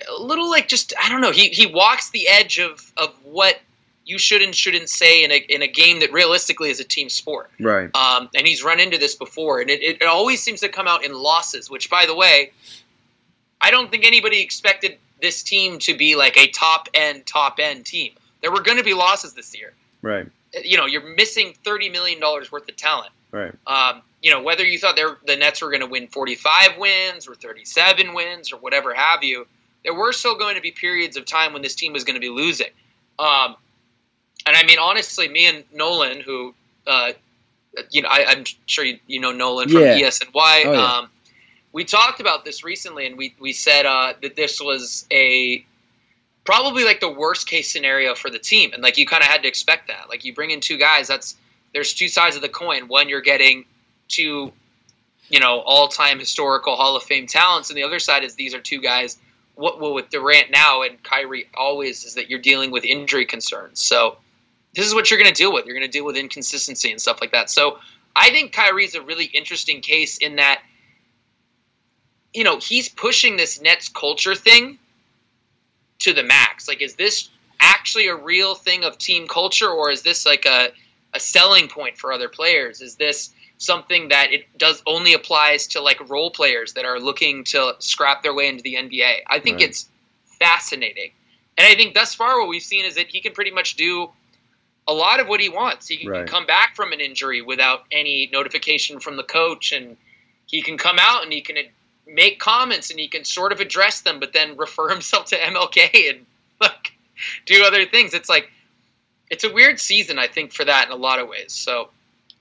a 0.10 0.22
little 0.22 0.50
like 0.50 0.68
just 0.68 0.94
I 1.02 1.10
don't 1.10 1.22
know. 1.22 1.32
He 1.32 1.50
he 1.50 1.66
walks 1.66 2.10
the 2.10 2.28
edge 2.28 2.60
of 2.60 2.92
of 2.98 3.14
what 3.24 3.60
you 4.06 4.18
should 4.18 4.42
and 4.42 4.54
shouldn't 4.54 4.90
say 4.90 5.24
in 5.24 5.32
a 5.32 5.36
in 5.36 5.62
a 5.62 5.68
game 5.68 6.00
that 6.02 6.12
realistically 6.12 6.70
is 6.70 6.80
a 6.80 6.84
team 6.84 7.10
sport. 7.10 7.50
Right. 7.60 7.90
Um, 7.96 8.30
and 8.36 8.46
he's 8.46 8.64
run 8.64 8.80
into 8.80 8.98
this 8.98 9.16
before, 9.16 9.62
and 9.62 9.70
it, 9.70 9.82
it 9.82 10.04
always 10.04 10.42
seems 10.42 10.62
to 10.62 10.70
come 10.70 10.88
out 10.88 11.06
in 11.06 11.14
losses. 11.14 11.70
Which, 11.70 11.90
by 11.90 12.06
the 12.06 12.16
way, 12.16 12.52
I 13.62 13.72
don't 13.72 13.90
think 13.92 14.06
anybody 14.06 14.42
expected 14.42 14.98
this 15.22 15.44
team 15.44 15.80
to 15.80 15.96
be 15.98 16.16
like 16.16 16.38
a 16.38 16.48
top 16.48 16.90
end 16.94 17.26
top 17.26 17.60
end 17.60 17.86
team. 17.86 18.12
There 18.42 18.52
were 18.52 18.62
going 18.62 18.78
to 18.78 18.84
be 18.84 18.94
losses 18.94 19.34
this 19.34 19.58
year. 19.58 19.74
Right. 20.02 20.28
You 20.64 20.78
know, 20.78 20.86
you're 20.86 21.16
missing 21.16 21.54
thirty 21.64 21.90
million 21.90 22.20
dollars 22.20 22.52
worth 22.52 22.68
of 22.70 22.76
talent. 22.76 23.12
Right. 23.32 23.54
Um, 23.66 24.02
you 24.22 24.32
know, 24.32 24.42
whether 24.42 24.64
you 24.66 24.78
thought 24.80 24.96
the 25.26 25.36
Nets 25.36 25.62
were 25.62 25.70
going 25.70 25.82
to 25.82 25.88
win 25.88 26.08
45 26.08 26.78
wins 26.78 27.28
or 27.28 27.36
37 27.36 28.14
wins 28.14 28.54
or 28.54 28.58
whatever 28.58 28.94
have 28.94 29.22
you, 29.24 29.46
there 29.84 29.94
were 29.94 30.14
still 30.14 30.38
going 30.38 30.56
to 30.56 30.62
be 30.62 30.72
periods 30.72 31.18
of 31.18 31.26
time 31.26 31.52
when 31.52 31.62
this 31.62 31.76
team 31.76 31.92
was 31.92 32.06
going 32.06 32.14
to 32.14 32.22
be 32.22 32.30
losing. 32.30 32.68
Um, 33.20 33.56
and 34.46 34.56
I 34.56 34.64
mean, 34.64 34.78
honestly, 34.80 35.28
me 35.28 35.48
and 35.48 35.64
Nolan, 35.74 36.22
who, 36.22 36.54
uh, 36.88 37.12
you 37.92 38.02
know, 38.02 38.08
I, 38.10 38.26
I'm 38.30 38.46
sure 38.66 38.86
you, 38.86 39.00
you 39.08 39.20
know 39.20 39.32
Nolan 39.34 39.68
from 39.68 39.82
Yeah. 39.82 39.98
ESNY, 40.08 40.32
Oh, 40.36 40.72
yeah. 40.72 40.98
um, 41.00 41.10
we 41.74 41.84
talked 41.84 42.22
about 42.22 42.46
this 42.46 42.64
recently, 42.64 43.08
and 43.08 43.18
we, 43.18 43.36
we 43.40 43.52
said 43.52 43.86
uh, 43.86 44.14
that 44.22 44.36
this 44.36 44.62
was 44.62 45.06
a 45.12 45.66
probably 46.46 46.86
like 46.86 47.00
the 47.00 47.12
worst 47.12 47.48
case 47.48 47.72
scenario 47.72 48.14
for 48.14 48.30
the 48.30 48.40
team, 48.40 48.72
and 48.74 48.84
like 48.84 48.98
you 48.98 49.06
kind 49.06 49.24
of 49.24 49.28
had 49.28 49.42
to 49.42 49.48
expect 49.48 49.88
that. 49.88 50.08
Like 50.08 50.24
you 50.24 50.34
bring 50.34 50.52
in 50.52 50.62
two 50.62 50.78
guys, 50.78 51.08
that's 51.08 51.36
there's 51.74 51.94
two 51.94 52.08
sides 52.08 52.36
of 52.36 52.44
the 52.44 52.50
coin. 52.50 52.88
One, 52.88 53.10
you're 53.10 53.22
getting 53.22 53.66
two, 54.08 54.54
you 55.30 55.40
know, 55.40 55.60
all 55.60 55.88
time 55.88 56.20
historical 56.20 56.76
Hall 56.76 56.96
of 56.96 57.04
Fame 57.04 57.26
talents, 57.26 57.70
and 57.70 57.78
the 57.78 57.84
other 57.84 58.00
side 58.00 58.24
is 58.24 58.36
these 58.36 58.54
are 58.54 58.62
two 58.62 58.80
guys. 58.80 59.18
What 59.56 59.82
well, 59.82 59.96
with 59.96 60.10
Durant 60.10 60.52
now 60.52 60.84
and 60.84 61.02
Kyrie 61.04 61.48
always 61.56 62.06
is 62.06 62.16
that 62.16 62.30
you're 62.30 62.40
dealing 62.40 62.70
with 62.70 62.86
injury 62.86 63.26
concerns. 63.26 63.80
So 63.80 64.18
this 64.76 64.86
is 64.86 64.94
what 64.94 65.10
you're 65.10 65.20
going 65.20 65.34
to 65.34 65.36
deal 65.36 65.54
with. 65.54 65.66
You're 65.66 65.76
going 65.76 65.88
to 65.88 65.92
deal 65.92 66.06
with 66.06 66.18
inconsistency 66.18 66.92
and 66.92 67.02
stuff 67.02 67.20
like 67.22 67.32
that. 67.32 67.50
So 67.50 67.80
I 68.16 68.30
think 68.30 68.52
Kyrie's 68.52 68.96
a 68.96 69.02
really 69.02 69.26
interesting 69.26 69.82
case 69.82 70.18
in 70.18 70.38
that 70.38 70.62
you 72.34 72.44
know, 72.44 72.58
he's 72.58 72.90
pushing 72.90 73.38
this 73.38 73.62
Nets 73.62 73.90
culture 73.90 74.36
thing 74.36 74.80
to 76.00 76.14
the 76.14 76.24
max. 76.24 76.68
Like, 76.68 76.82
is 76.82 76.96
this 76.96 77.30
actually 77.60 78.08
a 78.08 78.16
real 78.16 78.56
thing 78.56 78.84
of 78.84 78.98
team 78.98 79.28
culture, 79.28 79.70
or 79.70 79.92
is 79.92 80.02
this 80.02 80.26
like 80.26 80.46
a 80.46 80.70
a 81.14 81.20
selling 81.20 81.68
point 81.68 81.98
for 81.98 82.12
other 82.12 82.28
players? 82.28 82.82
Is 82.82 82.96
this 82.96 83.30
something 83.58 84.10
that 84.10 84.34
it 84.34 84.46
does 84.58 84.82
only 84.86 85.14
applies 85.14 85.68
to 85.68 85.82
like 85.82 86.10
role 86.10 86.32
players 86.32 86.74
that 86.74 86.86
are 86.86 87.00
looking 87.00 87.44
to 87.46 87.76
scrap 87.80 88.24
their 88.24 88.34
way 88.34 88.48
into 88.48 88.64
the 88.64 88.76
NBA? 88.76 89.20
I 89.28 89.40
think 89.40 89.58
right. 89.58 89.70
it's 89.70 89.88
fascinating. 90.40 91.12
And 91.58 91.68
I 91.68 91.76
think 91.76 91.94
thus 91.94 92.16
far 92.16 92.40
what 92.40 92.50
we've 92.50 92.64
seen 92.64 92.86
is 92.86 92.96
that 92.96 93.08
he 93.08 93.22
can 93.22 93.34
pretty 93.34 93.52
much 93.52 93.76
do 93.76 94.10
a 94.88 94.94
lot 94.94 95.20
of 95.20 95.28
what 95.28 95.40
he 95.40 95.50
wants. 95.50 95.88
He 95.88 95.98
can 95.98 96.10
right. 96.10 96.28
come 96.28 96.46
back 96.46 96.76
from 96.76 96.92
an 96.92 97.00
injury 97.00 97.42
without 97.42 97.84
any 97.92 98.30
notification 98.34 99.00
from 99.00 99.16
the 99.16 99.24
coach, 99.24 99.72
and 99.72 99.96
he 100.46 100.62
can 100.62 100.78
come 100.78 100.98
out 101.00 101.24
and 101.24 101.32
he 101.32 101.42
can 101.42 101.58
make 102.08 102.40
comments 102.40 102.90
and 102.90 103.00
he 103.00 103.08
can 103.08 103.24
sort 103.24 103.52
of 103.52 103.60
address 103.60 104.02
them, 104.02 104.20
but 104.20 104.34
then 104.34 104.58
refer 104.58 104.90
himself 104.94 105.26
to 105.28 105.38
MLK 105.38 106.10
and 106.10 106.26
like 106.60 106.94
do 107.46 107.64
other 107.66 107.86
things. 107.86 108.14
It's 108.14 108.30
like 108.30 108.50
it's 109.30 109.44
a 109.44 109.52
weird 109.52 109.80
season, 109.80 110.20
I 110.20 110.28
think, 110.28 110.54
for 110.54 110.66
that 110.66 110.88
in 110.88 110.92
a 110.92 110.98
lot 110.98 111.20
of 111.20 111.28
ways. 111.28 111.54
So 111.54 111.90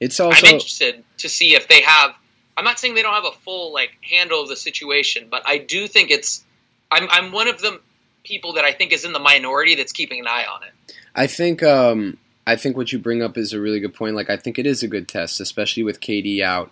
it's 0.00 0.20
also 0.20 0.46
I'm 0.46 0.54
interested 0.54 1.02
to 1.18 1.28
see 1.28 1.54
if 1.54 1.68
they 1.68 1.82
have. 1.82 2.14
I'm 2.56 2.64
not 2.64 2.78
saying 2.78 2.94
they 2.94 3.02
don't 3.02 3.14
have 3.14 3.24
a 3.24 3.36
full 3.38 3.72
like 3.72 3.92
handle 4.02 4.42
of 4.42 4.48
the 4.48 4.56
situation, 4.56 5.28
but 5.30 5.42
I 5.46 5.58
do 5.58 5.86
think 5.86 6.10
it's. 6.10 6.44
I'm 6.90 7.08
I'm 7.10 7.32
one 7.32 7.48
of 7.48 7.60
the 7.60 7.80
people 8.24 8.54
that 8.54 8.64
I 8.64 8.72
think 8.72 8.92
is 8.92 9.04
in 9.04 9.12
the 9.12 9.18
minority 9.18 9.74
that's 9.74 9.92
keeping 9.92 10.20
an 10.20 10.26
eye 10.26 10.44
on 10.44 10.62
it. 10.64 10.94
I 11.14 11.26
think 11.26 11.62
um, 11.62 12.18
I 12.46 12.56
think 12.56 12.76
what 12.76 12.92
you 12.92 12.98
bring 12.98 13.22
up 13.22 13.38
is 13.38 13.52
a 13.52 13.60
really 13.60 13.80
good 13.80 13.94
point. 13.94 14.16
Like 14.16 14.28
I 14.28 14.36
think 14.36 14.58
it 14.58 14.66
is 14.66 14.82
a 14.82 14.88
good 14.88 15.08
test, 15.08 15.40
especially 15.40 15.82
with 15.82 16.00
KD 16.00 16.42
out, 16.42 16.70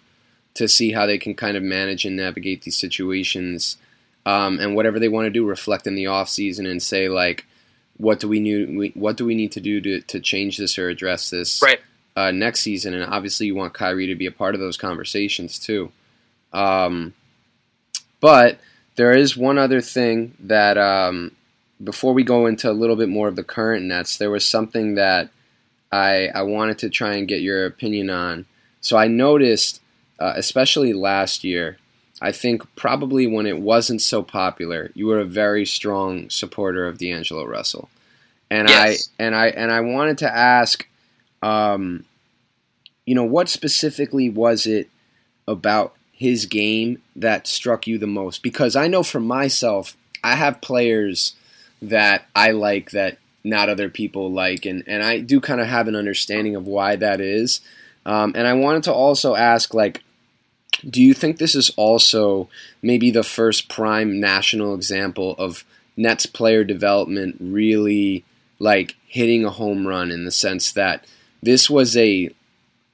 to 0.55 0.69
see 0.69 0.93
how 0.93 1.07
they 1.07 1.19
can 1.19 1.35
kind 1.35 1.57
of 1.57 1.63
manage 1.63 2.05
and 2.05 2.17
navigate 2.17 2.63
these 2.63 2.77
situations, 2.77 3.77
um, 4.27 4.59
and 4.59 4.75
whatever 4.75 4.99
they 4.99 5.09
want 5.09 5.27
to 5.27 5.31
do, 5.31 5.47
reflect 5.47 5.87
in 5.87 5.95
the 5.95 6.07
off 6.07 6.29
season 6.29 6.67
and 6.67 6.83
say 6.83 7.09
like, 7.09 7.47
what 7.97 8.21
do 8.21 8.29
we 8.29 8.41
need? 8.41 8.93
What 8.95 9.17
do 9.17 9.25
we 9.25 9.35
need 9.35 9.53
to 9.53 9.61
do 9.61 9.81
to, 9.81 10.01
to 10.01 10.21
change 10.21 10.57
this 10.57 10.79
or 10.79 10.89
address 10.89 11.31
this 11.31 11.63
right. 11.63 11.81
uh, 12.17 12.31
next 12.31 12.61
season? 12.61 12.95
And 12.95 13.05
obviously, 13.13 13.47
you 13.47 13.55
want 13.55 13.75
Kyrie 13.75 14.07
to 14.07 14.15
be 14.15 14.27
a 14.27 14.33
part 14.33 14.55
of 14.55 14.61
those 14.61 14.77
conversations 14.77 15.59
too. 15.59 15.93
Um, 16.53 17.15
but 18.21 18.59
there 18.97 19.13
is 19.13 19.37
one 19.37 19.59
other 19.59 19.81
thing 19.81 20.35
that 20.41 20.77
um, 20.77 21.33
before 21.83 22.13
we 22.13 22.23
go 22.23 22.47
into 22.47 22.71
a 22.71 22.73
little 22.73 22.97
bit 22.97 23.09
more 23.09 23.29
of 23.29 23.37
the 23.37 23.45
current 23.45 23.87
Nets, 23.87 24.19
there 24.19 24.31
was 24.31 24.45
something 24.45 24.95
that 24.97 25.31
I, 25.93 26.29
I 26.35 26.43
wanted 26.43 26.79
to 26.79 26.91
try 26.91 27.15
and 27.15 27.29
get 27.29 27.41
your 27.41 27.67
opinion 27.67 28.11
on. 28.11 28.47
So 28.81 28.97
I 28.97 29.09
noticed, 29.09 29.81
uh, 30.21 30.35
especially 30.37 30.93
last 30.93 31.43
year, 31.45 31.79
I 32.21 32.33
think 32.33 32.63
probably 32.77 33.27
when 33.27 33.47
it 33.47 33.59
wasn't 33.59 34.03
so 34.03 34.23
popular, 34.23 34.91
you 34.95 35.07
were 35.07 35.19
a 35.21 35.25
very 35.25 35.65
strong 35.65 36.29
supporter 36.29 36.87
of 36.87 36.99
D'Angelo 36.99 37.45
Russell, 37.45 37.89
and 38.51 38.69
yes. 38.69 39.09
I 39.19 39.25
and 39.25 39.35
I 39.35 39.47
and 39.49 39.73
I 39.73 39.81
wanted 39.81 40.19
to 40.19 40.37
ask, 40.37 40.87
um, 41.43 42.05
you 43.07 43.15
know, 43.15 43.25
what 43.25 43.49
specifically 43.49 44.29
was 44.29 44.67
it 44.67 44.91
about 45.49 45.95
his 46.13 46.45
game 46.45 47.01
that 47.17 47.47
struck 47.47 47.87
you 47.87 47.97
the 47.97 48.07
most? 48.07 48.43
Because 48.43 48.77
I 48.77 48.87
know 48.87 49.03
for 49.03 49.21
myself, 49.21 49.97
I 50.23 50.37
have 50.37 50.61
players 50.61 51.35
that 51.81 52.27
I 52.37 52.51
like 52.51 52.91
that 52.91 53.17
not 53.43 53.71
other 53.71 53.89
people 53.89 54.31
like, 54.31 54.67
and 54.67 54.85
and 54.87 55.03
I 55.03 55.21
do 55.21 55.41
kind 55.41 55.63
of 55.63 55.67
have 55.67 55.89
an 55.89 55.97
understanding 55.97 56.55
of 56.55 56.67
why 56.67 56.97
that 56.97 57.23
is. 57.23 57.63
Um, 58.05 58.33
and 58.35 58.47
I 58.47 58.55
wanted 58.55 58.85
to 58.85 58.93
also 58.93 59.35
ask, 59.35 59.75
like, 59.75 60.03
do 60.89 61.03
you 61.03 61.15
think 61.15 61.39
this 61.39 61.55
is 61.55 61.71
also 61.77 62.49
maybe 62.83 63.11
the 63.11 63.23
first 63.23 63.69
prime 63.69 64.21
national 64.21 64.75
example 64.75 65.35
of 65.39 65.65
Nets 65.97 66.27
player 66.27 66.65
development 66.65 67.37
really 67.41 68.25
like 68.59 68.97
hitting 69.07 69.45
a 69.45 69.51
home 69.51 69.87
run 69.87 70.11
in 70.11 70.25
the 70.25 70.31
sense 70.31 70.73
that 70.73 71.05
this 71.43 71.69
was 71.69 71.97
a 71.97 72.31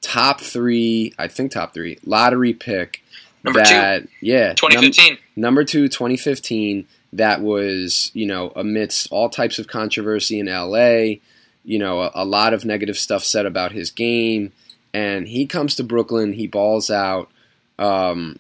top 0.01 0.40
three, 0.40 1.14
I 1.18 1.29
think 1.29 1.53
top 1.53 1.75
three 1.75 1.99
lottery 2.05 2.53
pick. 2.53 3.03
Number 3.42 3.62
that, 3.62 4.03
two, 4.03 4.09
yeah, 4.22 4.55
2015. 4.55 5.11
Num- 5.11 5.18
number 5.37 5.64
two, 5.64 5.88
2015 5.88 6.87
that 7.12 7.40
was, 7.40 8.11
you 8.14 8.27
know, 8.27 8.53
amidst 8.57 9.11
all 9.11 9.29
types 9.29 9.59
of 9.59 9.66
controversy 9.66 10.38
in 10.38 10.46
LA, 10.46 11.18
you 11.64 11.79
know, 11.79 12.03
a, 12.03 12.11
a, 12.14 12.25
lot 12.25 12.53
of 12.53 12.64
negative 12.64 12.96
stuff 12.96 13.25
said 13.25 13.46
about 13.46 13.72
his 13.72 13.90
game. 13.90 14.53
And 14.92 15.29
he 15.29 15.46
comes 15.46 15.75
to 15.77 15.85
Brooklyn, 15.85 16.33
he 16.33 16.46
balls 16.46 16.90
out, 16.90 17.31
um, 17.79 18.39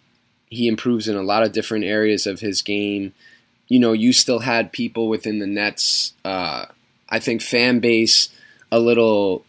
he 0.48 0.68
improves 0.68 1.08
in 1.08 1.16
a 1.16 1.22
lot 1.22 1.42
of 1.42 1.52
different 1.52 1.84
areas 1.84 2.26
of 2.26 2.40
his 2.40 2.62
game. 2.62 3.12
You 3.68 3.80
know, 3.80 3.92
you 3.92 4.12
still 4.12 4.40
had 4.40 4.72
people 4.72 5.08
within 5.08 5.38
the 5.38 5.46
Nets, 5.46 6.12
uh, 6.24 6.66
I 7.08 7.18
think, 7.18 7.42
fan 7.42 7.80
base 7.80 8.28
a 8.70 8.78
little 8.78 9.44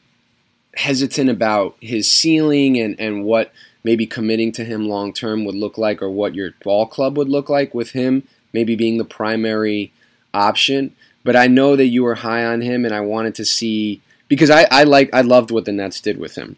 hesitant 0.76 1.30
about 1.30 1.76
his 1.80 2.12
ceiling 2.12 2.80
and, 2.80 3.00
and 3.00 3.23
what 3.23 3.52
maybe 3.84 4.06
committing 4.06 4.52
to 4.52 4.63
him 4.63 4.88
long 4.88 5.13
term 5.13 5.43
would 5.45 5.56
look 5.56 5.78
like 5.78 6.02
or 6.02 6.10
what 6.10 6.36
your 6.36 6.52
ball 6.63 6.86
club 6.86 7.17
would 7.17 7.30
look 7.30 7.50
like 7.50 7.73
with 7.73 7.91
him 7.91 8.23
maybe 8.54 8.76
being 8.76 8.97
the 8.97 9.06
primary 9.06 9.91
option. 10.34 10.95
But 11.23 11.36
I 11.36 11.47
know 11.47 11.76
that 11.76 11.88
you 11.88 12.04
were 12.04 12.15
high 12.15 12.45
on 12.45 12.62
him, 12.62 12.86
and 12.86 12.93
I 12.93 13.02
wanted 13.02 13.36
to 13.36 13.45
see 13.45 14.02
because 14.28 14.50
I, 14.50 14.65
I 14.71 14.84
like 14.84 15.10
I 15.13 15.21
loved 15.21 15.52
what 15.52 15.65
the 15.65 15.71
Nets 15.71 16.02
did 16.02 16.17
with 16.17 16.36
him. 16.36 16.56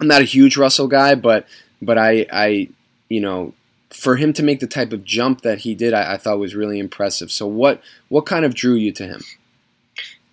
I'm 0.00 0.08
not 0.08 0.22
a 0.22 0.24
huge 0.24 0.56
Russell 0.56 0.88
guy, 0.88 1.14
but 1.14 1.46
but 1.82 1.98
I 1.98 2.26
I 2.32 2.68
you 3.08 3.20
know 3.20 3.54
for 3.90 4.16
him 4.16 4.32
to 4.34 4.42
make 4.42 4.60
the 4.60 4.66
type 4.66 4.92
of 4.92 5.04
jump 5.04 5.42
that 5.42 5.58
he 5.58 5.74
did, 5.74 5.94
I, 5.94 6.14
I 6.14 6.16
thought 6.16 6.38
was 6.38 6.54
really 6.54 6.78
impressive. 6.78 7.30
So 7.30 7.46
what 7.46 7.82
what 8.08 8.26
kind 8.26 8.44
of 8.44 8.54
drew 8.54 8.74
you 8.74 8.92
to 8.92 9.06
him? 9.06 9.22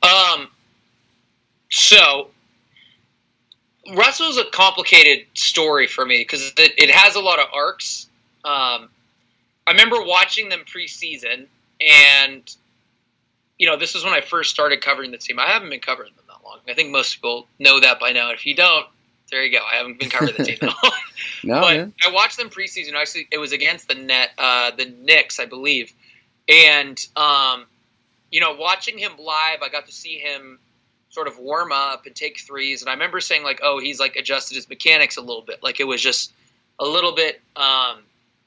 Um. 0.02 0.50
So 1.70 2.30
Russell's 3.92 4.38
a 4.38 4.46
complicated 4.46 5.26
story 5.34 5.88
for 5.88 6.06
me 6.06 6.20
because 6.20 6.54
it, 6.58 6.74
it, 6.78 6.92
has 6.92 7.16
a 7.16 7.20
lot 7.20 7.40
of 7.40 7.48
arcs. 7.54 8.08
Um, 8.46 8.90
I 9.66 9.72
remember 9.72 9.98
watching 10.04 10.50
them 10.50 10.62
preseason, 10.66 11.48
and 11.82 12.56
you 13.58 13.68
know, 13.68 13.78
this 13.78 13.96
is 13.96 14.04
when 14.04 14.14
I 14.14 14.22
first 14.22 14.52
started 14.52 14.82
covering 14.82 15.12
the 15.12 15.18
team. 15.18 15.40
I 15.40 15.48
haven't 15.48 15.70
been 15.70 15.80
covering 15.80 16.12
them 16.16 16.26
that 16.28 16.46
long. 16.46 16.60
I 16.68 16.74
think 16.74 16.92
most 16.92 17.16
people 17.16 17.48
know 17.60 17.80
that 17.80 18.00
by 18.00 18.12
now. 18.12 18.32
If 18.32 18.46
you 18.46 18.56
don't, 18.56 18.86
there 19.34 19.44
you 19.44 19.52
go. 19.52 19.64
I 19.64 19.76
haven't 19.76 20.00
been 20.00 20.10
covering 20.10 20.36
the 20.38 20.44
team 20.44 20.58
that 20.62 20.74
long. 20.84 20.94
no, 21.44 21.62
but 21.62 21.76
man. 21.76 21.94
I 22.06 22.12
watched 22.12 22.38
them 22.38 22.50
preseason. 22.50 22.94
Actually, 22.94 23.28
it 23.32 23.38
was 23.38 23.52
against 23.52 23.88
the 23.88 23.96
net, 23.96 24.32
uh, 24.38 24.72
the 24.72 24.86
Knicks, 24.86 25.40
I 25.40 25.46
believe, 25.46 25.94
and 26.48 27.00
um, 27.16 27.66
you 28.32 28.40
know, 28.40 28.54
watching 28.54 28.98
him 28.98 29.12
live, 29.18 29.62
I 29.62 29.70
got 29.70 29.88
to 29.88 29.92
see 29.92 30.18
him 30.18 30.60
sort 31.10 31.28
of 31.28 31.38
warm 31.38 31.72
up 31.72 32.06
and 32.06 32.16
take 32.16 32.40
threes. 32.40 32.82
And 32.82 32.90
I 32.90 32.94
remember 32.94 33.20
saying 33.20 33.44
like, 33.44 33.60
"Oh, 33.64 33.80
he's 33.80 34.00
like 34.00 34.16
adjusted 34.16 34.56
his 34.56 34.70
mechanics 34.70 35.18
a 35.18 35.22
little 35.22 35.44
bit. 35.44 35.62
Like 35.62 35.80
it 35.80 35.86
was 35.86 36.02
just 36.02 36.32
a 36.80 36.86
little 36.86 37.14
bit 37.14 37.42
um, 37.56 38.00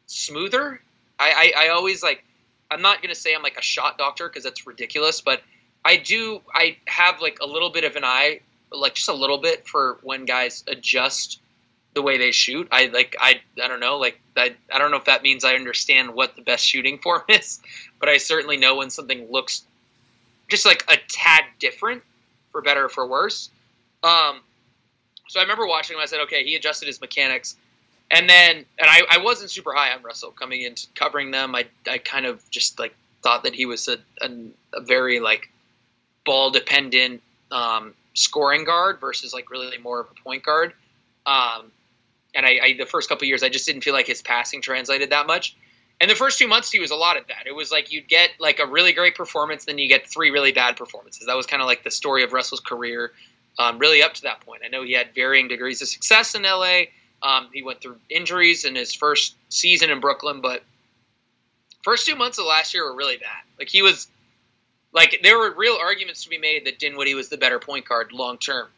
smoother 0.06 0.80
I, 1.18 1.52
I, 1.56 1.66
I 1.66 1.68
always 1.70 2.02
like. 2.02 2.24
I'm 2.70 2.82
not 2.82 3.00
gonna 3.00 3.14
say 3.14 3.34
I'm 3.34 3.42
like 3.42 3.58
a 3.58 3.62
shot 3.62 3.96
doctor 3.96 4.28
because 4.28 4.42
that's 4.42 4.66
ridiculous, 4.66 5.20
but 5.20 5.40
I 5.84 5.96
do. 5.96 6.40
I 6.52 6.76
have 6.86 7.20
like 7.20 7.38
a 7.40 7.46
little 7.46 7.70
bit 7.70 7.84
of 7.84 7.96
an 7.96 8.04
eye, 8.04 8.40
like 8.80 8.94
just 8.94 9.08
a 9.08 9.14
little 9.14 9.38
bit 9.38 9.66
for 9.66 9.98
when 10.02 10.24
guys 10.24 10.64
adjust 10.66 11.40
the 11.94 12.02
way 12.02 12.18
they 12.18 12.32
shoot. 12.32 12.68
I 12.70 12.86
like. 12.86 13.16
I 13.20 13.40
I 13.62 13.68
don't 13.68 13.80
know. 13.80 13.98
Like 13.98 14.20
I 14.36 14.54
I 14.72 14.78
don't 14.78 14.90
know 14.90 14.98
if 14.98 15.06
that 15.06 15.22
means 15.22 15.44
I 15.44 15.54
understand 15.54 16.14
what 16.14 16.36
the 16.36 16.42
best 16.42 16.64
shooting 16.66 16.98
form 17.02 17.22
is, 17.28 17.60
but 17.98 18.08
I 18.08 18.18
certainly 18.18 18.56
know 18.56 18.76
when 18.76 18.90
something 18.90 19.30
looks 19.30 19.64
just 20.48 20.66
like 20.66 20.84
a 20.88 20.96
tad 21.08 21.44
different, 21.58 22.02
for 22.52 22.62
better 22.62 22.84
or 22.86 22.88
for 22.88 23.06
worse. 23.06 23.50
Um, 24.02 24.40
so 25.28 25.40
I 25.40 25.42
remember 25.42 25.66
watching 25.66 25.96
him. 25.96 26.02
I 26.02 26.06
said, 26.06 26.20
okay, 26.20 26.44
he 26.44 26.54
adjusted 26.54 26.86
his 26.86 27.00
mechanics. 27.00 27.56
And 28.10 28.28
then, 28.30 28.56
and 28.56 28.64
I, 28.88 29.02
I 29.10 29.18
wasn't 29.18 29.50
super 29.50 29.74
high 29.74 29.92
on 29.92 30.02
Russell 30.02 30.30
coming 30.30 30.62
into 30.62 30.86
covering 30.94 31.32
them. 31.32 31.54
I, 31.54 31.66
I 31.90 31.98
kind 31.98 32.24
of 32.24 32.48
just 32.50 32.78
like 32.78 32.94
thought 33.22 33.42
that 33.42 33.54
he 33.54 33.66
was 33.66 33.88
a, 33.88 33.98
a, 34.22 34.30
a 34.72 34.80
very 34.80 35.20
like 35.20 35.50
ball 36.24 36.50
dependent 36.50 37.20
um, 37.50 37.94
scoring 38.16 38.64
guard 38.64 39.00
versus 39.00 39.32
like 39.32 39.50
really 39.50 39.78
more 39.78 40.00
of 40.00 40.08
a 40.10 40.22
point 40.22 40.42
guard. 40.42 40.72
Um, 41.24 41.70
and 42.34 42.44
I, 42.44 42.58
I, 42.62 42.76
the 42.78 42.86
first 42.86 43.08
couple 43.08 43.26
years, 43.26 43.42
I 43.42 43.48
just 43.48 43.66
didn't 43.66 43.82
feel 43.82 43.94
like 43.94 44.06
his 44.06 44.22
passing 44.22 44.60
translated 44.60 45.10
that 45.10 45.26
much. 45.26 45.56
And 46.00 46.10
the 46.10 46.14
first 46.14 46.38
two 46.38 46.48
months, 46.48 46.70
he 46.70 46.78
was 46.78 46.90
a 46.90 46.96
lot 46.96 47.16
of 47.16 47.26
that. 47.28 47.46
It 47.46 47.54
was 47.54 47.70
like 47.70 47.90
you'd 47.90 48.08
get 48.08 48.30
like 48.38 48.58
a 48.58 48.66
really 48.66 48.92
great 48.92 49.14
performance, 49.14 49.64
then 49.64 49.78
you 49.78 49.88
get 49.88 50.06
three 50.06 50.30
really 50.30 50.52
bad 50.52 50.76
performances. 50.76 51.26
That 51.26 51.36
was 51.36 51.46
kind 51.46 51.62
of 51.62 51.66
like 51.66 51.84
the 51.84 51.90
story 51.90 52.22
of 52.24 52.32
Russell's 52.32 52.60
career, 52.60 53.12
um, 53.58 53.78
really 53.78 54.02
up 54.02 54.14
to 54.14 54.22
that 54.22 54.40
point. 54.40 54.62
I 54.64 54.68
know 54.68 54.82
he 54.82 54.92
had 54.92 55.14
varying 55.14 55.48
degrees 55.48 55.80
of 55.80 55.88
success 55.88 56.34
in 56.34 56.42
LA 56.42 56.86
um, 57.22 57.48
he 57.52 57.62
went 57.62 57.80
through 57.80 57.96
injuries 58.08 58.64
in 58.64 58.74
his 58.74 58.94
first 58.94 59.34
season 59.48 59.90
in 59.90 60.00
Brooklyn, 60.00 60.40
but 60.40 60.62
first 61.82 62.06
two 62.06 62.16
months 62.16 62.38
of 62.38 62.46
last 62.46 62.74
year 62.74 62.84
were 62.84 62.94
really 62.94 63.16
bad. 63.16 63.42
Like 63.58 63.68
he 63.68 63.82
was, 63.82 64.08
like 64.92 65.20
there 65.22 65.38
were 65.38 65.54
real 65.54 65.76
arguments 65.80 66.24
to 66.24 66.30
be 66.30 66.38
made 66.38 66.66
that 66.66 66.78
Dinwiddie 66.78 67.14
was 67.14 67.28
the 67.28 67.36
better 67.36 67.58
point 67.58 67.86
guard 67.86 68.12
long 68.12 68.38
term 68.38 68.68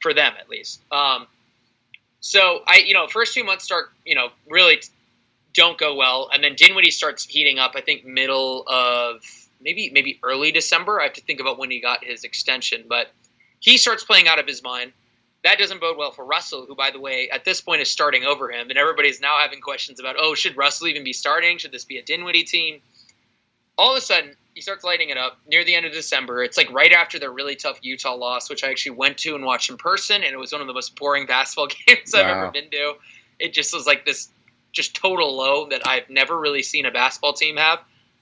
for 0.00 0.12
them 0.12 0.32
at 0.38 0.48
least. 0.48 0.80
Um, 0.90 1.26
so 2.20 2.60
I, 2.66 2.82
you 2.86 2.94
know, 2.94 3.08
first 3.08 3.34
two 3.34 3.44
months 3.44 3.64
start, 3.64 3.90
you 4.04 4.14
know, 4.14 4.28
really 4.48 4.80
don't 5.54 5.76
go 5.76 5.94
well, 5.94 6.30
and 6.32 6.42
then 6.42 6.54
Dinwiddie 6.54 6.90
starts 6.90 7.24
heating 7.24 7.58
up. 7.58 7.72
I 7.74 7.80
think 7.80 8.04
middle 8.04 8.64
of 8.66 9.22
maybe 9.60 9.90
maybe 9.92 10.18
early 10.22 10.52
December. 10.52 11.00
I 11.00 11.04
have 11.04 11.14
to 11.14 11.20
think 11.20 11.40
about 11.40 11.58
when 11.58 11.70
he 11.70 11.80
got 11.80 12.04
his 12.04 12.24
extension, 12.24 12.84
but 12.88 13.10
he 13.60 13.76
starts 13.76 14.04
playing 14.04 14.28
out 14.28 14.38
of 14.38 14.46
his 14.46 14.62
mind. 14.62 14.92
That 15.44 15.58
doesn't 15.58 15.80
bode 15.80 15.96
well 15.96 16.12
for 16.12 16.24
Russell, 16.24 16.66
who, 16.66 16.76
by 16.76 16.92
the 16.92 17.00
way, 17.00 17.28
at 17.28 17.44
this 17.44 17.60
point 17.60 17.82
is 17.82 17.90
starting 17.90 18.24
over 18.24 18.50
him, 18.50 18.70
and 18.70 18.78
everybody's 18.78 19.20
now 19.20 19.38
having 19.38 19.60
questions 19.60 19.98
about, 19.98 20.14
oh, 20.16 20.34
should 20.36 20.56
Russell 20.56 20.86
even 20.86 21.02
be 21.02 21.12
starting? 21.12 21.58
Should 21.58 21.72
this 21.72 21.84
be 21.84 21.98
a 21.98 22.02
Dinwiddie 22.02 22.44
team? 22.44 22.80
All 23.76 23.90
of 23.90 23.98
a 23.98 24.00
sudden, 24.00 24.36
he 24.54 24.60
starts 24.60 24.84
lighting 24.84 25.10
it 25.10 25.16
up 25.16 25.38
near 25.46 25.64
the 25.64 25.74
end 25.74 25.86
of 25.86 25.92
December. 25.92 26.42
It's 26.42 26.56
like 26.56 26.70
right 26.72 26.92
after 26.92 27.18
the 27.18 27.30
really 27.30 27.56
tough 27.56 27.78
Utah 27.82 28.14
loss, 28.14 28.50
which 28.50 28.64
I 28.64 28.70
actually 28.70 28.96
went 28.96 29.18
to 29.18 29.34
and 29.34 29.44
watched 29.44 29.70
in 29.70 29.76
person, 29.76 30.16
and 30.16 30.32
it 30.32 30.36
was 30.36 30.52
one 30.52 30.60
of 30.60 30.66
the 30.66 30.74
most 30.74 30.96
boring 30.96 31.26
basketball 31.28 31.68
games 31.86 32.14
I've 32.14 32.26
ever 32.26 32.50
been 32.50 32.70
to. 32.70 32.94
It 33.38 33.52
just 33.52 33.74
was 33.74 33.86
like 33.86 34.04
this 34.04 34.28
just 34.72 34.94
total 34.94 35.36
low 35.36 35.68
that 35.68 35.86
I've 35.86 36.08
never 36.08 36.38
really 36.38 36.62
seen 36.62 36.86
a 36.86 36.90
basketball 36.90 37.34
team 37.34 37.56
have. 37.56 37.78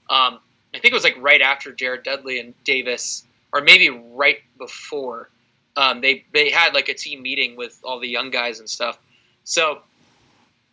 Um, 0.09 0.39
I 0.73 0.79
think 0.79 0.85
it 0.85 0.93
was 0.93 1.03
like 1.03 1.17
right 1.19 1.41
after 1.41 1.71
Jared 1.71 2.03
Dudley 2.03 2.39
and 2.39 2.53
Davis, 2.63 3.23
or 3.53 3.61
maybe 3.61 3.89
right 3.89 4.37
before. 4.57 5.29
Um, 5.77 6.01
they 6.01 6.25
they 6.33 6.49
had 6.49 6.73
like 6.73 6.89
a 6.89 6.93
team 6.93 7.21
meeting 7.21 7.55
with 7.55 7.79
all 7.83 7.99
the 7.99 8.07
young 8.07 8.29
guys 8.29 8.59
and 8.59 8.69
stuff. 8.69 8.97
So, 9.43 9.79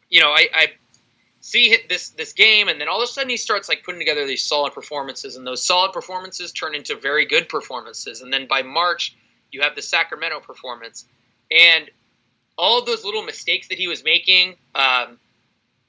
you 0.08 0.20
know, 0.20 0.30
I, 0.30 0.48
I 0.52 0.66
see 1.48 1.76
this 1.88 2.10
this 2.10 2.32
game, 2.32 2.68
and 2.68 2.80
then 2.80 2.88
all 2.88 3.02
of 3.02 3.08
a 3.08 3.12
sudden 3.12 3.30
he 3.30 3.36
starts 3.36 3.68
like 3.68 3.84
putting 3.84 4.00
together 4.00 4.26
these 4.26 4.42
solid 4.42 4.72
performances, 4.74 5.36
and 5.36 5.46
those 5.46 5.62
solid 5.64 5.92
performances 5.92 6.52
turn 6.52 6.74
into 6.74 6.96
very 6.96 7.26
good 7.26 7.48
performances, 7.48 8.20
and 8.20 8.32
then 8.32 8.46
by 8.46 8.62
March 8.62 9.16
you 9.50 9.62
have 9.62 9.74
the 9.74 9.82
Sacramento 9.82 10.40
performance, 10.40 11.06
and 11.50 11.90
all 12.56 12.80
of 12.80 12.86
those 12.86 13.04
little 13.04 13.22
mistakes 13.22 13.68
that 13.68 13.78
he 13.78 13.88
was 13.88 14.04
making. 14.04 14.56
Um, 14.74 15.18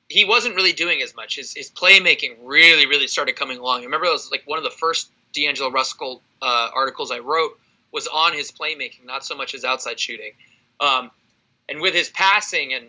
he 0.08 0.26
wasn't 0.26 0.56
really 0.56 0.74
doing 0.74 1.04
as 1.04 1.16
much. 1.16 1.36
His, 1.36 1.54
his 1.54 1.70
playmaking 1.70 2.38
really, 2.44 2.88
really 2.88 3.08
started 3.08 3.36
coming 3.36 3.60
along. 3.60 3.82
I 3.82 3.84
remember 3.86 4.08
it 4.08 4.12
was 4.12 4.32
like 4.32 4.42
one 4.46 4.58
of 4.58 4.64
the 4.64 4.72
first 4.72 5.12
D'Angelo 5.34 5.70
Russell 5.70 6.24
uh, 6.42 6.70
articles 6.74 7.12
I 7.12 7.20
wrote 7.20 7.60
was 7.92 8.08
on 8.08 8.34
his 8.34 8.52
playmaking, 8.52 9.06
not 9.06 9.24
so 9.24 9.36
much 9.36 9.52
his 9.52 9.64
outside 9.64 10.00
shooting. 10.00 10.32
Um, 10.80 11.12
and 11.68 11.80
with 11.80 11.94
his 11.94 12.10
passing 12.10 12.74
and 12.74 12.86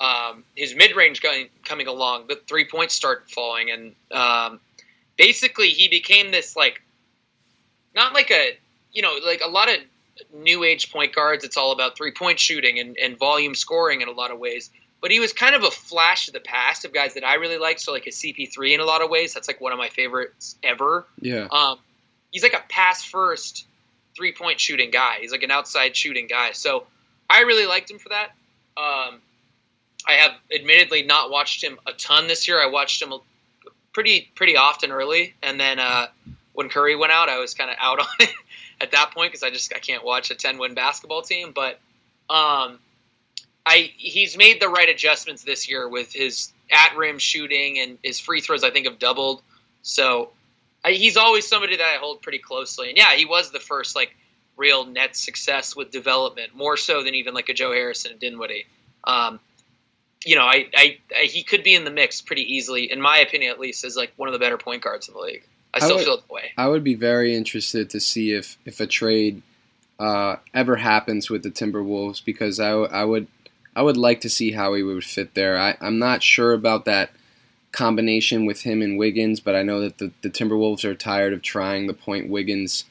um, 0.00 0.44
his 0.54 0.74
mid 0.74 0.94
range 0.94 1.22
coming 1.64 1.86
along, 1.86 2.26
the 2.28 2.36
three 2.46 2.66
points 2.66 2.94
start 2.94 3.30
falling, 3.30 3.70
and 3.70 3.94
um, 4.10 4.60
basically 5.16 5.68
he 5.68 5.88
became 5.88 6.30
this 6.30 6.56
like 6.56 6.82
not 7.94 8.12
like 8.12 8.30
a 8.30 8.58
you 8.92 9.02
know 9.02 9.18
like 9.24 9.40
a 9.44 9.48
lot 9.48 9.68
of 9.68 9.76
new 10.34 10.64
age 10.64 10.92
point 10.92 11.14
guards. 11.14 11.44
It's 11.44 11.56
all 11.56 11.72
about 11.72 11.96
three 11.96 12.12
point 12.12 12.38
shooting 12.38 12.78
and, 12.78 12.96
and 12.98 13.18
volume 13.18 13.54
scoring 13.54 14.00
in 14.00 14.08
a 14.08 14.12
lot 14.12 14.30
of 14.30 14.38
ways. 14.38 14.70
But 15.00 15.10
he 15.10 15.20
was 15.20 15.32
kind 15.32 15.54
of 15.54 15.62
a 15.62 15.70
flash 15.70 16.26
of 16.28 16.34
the 16.34 16.40
past 16.40 16.84
of 16.84 16.92
guys 16.92 17.14
that 17.14 17.24
I 17.24 17.34
really 17.34 17.58
like. 17.58 17.78
So 17.78 17.92
like 17.92 18.06
a 18.06 18.10
CP3 18.10 18.74
in 18.74 18.80
a 18.80 18.84
lot 18.84 19.02
of 19.02 19.10
ways. 19.10 19.34
That's 19.34 19.46
like 19.46 19.60
one 19.60 19.72
of 19.72 19.78
my 19.78 19.88
favorites 19.88 20.56
ever. 20.62 21.06
Yeah. 21.20 21.48
Um, 21.50 21.78
he's 22.32 22.42
like 22.42 22.54
a 22.54 22.62
pass 22.68 23.04
first 23.04 23.66
three 24.16 24.32
point 24.32 24.58
shooting 24.58 24.90
guy. 24.90 25.18
He's 25.20 25.32
like 25.32 25.42
an 25.42 25.50
outside 25.50 25.94
shooting 25.94 26.26
guy. 26.26 26.52
So 26.52 26.86
I 27.28 27.42
really 27.42 27.66
liked 27.66 27.90
him 27.90 27.98
for 27.98 28.08
that. 28.08 28.30
Um, 28.76 29.20
I 30.06 30.12
have 30.14 30.32
admittedly 30.54 31.02
not 31.02 31.30
watched 31.30 31.62
him 31.62 31.78
a 31.86 31.92
ton 31.92 32.28
this 32.28 32.46
year. 32.46 32.62
I 32.62 32.66
watched 32.66 33.02
him 33.02 33.12
pretty 33.92 34.30
pretty 34.34 34.56
often 34.56 34.92
early, 34.92 35.34
and 35.42 35.58
then 35.58 35.78
uh, 35.78 36.06
when 36.52 36.68
Curry 36.68 36.96
went 36.96 37.12
out, 37.12 37.28
I 37.28 37.38
was 37.38 37.54
kind 37.54 37.70
of 37.70 37.76
out 37.80 37.98
on 38.00 38.06
it 38.20 38.34
at 38.80 38.92
that 38.92 39.12
point 39.12 39.32
because 39.32 39.42
I 39.42 39.50
just 39.50 39.72
I 39.74 39.78
can't 39.78 40.04
watch 40.04 40.30
a 40.30 40.34
ten 40.34 40.58
win 40.58 40.74
basketball 40.74 41.22
team. 41.22 41.52
But 41.54 41.80
um, 42.30 42.78
I 43.64 43.90
he's 43.96 44.36
made 44.36 44.60
the 44.60 44.68
right 44.68 44.88
adjustments 44.88 45.42
this 45.42 45.68
year 45.68 45.88
with 45.88 46.12
his 46.12 46.52
at 46.70 46.96
rim 46.96 47.18
shooting 47.18 47.78
and 47.78 47.98
his 48.02 48.20
free 48.20 48.40
throws. 48.40 48.64
I 48.64 48.70
think 48.70 48.86
have 48.86 48.98
doubled. 48.98 49.42
So 49.82 50.30
I, 50.84 50.92
he's 50.92 51.16
always 51.16 51.46
somebody 51.46 51.76
that 51.76 51.84
I 51.84 51.96
hold 51.98 52.22
pretty 52.22 52.38
closely. 52.38 52.88
And 52.88 52.96
yeah, 52.96 53.14
he 53.14 53.24
was 53.24 53.50
the 53.50 53.60
first 53.60 53.96
like 53.96 54.14
real 54.56 54.86
net 54.86 55.16
success 55.16 55.74
with 55.76 55.90
development, 55.90 56.54
more 56.54 56.76
so 56.76 57.02
than 57.02 57.14
even 57.14 57.34
like 57.34 57.48
a 57.48 57.54
Joe 57.54 57.72
Harrison 57.72 58.12
and 58.12 58.20
Dinwiddie. 58.20 58.66
Um, 59.04 59.40
you 60.26 60.34
know, 60.34 60.44
I, 60.44 60.66
I, 60.76 60.98
I, 61.16 61.22
he 61.22 61.44
could 61.44 61.62
be 61.62 61.74
in 61.74 61.84
the 61.84 61.90
mix 61.90 62.20
pretty 62.20 62.42
easily, 62.42 62.90
in 62.90 63.00
my 63.00 63.18
opinion, 63.18 63.52
at 63.52 63.60
least, 63.60 63.84
as 63.84 63.96
like 63.96 64.12
one 64.16 64.28
of 64.28 64.32
the 64.32 64.40
better 64.40 64.58
point 64.58 64.82
guards 64.82 65.06
in 65.06 65.14
the 65.14 65.20
league. 65.20 65.44
I 65.72 65.78
still 65.78 65.92
I 65.92 65.94
would, 65.94 66.04
feel 66.04 66.16
that 66.16 66.30
way. 66.30 66.52
I 66.58 66.68
would 66.68 66.82
be 66.82 66.94
very 66.94 67.34
interested 67.34 67.90
to 67.90 68.00
see 68.00 68.32
if 68.32 68.58
if 68.64 68.80
a 68.80 68.86
trade 68.86 69.42
uh, 70.00 70.36
ever 70.52 70.76
happens 70.76 71.30
with 71.30 71.44
the 71.44 71.50
Timberwolves 71.50 72.24
because 72.24 72.58
I, 72.58 72.70
I 72.70 73.04
would 73.04 73.28
I 73.76 73.82
would 73.82 73.96
like 73.96 74.20
to 74.22 74.28
see 74.28 74.50
how 74.50 74.74
he 74.74 74.82
would 74.82 75.04
fit 75.04 75.34
there. 75.34 75.56
I, 75.56 75.76
I'm 75.80 75.98
not 75.98 76.24
sure 76.24 76.52
about 76.52 76.86
that 76.86 77.10
combination 77.70 78.46
with 78.46 78.62
him 78.62 78.82
and 78.82 78.98
Wiggins, 78.98 79.38
but 79.38 79.54
I 79.54 79.62
know 79.62 79.80
that 79.80 79.98
the, 79.98 80.10
the 80.22 80.30
Timberwolves 80.30 80.84
are 80.84 80.94
tired 80.94 81.34
of 81.34 81.42
trying 81.42 81.86
the 81.86 81.94
point 81.94 82.28
Wiggins 82.28 82.84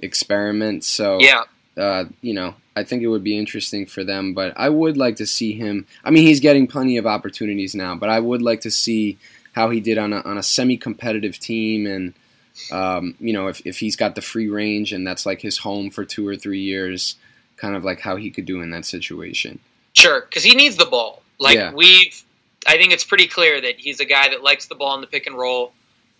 experiment. 0.00 0.84
So 0.84 1.18
yeah, 1.20 1.42
uh, 1.78 2.04
you 2.20 2.34
know, 2.34 2.54
I 2.76 2.84
think 2.84 3.02
it 3.02 3.08
would 3.08 3.24
be 3.24 3.38
interesting 3.38 3.86
for 3.86 4.04
them. 4.04 4.34
But 4.34 4.54
I 4.56 4.68
would 4.68 4.96
like 4.96 5.16
to 5.16 5.26
see 5.26 5.52
him. 5.52 5.86
I 6.04 6.10
mean, 6.10 6.24
he's 6.24 6.40
getting 6.40 6.66
plenty 6.66 6.96
of 6.96 7.06
opportunities 7.06 7.74
now, 7.74 7.94
but 7.94 8.08
I 8.08 8.20
would 8.20 8.42
like 8.42 8.62
to 8.62 8.70
see 8.70 9.18
how 9.52 9.70
he 9.70 9.80
did 9.80 9.98
on 9.98 10.12
a, 10.12 10.20
on 10.20 10.38
a 10.38 10.42
semi-competitive 10.42 11.38
team 11.38 11.86
and. 11.86 12.14
Um, 12.72 13.14
you 13.20 13.32
know, 13.32 13.46
if, 13.46 13.64
if 13.64 13.78
he's 13.78 13.94
got 13.94 14.16
the 14.16 14.20
free 14.20 14.48
range 14.48 14.92
and 14.92 15.06
that's 15.06 15.24
like 15.24 15.40
his 15.40 15.58
home 15.58 15.90
for 15.90 16.04
two 16.04 16.26
or 16.26 16.34
three 16.34 16.58
years, 16.60 17.14
kind 17.56 17.76
of 17.76 17.84
like 17.84 18.00
how 18.00 18.16
he 18.16 18.32
could 18.32 18.46
do 18.46 18.60
in 18.60 18.70
that 18.70 18.84
situation. 18.84 19.60
Sure, 19.92 20.22
because 20.22 20.42
he 20.42 20.56
needs 20.56 20.76
the 20.76 20.84
ball. 20.84 21.22
Like 21.38 21.56
yeah. 21.56 21.72
we've, 21.72 22.20
I 22.66 22.76
think 22.76 22.92
it's 22.92 23.04
pretty 23.04 23.28
clear 23.28 23.60
that 23.60 23.76
he's 23.76 24.00
a 24.00 24.04
guy 24.04 24.30
that 24.30 24.42
likes 24.42 24.66
the 24.66 24.74
ball 24.74 24.96
in 24.96 25.00
the 25.00 25.06
pick 25.06 25.28
and 25.28 25.36
roll. 25.36 25.72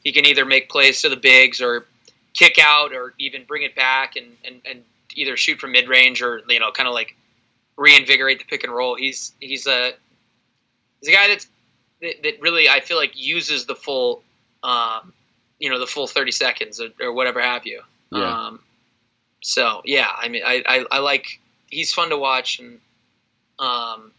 He 0.05 0.13
can 0.13 0.27
either 0.27 0.45
make 0.45 0.69
plays 0.69 1.03
to 1.03 1.09
the 1.09 1.17
bigs 1.17 1.61
or 1.61 1.87
kick 2.35 2.57
out 2.63 2.93
or 2.93 3.15
even 3.19 3.45
bring 3.45 3.65
it 3.65 3.75
back 3.75 4.15
and, 4.15 4.27
and, 4.45 4.61
and 4.65 4.85
either 5.19 5.37
shoot 5.37 5.59
from 5.59 5.73
mid 5.73 5.89
range 5.89 6.23
or 6.23 6.41
you 6.49 6.61
know 6.61 6.71
kind 6.71 6.89
of 6.89 6.95
like 6.95 7.15
reinvigorate 7.77 8.39
the 8.39 8.45
pick 8.45 8.65
and 8.65 8.73
roll. 8.73 8.95
He's 8.95 9.33
he's 9.41 9.67
a 9.67 9.93
he's 11.01 11.09
a 11.09 11.13
guy 11.13 11.29
that's 11.29 11.49
that, 12.01 12.23
that 12.23 12.41
really 12.41 12.69
I 12.69 12.81
feel 12.81 12.97
like 12.97 13.13
uses 13.15 13.67
the 13.67 13.75
full 13.75 14.23
um, 14.63 15.13
you 15.59 15.71
know 15.71 15.79
the 15.79 15.87
full 15.87 16.07
thirty 16.07 16.33
seconds 16.33 16.81
or, 16.81 16.89
or 17.01 17.13
whatever 17.13 17.41
have 17.41 17.67
you. 17.67 17.83
Yeah. 18.11 18.47
Um, 18.47 18.61
so 19.43 19.83
yeah, 19.85 20.09
I 20.17 20.29
mean 20.29 20.43
I, 20.45 20.63
I, 20.67 20.85
I 20.91 20.99
like 20.99 21.41
he's 21.69 21.93
fun 21.93 22.11
to 22.11 22.17
watch 22.17 22.59
and 22.61 22.81
um, 23.59 24.13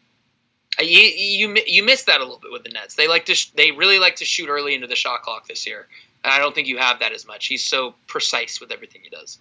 you, 0.79 0.99
you 0.99 1.57
you 1.65 1.83
missed 1.83 2.05
that 2.05 2.21
a 2.21 2.23
little 2.23 2.39
bit 2.39 2.51
with 2.51 2.63
the 2.63 2.69
Nets. 2.69 2.95
They 2.95 3.07
like 3.07 3.25
to 3.25 3.35
sh- 3.35 3.51
they 3.55 3.71
really 3.71 3.99
like 3.99 4.17
to 4.17 4.25
shoot 4.25 4.49
early 4.49 4.75
into 4.75 4.87
the 4.87 4.95
shot 4.95 5.23
clock 5.23 5.47
this 5.47 5.65
year. 5.65 5.87
And 6.23 6.33
I 6.33 6.39
don't 6.39 6.53
think 6.53 6.67
you 6.67 6.77
have 6.77 6.99
that 6.99 7.13
as 7.13 7.25
much. 7.25 7.47
He's 7.47 7.63
so 7.63 7.95
precise 8.07 8.59
with 8.59 8.71
everything 8.71 9.01
he 9.03 9.09
does. 9.09 9.39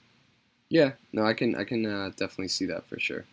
Yeah, 0.71 0.93
no, 1.13 1.25
I 1.25 1.35
can 1.35 1.55
I 1.55 1.65
can 1.65 1.87
uh, 1.87 2.11
definitely 2.11 2.49
see 2.49 2.67
that 2.67 2.87
for 2.87 2.99
sure. 2.99 3.25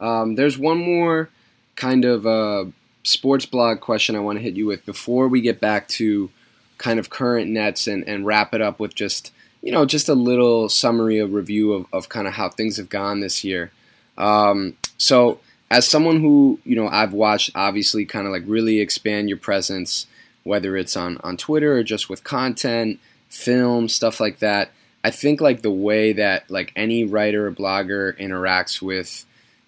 Um, 0.00 0.34
there's 0.34 0.58
one 0.58 0.78
more 0.78 1.28
kind 1.76 2.04
of 2.04 2.26
uh, 2.26 2.64
sports 3.04 3.46
blog 3.46 3.80
question 3.80 4.16
I 4.16 4.20
want 4.20 4.38
to 4.38 4.42
hit 4.42 4.54
you 4.54 4.66
with 4.66 4.84
before 4.84 5.28
we 5.28 5.40
get 5.40 5.60
back 5.60 5.88
to 5.88 6.30
kind 6.78 6.98
of 6.98 7.10
current 7.10 7.50
Nets 7.50 7.86
and, 7.86 8.06
and 8.08 8.26
wrap 8.26 8.54
it 8.54 8.60
up 8.60 8.80
with 8.80 8.94
just 8.94 9.32
you 9.62 9.70
know 9.70 9.84
just 9.84 10.08
a 10.08 10.14
little 10.14 10.68
summary, 10.68 11.18
a 11.18 11.26
review 11.26 11.72
of, 11.72 11.86
of 11.92 12.08
kind 12.08 12.26
of 12.26 12.34
how 12.34 12.48
things 12.48 12.76
have 12.76 12.88
gone 12.88 13.20
this 13.20 13.44
year. 13.44 13.70
Um, 14.18 14.76
so 14.98 15.40
as 15.70 15.86
someone 15.86 16.20
who 16.20 16.58
you 16.64 16.74
know 16.74 16.88
I've 16.88 17.12
watched 17.12 17.50
obviously 17.54 18.04
kind 18.04 18.26
of 18.26 18.32
like 18.32 18.42
really 18.46 18.80
expand 18.80 19.28
your 19.28 19.38
presence, 19.38 20.06
whether 20.42 20.76
it's 20.76 20.96
on 20.96 21.18
on 21.18 21.36
Twitter 21.36 21.76
or 21.76 21.82
just 21.84 22.08
with 22.10 22.24
content, 22.24 22.98
film, 23.28 23.88
stuff 23.88 24.18
like 24.18 24.40
that. 24.40 24.72
I 25.02 25.10
think 25.10 25.40
like 25.40 25.62
the 25.62 25.70
way 25.70 26.12
that 26.14 26.50
like 26.50 26.72
any 26.76 27.04
writer 27.04 27.46
or 27.46 27.52
blogger 27.52 28.18
interacts 28.18 28.82
with 28.82 29.24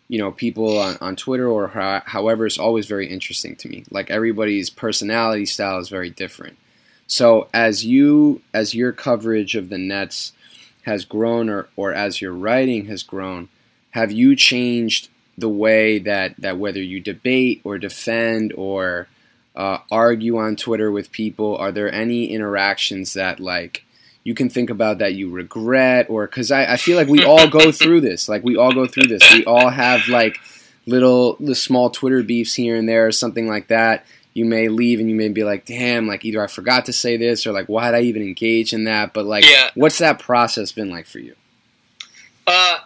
you 0.09 0.19
know 0.19 0.33
people 0.33 0.79
on, 0.79 0.99
on 1.01 1.17
Twitter 1.17 1.49
or 1.49 1.69
ho- 1.69 2.03
however 2.05 2.47
is 2.47 2.59
always 2.59 2.87
very 2.87 3.09
interesting 3.09 3.57
to 3.57 3.69
me. 3.69 3.85
Like 3.91 4.11
everybody's 4.11 4.71
personality 4.71 5.47
style 5.47 5.79
is 5.79 5.89
very 5.89 6.11
different. 6.11 6.59
So 7.07 7.49
as 7.53 7.85
you 7.85 8.43
as 8.53 8.75
your 8.75 8.93
coverage 8.93 9.55
of 9.55 9.69
the 9.69 9.79
Nets 9.79 10.33
has 10.83 11.05
grown 11.05 11.49
or, 11.49 11.69
or 11.77 11.93
as 11.93 12.21
your 12.21 12.33
writing 12.33 12.87
has 12.87 13.03
grown, 13.03 13.49
have 13.91 14.13
you 14.13 14.37
changed 14.37 15.09
the 15.39 15.49
way 15.49 15.99
that, 15.99 16.35
that 16.39 16.59
whether 16.59 16.83
you 16.83 17.01
debate 17.01 17.61
or 17.65 17.79
defend 17.79 18.53
or 18.57 19.09
uh, 19.55 19.79
argue 19.91 20.39
on 20.39 20.57
Twitter 20.57 20.91
with 20.91 21.13
people, 21.13 21.57
are 21.57 21.73
there 21.73 21.93
any 21.93 22.27
interactions 22.27 23.15
that 23.15 23.41
like 23.41 23.85
you 24.25 24.35
can 24.35 24.49
think 24.49 24.71
about 24.71 24.99
that 24.99 25.15
you 25.15 25.31
regret 25.31 26.07
or 26.09 26.27
because 26.27 26.51
I, 26.51 26.75
I 26.75 26.77
feel 26.77 26.97
like 26.97 27.09
we 27.09 27.25
all 27.25 27.49
go 27.49 27.73
through 27.73 28.01
this 28.01 28.29
like 28.29 28.43
we 28.45 28.57
all 28.57 28.73
go 28.73 28.87
through 28.87 29.07
this 29.07 29.23
we 29.33 29.45
all 29.45 29.69
have 29.69 30.09
like 30.09 30.39
little 30.87 31.37
the 31.41 31.55
small 31.55 31.91
twitter 31.91 32.23
beefs 32.23 32.55
here 32.55 32.77
and 32.77 32.89
there 32.89 33.07
or 33.07 33.13
something 33.13 33.49
like 33.49 33.69
that 33.69 34.07
you 34.35 34.45
may 34.45 34.69
leave 34.69 35.01
and 35.01 35.11
you 35.11 35.17
may 35.17 35.29
be 35.29 35.45
like 35.45 35.65
damn 35.67 36.07
like 36.07 36.25
either 36.25 36.43
i 36.43 36.47
forgot 36.47 36.87
to 36.87 36.93
say 36.93 37.17
this 37.17 37.47
or 37.47 37.53
like 37.53 37.67
why 37.67 37.91
did 37.91 37.97
i 37.97 38.01
even 38.01 38.23
engage 38.23 38.73
in 38.73 38.85
that 38.85 39.13
but 39.13 39.25
like 39.25 39.45
yeah. 39.45 39.71
what's 39.75 39.99
that 39.99 40.19
process 40.19 40.73
been 40.73 40.91
like 40.91 41.07
for 41.07 41.19
you 41.19 41.35
uh 42.47 42.79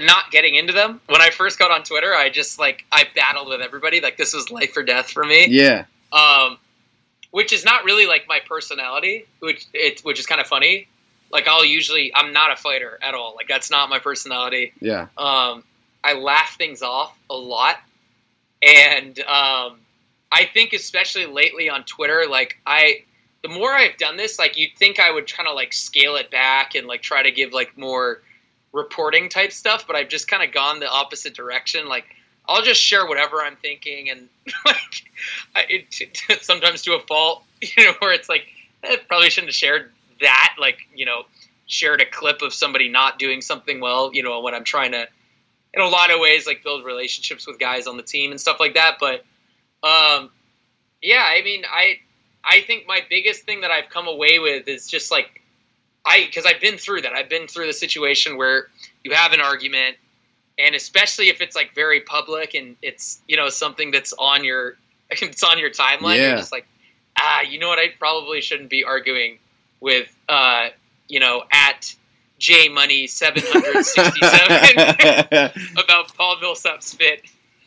not 0.00 0.30
getting 0.30 0.54
into 0.54 0.72
them. 0.72 1.00
When 1.06 1.20
I 1.20 1.30
first 1.30 1.58
got 1.58 1.70
on 1.70 1.82
Twitter, 1.82 2.14
I 2.14 2.30
just 2.30 2.58
like 2.58 2.84
I 2.92 3.04
battled 3.14 3.48
with 3.48 3.60
everybody. 3.60 4.00
Like 4.00 4.16
this 4.16 4.34
was 4.34 4.50
life 4.50 4.76
or 4.76 4.82
death 4.82 5.10
for 5.10 5.24
me. 5.24 5.46
Yeah. 5.48 5.84
Um, 6.12 6.58
which 7.30 7.52
is 7.52 7.64
not 7.64 7.84
really 7.84 8.06
like 8.06 8.26
my 8.28 8.40
personality, 8.46 9.26
which 9.40 9.66
it 9.72 10.00
which 10.00 10.18
is 10.18 10.26
kind 10.26 10.40
of 10.40 10.46
funny. 10.46 10.88
Like 11.30 11.46
I'll 11.48 11.64
usually 11.64 12.12
I'm 12.14 12.32
not 12.32 12.52
a 12.52 12.56
fighter 12.56 12.98
at 13.02 13.14
all. 13.14 13.34
Like 13.36 13.48
that's 13.48 13.70
not 13.70 13.90
my 13.90 13.98
personality. 13.98 14.72
Yeah. 14.80 15.08
Um, 15.16 15.64
I 16.02 16.14
laugh 16.14 16.56
things 16.56 16.82
off 16.82 17.16
a 17.28 17.34
lot, 17.34 17.76
and 18.62 19.18
um, 19.20 19.78
I 20.30 20.44
think 20.52 20.72
especially 20.72 21.26
lately 21.26 21.68
on 21.70 21.84
Twitter, 21.84 22.26
like 22.28 22.58
I, 22.66 23.04
the 23.42 23.48
more 23.48 23.72
I've 23.72 23.96
done 23.96 24.16
this, 24.16 24.38
like 24.38 24.56
you'd 24.56 24.76
think 24.76 25.00
I 25.00 25.10
would 25.10 25.32
kind 25.32 25.48
of 25.48 25.54
like 25.54 25.72
scale 25.72 26.16
it 26.16 26.30
back 26.30 26.74
and 26.74 26.86
like 26.86 27.02
try 27.02 27.22
to 27.22 27.30
give 27.30 27.52
like 27.52 27.76
more 27.76 28.22
reporting 28.72 29.28
type 29.28 29.52
stuff, 29.52 29.86
but 29.86 29.96
I've 29.96 30.08
just 30.08 30.28
kind 30.28 30.42
of 30.42 30.52
gone 30.52 30.80
the 30.80 30.88
opposite 30.88 31.34
direction. 31.34 31.88
Like 31.88 32.04
I'll 32.48 32.62
just 32.62 32.80
share 32.80 33.06
whatever 33.06 33.42
I'm 33.42 33.56
thinking, 33.56 34.10
and 34.10 34.28
like 34.64 35.04
I, 35.54 35.64
it, 35.68 36.42
sometimes 36.42 36.82
to 36.82 36.94
a 36.94 37.00
fault, 37.00 37.44
you 37.76 37.84
know, 37.84 37.92
where 37.98 38.12
it's 38.12 38.28
like 38.28 38.46
eh, 38.82 38.96
probably 39.06 39.30
shouldn't 39.30 39.50
have 39.50 39.54
shared 39.54 39.92
that. 40.20 40.56
Like 40.58 40.78
you 40.94 41.04
know, 41.04 41.24
shared 41.66 42.00
a 42.00 42.06
clip 42.06 42.42
of 42.42 42.52
somebody 42.54 42.88
not 42.88 43.18
doing 43.18 43.42
something 43.42 43.80
well, 43.80 44.10
you 44.12 44.22
know, 44.22 44.40
when 44.40 44.54
I'm 44.54 44.64
trying 44.64 44.92
to, 44.92 45.06
in 45.74 45.82
a 45.82 45.88
lot 45.88 46.10
of 46.10 46.18
ways, 46.18 46.46
like 46.46 46.64
build 46.64 46.84
relationships 46.84 47.46
with 47.46 47.58
guys 47.58 47.86
on 47.86 47.96
the 47.96 48.02
team 48.02 48.30
and 48.30 48.40
stuff 48.40 48.58
like 48.58 48.74
that. 48.74 48.96
But 48.98 49.24
um, 49.86 50.30
yeah, 51.02 51.22
I 51.24 51.42
mean, 51.44 51.64
I 51.70 51.98
I 52.42 52.62
think 52.62 52.86
my 52.86 53.00
biggest 53.08 53.44
thing 53.44 53.60
that 53.60 53.70
I've 53.70 53.90
come 53.90 54.08
away 54.08 54.38
with 54.38 54.66
is 54.68 54.88
just 54.88 55.10
like 55.10 55.42
I 56.04 56.24
because 56.26 56.46
I've 56.46 56.60
been 56.60 56.78
through 56.78 57.02
that. 57.02 57.12
I've 57.12 57.28
been 57.28 57.46
through 57.46 57.66
the 57.66 57.72
situation 57.72 58.36
where 58.38 58.68
you 59.04 59.12
have 59.12 59.32
an 59.32 59.40
argument 59.40 59.96
and 60.58 60.74
especially 60.74 61.28
if 61.28 61.40
it's 61.40 61.56
like 61.56 61.74
very 61.74 62.00
public 62.00 62.54
and 62.54 62.76
it's 62.82 63.20
you 63.28 63.36
know 63.36 63.48
something 63.48 63.90
that's 63.90 64.12
on 64.18 64.44
your 64.44 64.76
it's 65.10 65.42
on 65.42 65.58
your 65.58 65.70
timeline 65.70 66.16
Yeah. 66.16 66.28
you're 66.28 66.36
just 66.38 66.52
like 66.52 66.66
ah 67.18 67.40
you 67.42 67.58
know 67.58 67.68
what 67.68 67.78
i 67.78 67.88
probably 67.98 68.40
shouldn't 68.40 68.70
be 68.70 68.84
arguing 68.84 69.38
with 69.80 70.14
uh 70.28 70.68
you 71.08 71.20
know 71.20 71.44
at 71.52 71.94
j 72.38 72.68
money 72.68 73.06
767 73.06 75.66
about 75.82 76.14
paul 76.16 76.36
millsap's 76.40 76.86
spit 76.86 77.22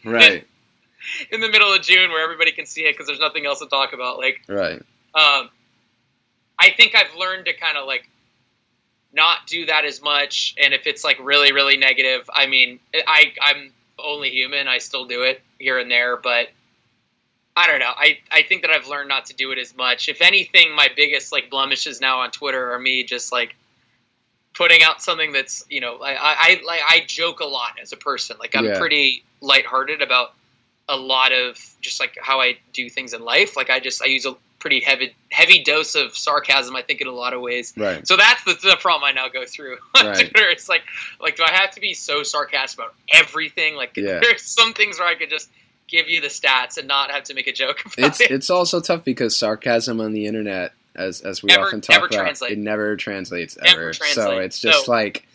right. 0.06 0.46
in 1.32 1.42
the 1.42 1.50
middle 1.50 1.74
of 1.74 1.82
june 1.82 2.10
where 2.12 2.24
everybody 2.24 2.52
can 2.52 2.66
see 2.66 2.82
it 2.82 2.94
because 2.94 3.08
there's 3.08 3.20
nothing 3.20 3.46
else 3.46 3.60
to 3.60 3.68
talk 3.68 3.94
about 3.94 4.18
like 4.18 4.42
Right. 4.48 4.82
um, 5.16 5.50
I 6.60 6.70
think 6.78 6.94
I've 6.96 7.16
learned 7.18 7.46
to 7.46 7.54
kind 7.54 7.78
of 7.78 7.88
like 7.88 8.08
not 9.14 9.48
do 9.48 9.66
that 9.66 9.86
as 9.86 10.02
much. 10.02 10.56
And 10.62 10.74
if 10.74 10.88
it's 10.88 11.04
like 11.04 11.18
really, 11.22 11.52
really 11.52 11.78
negative, 11.78 12.30
I 12.34 12.48
mean, 12.48 12.80
I 12.94 13.34
I'm 13.42 13.72
only 14.00 14.30
human. 14.30 14.68
I 14.68 14.78
still 14.80 15.06
do 15.06 15.24
it 15.24 15.42
here 15.60 15.78
and 15.80 15.92
there, 15.92 16.18
but 16.18 16.50
I 17.56 17.68
don't 17.68 17.80
know. 17.80 17.92
I 17.96 18.20
I 18.32 18.44
think 18.44 18.62
that 18.62 18.72
I've 18.72 18.88
learned 18.88 19.10
not 19.10 19.26
to 19.26 19.34
do 19.34 19.52
it 19.52 19.58
as 19.60 19.76
much. 19.76 20.08
If 20.08 20.22
anything, 20.22 20.74
my 20.76 20.88
biggest 20.96 21.32
like 21.32 21.50
blemishes 21.50 22.00
now 22.00 22.22
on 22.22 22.32
Twitter 22.32 22.74
are 22.74 22.80
me 22.80 23.04
just 23.04 23.32
like 23.32 23.56
putting 24.54 24.84
out 24.84 25.02
something 25.02 25.32
that's 25.32 25.66
you 25.70 25.82
know 25.82 25.98
I 26.02 26.14
I, 26.14 26.36
I 26.40 26.62
like 26.66 26.82
I 26.88 27.04
joke 27.06 27.42
a 27.42 27.46
lot 27.46 27.78
as 27.82 27.92
a 27.92 27.98
person. 27.98 28.38
Like 28.40 28.56
I'm 28.56 28.66
Yeah. 28.66 28.80
pretty 28.80 29.24
lighthearted 29.42 30.02
about 30.02 30.34
a 30.88 30.96
lot 30.96 31.32
of 31.32 31.58
just 31.82 32.00
like 32.00 32.18
how 32.22 32.40
I 32.42 32.58
do 32.74 32.90
things 32.90 33.14
in 33.14 33.24
life. 33.24 33.56
Like 33.58 33.70
I 33.70 33.80
just 33.80 34.02
I 34.02 34.06
use 34.06 34.26
a 34.26 34.36
pretty 34.62 34.80
heavy 34.80 35.14
heavy 35.30 35.64
dose 35.64 35.96
of 35.96 36.16
sarcasm. 36.16 36.76
I 36.78 36.82
think 36.84 37.02
in 37.02 37.08
a 37.08 37.12
lot 37.12 37.34
of 37.34 37.42
ways. 37.42 37.74
Right. 37.76 38.08
So 38.08 38.16
that's 38.16 38.44
the, 38.46 38.54
the 38.54 38.78
problem 38.80 39.04
I 39.04 39.12
now 39.12 39.28
go 39.28 39.46
through 39.46 39.78
on 39.96 40.06
Right. 40.06 40.16
Twitter. 40.16 40.48
It's 40.50 40.70
like 40.70 40.84
like 41.20 41.36
do 41.36 41.44
I 41.44 41.52
have 41.52 41.72
to 41.72 41.82
be 41.82 41.94
so 41.94 42.24
sarcastic 42.24 42.80
about 42.80 42.94
everything? 43.14 43.76
Like 43.76 43.98
Yeah. 43.98 44.20
there's 44.22 44.44
some 44.44 44.74
things 44.74 45.00
where 45.00 45.08
I 45.10 45.16
could 45.16 45.30
just 45.30 45.50
give 45.88 46.08
you 46.08 46.22
the 46.22 46.28
stats 46.28 46.78
and 46.78 46.88
not 46.88 47.12
have 47.12 47.24
to 47.26 47.34
make 47.34 47.48
a 47.48 47.52
joke 47.52 47.82
about 47.86 47.98
It's 47.98 48.22
it. 48.22 48.32
it's 48.32 48.50
also 48.50 48.80
tough 48.80 49.04
because 49.04 49.36
sarcasm 49.36 50.00
on 50.00 50.14
the 50.14 50.26
internet, 50.28 50.72
as 50.96 51.20
as 51.22 51.44
we 51.44 51.48
Never- 51.48 51.66
often 51.66 51.82
talk 51.82 51.98
about, 51.98 52.12
translate. 52.12 52.52
it 52.54 52.58
never 52.60 52.96
translates 52.96 53.58
Never 53.62 53.82
ever. 53.90 53.94
So 53.94 54.38
it's 54.38 54.60
just 54.62 54.86
So- 54.86 54.92
like, 54.92 55.28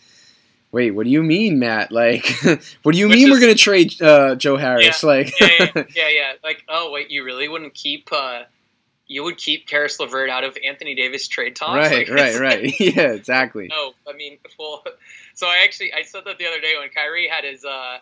wait, 0.71 0.91
what 0.91 1.03
do 1.05 1.09
you 1.11 1.21
mean, 1.23 1.59
Matt? 1.59 1.91
Like, 1.91 2.25
what 2.83 2.93
do 2.93 2.97
you 2.97 3.07
Which 3.07 3.15
mean 3.17 3.29
we're 3.29 3.39
gonna 3.39 3.55
trade 3.55 4.01
uh, 4.01 4.35
Joe 4.35 4.57
Harris? 4.57 5.03
Like, 5.03 5.39
yeah, 5.39 5.47
yeah, 5.75 5.83
yeah, 5.95 6.09
yeah. 6.09 6.31
Like, 6.43 6.63
oh 6.69 6.91
wait, 6.91 7.09
you 7.11 7.23
really 7.23 7.47
wouldn't 7.47 7.73
keep 7.73 8.09
uh, 8.11 8.43
you 9.07 9.23
would 9.23 9.37
keep 9.37 9.67
Caris 9.67 9.99
LeVert 9.99 10.29
out 10.29 10.43
of 10.43 10.57
Anthony 10.65 10.95
Davis 10.95 11.27
trade 11.27 11.55
talks? 11.55 11.75
right, 11.75 12.09
Like, 12.09 12.09
right, 12.09 12.39
right. 12.39 12.79
yeah, 12.79 13.11
exactly. 13.13 13.67
No, 13.67 13.93
I 14.07 14.13
mean, 14.15 14.37
well, 14.59 14.83
so 15.33 15.47
I 15.47 15.61
actually 15.63 15.93
I 15.93 16.03
said 16.03 16.23
that 16.25 16.37
the 16.37 16.47
other 16.47 16.59
day 16.59 16.73
when 16.79 16.89
Kyrie 16.89 17.27
had 17.29 17.43
his 17.43 17.63
uh 17.63 17.97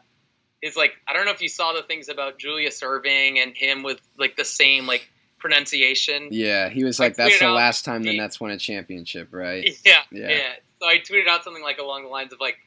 his 0.61 0.75
like 0.75 0.93
I 1.07 1.13
don't 1.13 1.25
know 1.25 1.31
if 1.31 1.41
you 1.41 1.49
saw 1.49 1.73
the 1.73 1.83
things 1.83 2.09
about 2.09 2.39
Julius 2.39 2.81
Erving 2.81 3.37
and 3.41 3.55
him 3.55 3.83
with 3.83 4.01
like 4.17 4.35
the 4.35 4.45
same 4.45 4.87
like 4.87 5.07
pronunciation. 5.37 6.29
Yeah, 6.31 6.69
he 6.69 6.83
was 6.83 6.99
like, 6.99 7.15
that's 7.15 7.37
the 7.39 7.49
last 7.49 7.85
time 7.85 8.01
the 8.03 8.17
Nets 8.17 8.39
won 8.39 8.51
a 8.51 8.57
championship, 8.57 9.29
right? 9.31 9.63
Yeah, 9.85 9.99
Yeah. 10.11 10.29
yeah, 10.29 10.53
So 10.81 10.87
I 10.87 10.97
tweeted 10.99 11.27
out 11.27 11.43
something 11.43 11.61
like 11.63 11.77
along 11.77 12.03
the 12.03 12.09
lines 12.09 12.33
of 12.33 12.39
like 12.39 12.57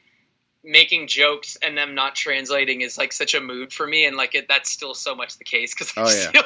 making 0.63 1.07
jokes 1.07 1.57
and 1.61 1.77
them 1.77 1.95
not 1.95 2.15
translating 2.15 2.81
is 2.81 2.97
like 2.97 3.11
such 3.11 3.33
a 3.33 3.41
mood 3.41 3.73
for 3.73 3.85
me, 3.85 4.05
and 4.05 4.15
like 4.15 4.33
it, 4.35 4.47
that's 4.47 4.71
still 4.71 4.93
so 4.93 5.13
much 5.15 5.37
the 5.37 5.43
case 5.43 5.73
because 5.73 5.91
Oh, 5.97 6.03
yeah. 6.03 6.29
still, 6.29 6.43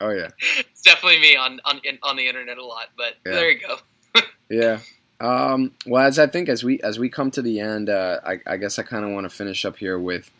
Oh 0.00 0.10
yeah, 0.10 0.28
it's 0.70 0.82
definitely 0.82 1.20
me 1.20 1.36
on 1.36 1.60
on 1.64 1.80
in- 1.84 1.98
on 2.02 2.16
the 2.16 2.26
internet 2.28 2.58
a 2.58 2.64
lot. 2.64 2.88
But 2.96 3.14
Yeah. 3.26 3.32
there 3.32 3.50
you 3.50 3.58
go. 3.60 4.22
yeah. 4.50 4.78
Um, 5.20 5.72
well, 5.86 6.06
as 6.06 6.18
I 6.18 6.28
think 6.28 6.48
as 6.48 6.62
we 6.62 6.80
as 6.80 6.98
we 6.98 7.08
come 7.08 7.30
to 7.32 7.42
the 7.42 7.58
end, 7.60 7.90
uh, 7.90 8.20
I, 8.24 8.38
I 8.46 8.56
guess 8.58 8.78
I 8.78 8.84
kind 8.84 9.04
of 9.04 9.10
want 9.10 9.24
to 9.24 9.36
finish 9.36 9.64
up 9.64 9.76
here 9.76 9.98
with 9.98 10.30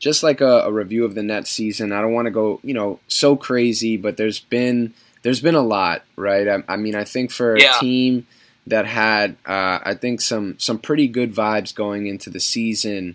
just 0.00 0.24
like 0.24 0.40
a, 0.40 0.62
a 0.62 0.72
review 0.72 1.04
of 1.04 1.14
the 1.14 1.22
Nets 1.22 1.50
season. 1.50 1.92
I 1.92 2.00
don't 2.00 2.12
want 2.12 2.26
to 2.26 2.32
go, 2.32 2.58
you 2.64 2.74
know, 2.74 2.98
so 3.06 3.36
crazy, 3.36 3.96
but 3.96 4.16
there's 4.16 4.40
been 4.40 4.92
there's 5.22 5.40
been 5.40 5.54
a 5.54 5.62
lot, 5.62 6.02
right? 6.16 6.48
I, 6.48 6.64
I 6.68 6.76
mean, 6.76 6.96
I 6.96 7.04
think 7.04 7.30
for 7.30 7.56
Yeah. 7.56 7.76
a 7.76 7.80
team 7.80 8.26
that 8.66 8.86
had, 8.86 9.36
uh, 9.46 9.78
I 9.84 9.94
think 9.94 10.20
some 10.20 10.58
some 10.58 10.78
pretty 10.80 11.06
good 11.06 11.32
vibes 11.32 11.72
going 11.72 12.06
into 12.08 12.30
the 12.30 12.40
season. 12.40 13.14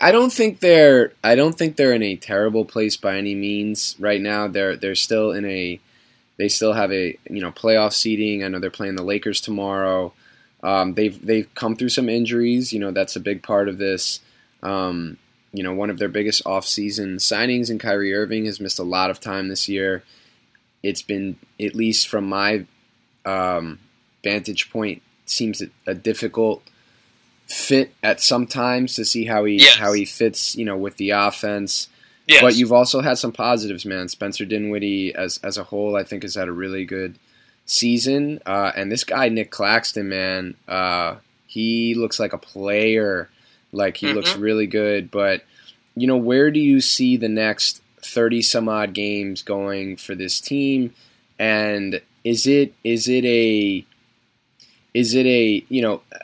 I 0.00 0.12
don't 0.12 0.32
think 0.32 0.60
they're 0.60 1.12
I 1.24 1.34
don't 1.34 1.56
think 1.56 1.76
they're 1.76 1.94
in 1.94 2.02
a 2.02 2.16
terrible 2.16 2.64
place 2.64 2.96
by 2.96 3.16
any 3.16 3.34
means 3.34 3.96
right 3.98 4.20
now. 4.20 4.46
They're 4.46 4.76
they're 4.76 4.94
still 4.94 5.32
in 5.32 5.44
a 5.46 5.80
they 6.36 6.48
still 6.48 6.74
have 6.74 6.92
a 6.92 7.16
you 7.30 7.40
know 7.40 7.50
playoff 7.50 7.92
seeding. 7.92 8.44
I 8.44 8.48
know 8.48 8.58
they're 8.58 8.70
playing 8.70 8.96
the 8.96 9.02
Lakers 9.02 9.40
tomorrow. 9.40 10.12
Um, 10.62 10.94
they've 10.94 11.24
they've 11.24 11.52
come 11.54 11.76
through 11.76 11.88
some 11.90 12.08
injuries. 12.08 12.72
You 12.72 12.80
know 12.80 12.90
that's 12.90 13.16
a 13.16 13.20
big 13.20 13.42
part 13.42 13.68
of 13.68 13.78
this. 13.78 14.20
Um, 14.62 15.16
you 15.52 15.62
know 15.62 15.72
one 15.72 15.88
of 15.90 15.98
their 15.98 16.08
biggest 16.08 16.44
offseason 16.44 17.16
signings 17.16 17.70
in 17.70 17.78
Kyrie 17.78 18.14
Irving 18.14 18.44
has 18.44 18.60
missed 18.60 18.78
a 18.78 18.84
lot 18.84 19.10
of 19.10 19.20
time 19.20 19.48
this 19.48 19.68
year. 19.68 20.02
It's 20.82 21.02
been 21.02 21.38
at 21.58 21.74
least 21.74 22.06
from 22.08 22.28
my 22.28 22.66
um, 23.24 23.78
vantage 24.22 24.70
point 24.70 25.02
seems 25.24 25.62
a, 25.62 25.68
a 25.86 25.94
difficult 25.94 26.62
fit 27.46 27.92
at 28.02 28.20
some 28.20 28.46
times 28.46 28.96
to 28.96 29.04
see 29.04 29.24
how 29.24 29.44
he 29.44 29.54
Yes. 29.56 29.76
how 29.76 29.92
he 29.92 30.04
fits 30.04 30.56
you 30.56 30.64
know 30.64 30.76
with 30.76 30.96
the 30.96 31.10
offense. 31.10 31.88
Yes. 32.26 32.42
But 32.42 32.56
you've 32.56 32.72
also 32.72 33.02
had 33.02 33.18
some 33.18 33.30
positives, 33.30 33.84
man. 33.86 34.08
Spencer 34.08 34.44
Dinwiddie, 34.44 35.14
as 35.14 35.38
as 35.44 35.56
a 35.58 35.64
whole, 35.64 35.96
I 35.96 36.02
think 36.02 36.22
has 36.24 36.34
had 36.34 36.48
a 36.48 36.52
really 36.52 36.84
good 36.84 37.14
season. 37.66 38.40
Uh, 38.46 38.72
and 38.76 38.90
this 38.90 39.04
guy 39.04 39.28
Nic 39.28 39.50
Claxton, 39.50 40.08
man, 40.08 40.54
uh, 40.66 41.16
he 41.46 41.94
looks 41.94 42.18
like 42.18 42.32
a 42.32 42.38
player. 42.38 43.28
Like 43.72 43.96
he 43.96 44.12
looks 44.12 44.32
Mhm. 44.32 44.40
really 44.40 44.66
good. 44.66 45.10
But 45.10 45.44
you 45.94 46.06
know, 46.06 46.16
where 46.16 46.50
do 46.50 46.58
you 46.60 46.80
see 46.80 47.16
the 47.16 47.28
next 47.28 47.80
thirty 48.02 48.42
some 48.42 48.68
odd 48.68 48.92
games 48.92 49.42
going 49.42 49.96
for 49.96 50.14
this 50.14 50.40
team? 50.40 50.94
And 51.38 52.00
is 52.24 52.46
it 52.46 52.72
is 52.82 53.06
it 53.08 53.24
a 53.24 53.84
is 54.94 55.14
it 55.14 55.26
a 55.26 55.64
you 55.68 55.82
know 55.82 56.00
uh, 56.12 56.18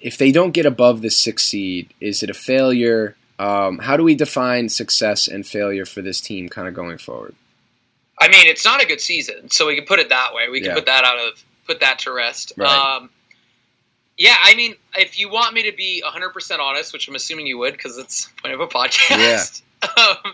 if 0.00 0.18
they 0.18 0.32
don't 0.32 0.52
get 0.52 0.66
above 0.66 1.02
the 1.02 1.10
six 1.10 1.44
seed, 1.46 1.92
is 2.00 2.22
it 2.22 2.30
a 2.30 2.34
failure? 2.34 3.16
Um, 3.38 3.78
how 3.78 3.96
do 3.96 4.02
we 4.02 4.14
define 4.14 4.68
success 4.68 5.28
and 5.28 5.46
failure 5.46 5.84
for 5.84 6.02
this 6.02 6.20
team 6.20 6.48
kind 6.48 6.66
of 6.68 6.74
going 6.74 6.98
forward? 6.98 7.34
I 8.18 8.28
mean, 8.28 8.46
it's 8.46 8.64
not 8.64 8.82
a 8.82 8.86
good 8.86 9.00
season, 9.00 9.50
so 9.50 9.66
we 9.66 9.76
can 9.76 9.84
put 9.84 9.98
it 9.98 10.08
that 10.08 10.32
way. 10.34 10.48
We 10.48 10.60
can 10.60 10.70
Yeah. 10.70 10.74
put 10.74 10.86
that 10.86 11.04
out 11.04 11.18
of 11.18 11.42
put 11.66 11.80
that 11.80 11.98
to 12.00 12.12
rest. 12.12 12.52
Right. 12.56 12.70
Um, 12.70 13.10
yeah, 14.16 14.36
I 14.40 14.54
mean, 14.54 14.76
if 14.94 15.18
you 15.18 15.28
want 15.28 15.52
me 15.52 15.68
to 15.70 15.76
be 15.76 16.02
100% 16.06 16.60
honest, 16.60 16.92
which 16.92 17.08
I'm 17.08 17.14
assuming 17.16 17.46
you 17.46 17.58
would 17.58 17.72
because 17.72 17.98
it's 17.98 18.26
the 18.26 18.32
point 18.40 18.54
of 18.54 18.60
a 18.60 18.66
podcast, 18.68 19.60
um, 19.98 20.32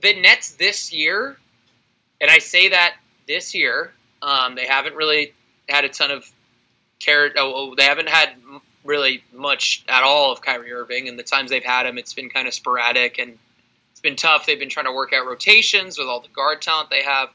the 0.00 0.18
Nets 0.20 0.52
this 0.52 0.92
year, 0.92 1.36
and 2.20 2.30
I 2.30 2.38
say 2.38 2.70
that 2.70 2.94
this 3.28 3.54
year, 3.54 3.92
um, 4.22 4.54
they 4.56 4.66
haven't 4.66 4.96
really 4.96 5.34
had 5.68 5.84
a 5.84 5.88
ton 5.88 6.10
of 6.10 6.28
care. 7.04 7.30
Oh, 7.36 7.52
oh, 7.54 7.74
they 7.74 7.84
haven't 7.84 8.08
had 8.08 8.30
really 8.84 9.22
much 9.32 9.84
at 9.88 10.02
all 10.02 10.32
of 10.32 10.40
Kyrie 10.40 10.72
Irving, 10.72 11.08
and 11.08 11.18
the 11.18 11.22
times 11.22 11.50
they've 11.50 11.64
had 11.64 11.86
him, 11.86 11.98
it's 11.98 12.14
been 12.14 12.30
kind 12.30 12.48
of 12.48 12.54
sporadic 12.54 13.18
and 13.18 13.38
it's 13.92 14.00
been 14.00 14.16
tough. 14.16 14.46
They've 14.46 14.58
been 14.58 14.68
trying 14.68 14.86
to 14.86 14.92
work 14.92 15.12
out 15.12 15.26
rotations 15.26 15.98
with 15.98 16.08
all 16.08 16.20
the 16.20 16.28
guard 16.28 16.62
talent 16.62 16.90
they 16.90 17.02
have. 17.02 17.28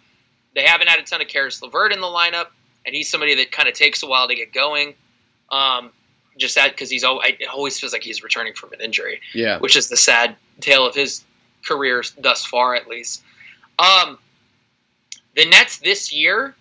They 0.55 0.63
haven't 0.63 0.87
had 0.89 0.99
a 0.99 1.03
ton 1.03 1.21
of 1.21 1.27
Caris 1.27 1.61
LeVert 1.61 1.93
in 1.93 2.01
the 2.01 2.07
lineup, 2.07 2.47
and 2.85 2.95
he's 2.95 3.09
somebody 3.09 3.35
that 3.35 3.51
kind 3.51 3.69
of 3.69 3.75
takes 3.75 4.03
a 4.03 4.07
while 4.07 4.27
to 4.27 4.35
get 4.35 4.53
going. 4.53 4.95
Um, 5.51 5.91
just 6.37 6.55
that 6.55 6.71
because 6.71 6.89
he's 6.89 7.03
al- 7.03 7.21
it 7.21 7.47
always 7.51 7.79
feels 7.79 7.93
like 7.93 8.03
he's 8.03 8.23
returning 8.23 8.53
from 8.53 8.71
an 8.73 8.81
injury 8.81 9.21
Yeah, 9.33 9.59
which 9.59 9.75
is 9.75 9.89
the 9.89 9.97
sad 9.97 10.35
tale 10.59 10.85
of 10.85 10.93
his 10.93 11.23
career 11.65 12.03
thus 12.17 12.45
far, 12.45 12.75
at 12.75 12.87
least. 12.87 13.23
Um, 13.79 14.17
the 15.35 15.45
Nets 15.45 15.77
this 15.79 16.13
year, 16.13 16.55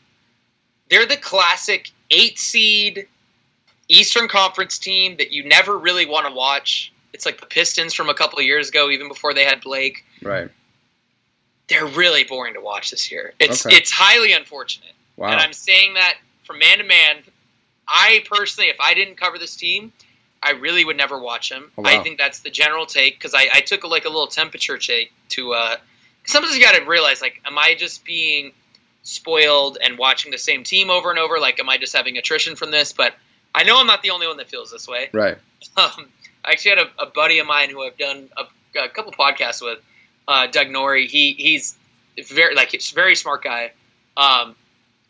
they're 0.91 1.07
the 1.07 1.17
classic 1.17 1.91
eight 2.11 2.39
seed 2.39 3.09
Eastern 3.89 4.29
Conference 4.29 4.79
team 4.79 5.17
that 5.19 5.33
you 5.33 5.45
never 5.45 5.77
really 5.77 6.07
want 6.07 6.27
to 6.27 6.33
watch. 6.33 6.93
It's 7.13 7.25
like 7.25 7.41
the 7.41 7.47
Pistons 7.47 7.95
from 7.95 8.09
a 8.09 8.15
couple 8.15 8.39
of 8.39 8.45
years 8.45 8.69
ago, 8.69 8.91
even 8.91 9.09
before 9.09 9.33
they 9.33 9.45
had 9.45 9.61
Blake. 9.61 10.05
Right. 10.23 10.51
They're 11.69 11.87
really 11.87 12.25
boring 12.25 12.55
to 12.55 12.61
watch 12.61 12.91
this 12.91 13.11
year. 13.11 13.33
It's 13.41 13.67
Okay. 13.67 13.77
it's 13.77 13.91
highly 13.91 14.33
unfortunate. 14.33 14.93
Wow. 15.17 15.29
And 15.29 15.41
I'm 15.41 15.53
saying 15.53 15.95
that 15.95 16.17
from 16.45 16.59
man 16.59 16.79
to 16.79 16.85
man. 16.85 17.23
I 17.89 18.25
personally, 18.29 18.69
if 18.69 18.77
I 18.81 18.95
didn't 18.95 19.17
cover 19.17 19.39
this 19.39 19.57
team, 19.57 19.93
I 20.43 20.51
really 20.53 20.85
would 20.85 20.97
never 20.97 21.19
watch 21.19 21.49
them. 21.49 21.71
Oh, 21.79 21.83
wow. 21.83 21.91
I 21.91 22.03
think 22.03 22.19
that's 22.19 22.41
the 22.41 22.51
general 22.51 22.87
take 22.87 23.19
because 23.19 23.35
I, 23.35 23.49
I 23.53 23.61
took 23.61 23.85
like 23.85 24.05
a 24.05 24.09
little 24.09 24.27
temperature 24.27 24.77
check 24.77 25.07
to. 25.31 25.53
Uh, 25.55 25.77
sometimes 26.25 26.57
you 26.57 26.63
got 26.63 26.75
to 26.75 26.85
realize, 26.85 27.23
like, 27.23 27.41
am 27.45 27.57
I 27.59 27.75
just 27.75 28.05
being 28.05 28.53
spoiled 29.07 29.79
and 29.81 29.97
watching 29.97 30.33
the 30.33 30.39
same 30.39 30.65
team 30.65 30.91
over 30.91 31.11
and 31.11 31.19
over? 31.19 31.39
Like, 31.39 31.61
am 31.61 31.69
I 31.69 31.79
just 31.79 31.97
having 31.97 32.19
attrition 32.19 32.57
from 32.57 32.71
this? 32.71 32.93
But 32.93 33.15
I 33.55 33.63
know 33.63 33.79
I'm 33.79 33.87
not 33.87 34.03
the 34.03 34.11
only 34.11 34.27
one 34.27 34.37
that 34.39 34.49
feels 34.49 34.71
this 34.71 34.87
way. 34.87 35.09
right. 35.13 35.39
Um, 35.77 36.09
I 36.45 36.53
actually 36.53 36.77
had 36.77 36.79
a, 36.79 37.03
a 37.03 37.07
buddy 37.07 37.39
of 37.41 37.47
mine 37.47 37.71
who 37.71 37.83
I've 37.83 37.99
done 37.99 38.29
a, 38.37 38.45
a 38.79 38.89
couple 38.89 39.11
podcasts 39.13 39.61
with, 39.61 39.81
uh, 40.29 40.47
Doug 40.47 40.71
Norrie. 40.71 41.07
He 41.07 41.33
he's 41.33 41.77
very 42.29 42.55
like 42.55 42.71
he's 42.71 42.91
very 42.91 43.15
smart 43.15 43.43
guy. 43.43 43.73
Um, 44.17 44.55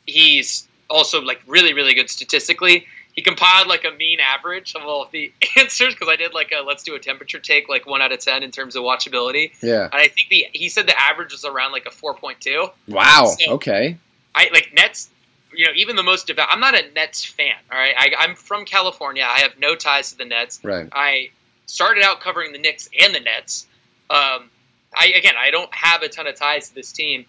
he's 0.07 0.67
also 0.89 1.21
like 1.23 1.41
really 1.47 1.73
really 1.73 1.95
good 1.95 2.11
statistically. 2.11 2.87
He 3.17 3.23
compiled 3.23 3.67
like 3.67 3.85
a 3.85 3.91
mean 3.97 4.21
average 4.21 4.75
of 4.75 4.83
all 4.83 5.03
of 5.03 5.11
the 5.11 5.33
answers 5.57 5.95
because 5.95 6.09
I 6.09 6.17
did 6.17 6.35
like 6.35 6.53
a 6.53 6.61
let's 6.63 6.83
do 6.83 6.95
a 6.95 6.99
temperature 6.99 7.39
take 7.39 7.67
like 7.69 7.87
one 7.87 8.03
out 8.03 8.13
of 8.13 8.19
ten 8.21 8.43
in 8.43 8.51
terms 8.51 8.77
of 8.77 8.83
watchability, 8.83 9.53
Yeah. 9.63 9.85
and 9.85 9.95
I 9.95 10.09
think 10.09 10.29
the 10.29 10.47
he 10.53 10.69
said 10.69 10.87
the 10.87 11.01
average 11.01 11.33
was 11.33 11.45
around 11.47 11.73
like 11.73 11.87
a 11.87 11.91
four 11.91 12.15
point 12.15 12.41
two. 12.41 12.67
Wow. 12.87 13.35
So- 13.41 13.53
Okay. 13.55 13.97
I 14.35 14.51
like 14.53 14.73
Nets. 14.75 15.09
You 15.55 15.65
know, 15.65 15.73
even 15.77 15.97
the 15.97 16.03
most 16.03 16.27
devout. 16.27 16.49
I'm 16.51 16.61
not 16.61 16.75
a 16.75 16.83
Nets 16.95 17.25
fan. 17.25 17.55
All 17.73 17.79
right, 17.79 17.95
I, 17.97 18.13
I'm 18.19 18.35
from 18.35 18.67
California. 18.67 19.25
I 19.27 19.41
have 19.41 19.59
no 19.59 19.75
ties 19.75 20.11
to 20.13 20.19
the 20.19 20.27
Nets. 20.27 20.61
Right. 20.63 20.87
I 20.93 21.31
started 21.65 22.05
out 22.05 22.21
covering 22.21 22.53
the 22.53 22.59
Knicks 22.59 22.91
and 23.01 23.15
the 23.15 23.21
Nets. 23.21 23.67
Um, 24.11 24.51
I 24.95 25.13
again, 25.17 25.35
I 25.39 25.51
don't 25.51 25.73
have 25.75 26.03
a 26.03 26.09
ton 26.11 26.27
of 26.27 26.35
ties 26.37 26.69
to 26.69 26.75
this 26.75 26.93
team. 26.93 27.25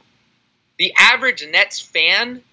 The 0.78 0.94
average 0.98 1.46
Nets 1.50 1.80
fan 1.80 2.44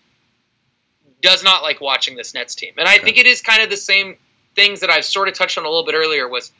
does 1.22 1.42
not 1.42 1.62
like 1.62 1.80
watching 1.80 2.16
this 2.16 2.34
Nets 2.34 2.54
team, 2.54 2.74
and 2.76 2.88
I 2.88 2.96
Okay. 2.96 3.04
think 3.04 3.18
it 3.18 3.26
is 3.26 3.40
kind 3.40 3.62
of 3.62 3.70
the 3.70 3.76
same 3.76 4.16
things 4.54 4.80
that 4.80 4.90
I've 4.90 5.04
sort 5.04 5.28
of 5.28 5.34
touched 5.34 5.58
on 5.58 5.64
a 5.64 5.68
little 5.68 5.84
bit 5.84 5.94
earlier. 5.94 6.28
Was 6.28 6.52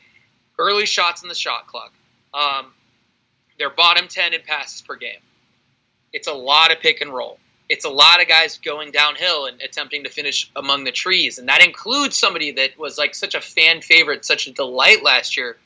early 0.57 0.85
shots 0.85 1.21
in 1.23 1.29
the 1.29 1.35
shot 1.35 1.67
clock. 1.67 1.93
Um, 2.33 2.73
they're 3.57 3.69
bottom 3.69 4.07
ten 4.07 4.33
in 4.33 4.41
passes 4.41 4.81
per 4.81 4.95
game. 4.95 5.19
It's 6.13 6.27
a 6.27 6.33
lot 6.33 6.71
of 6.71 6.79
pick 6.79 7.01
and 7.01 7.13
roll. 7.13 7.39
It's 7.67 7.85
a 7.85 7.89
lot 7.89 8.21
of 8.21 8.27
guys 8.27 8.57
going 8.59 8.91
downhill 8.91 9.47
and 9.47 9.59
attempting 9.61 10.03
to 10.03 10.09
finish 10.09 10.49
among 10.55 10.83
the 10.83 10.91
trees, 10.91 11.39
and 11.39 11.49
that 11.49 11.63
includes 11.65 12.15
somebody 12.17 12.51
that 12.51 12.77
was 12.77 12.97
like 12.97 13.15
such 13.15 13.33
a 13.35 13.41
fan 13.41 13.81
favorite, 13.81 14.23
such 14.25 14.47
a 14.47 14.51
delight 14.51 15.03
last 15.03 15.35
year 15.37 15.57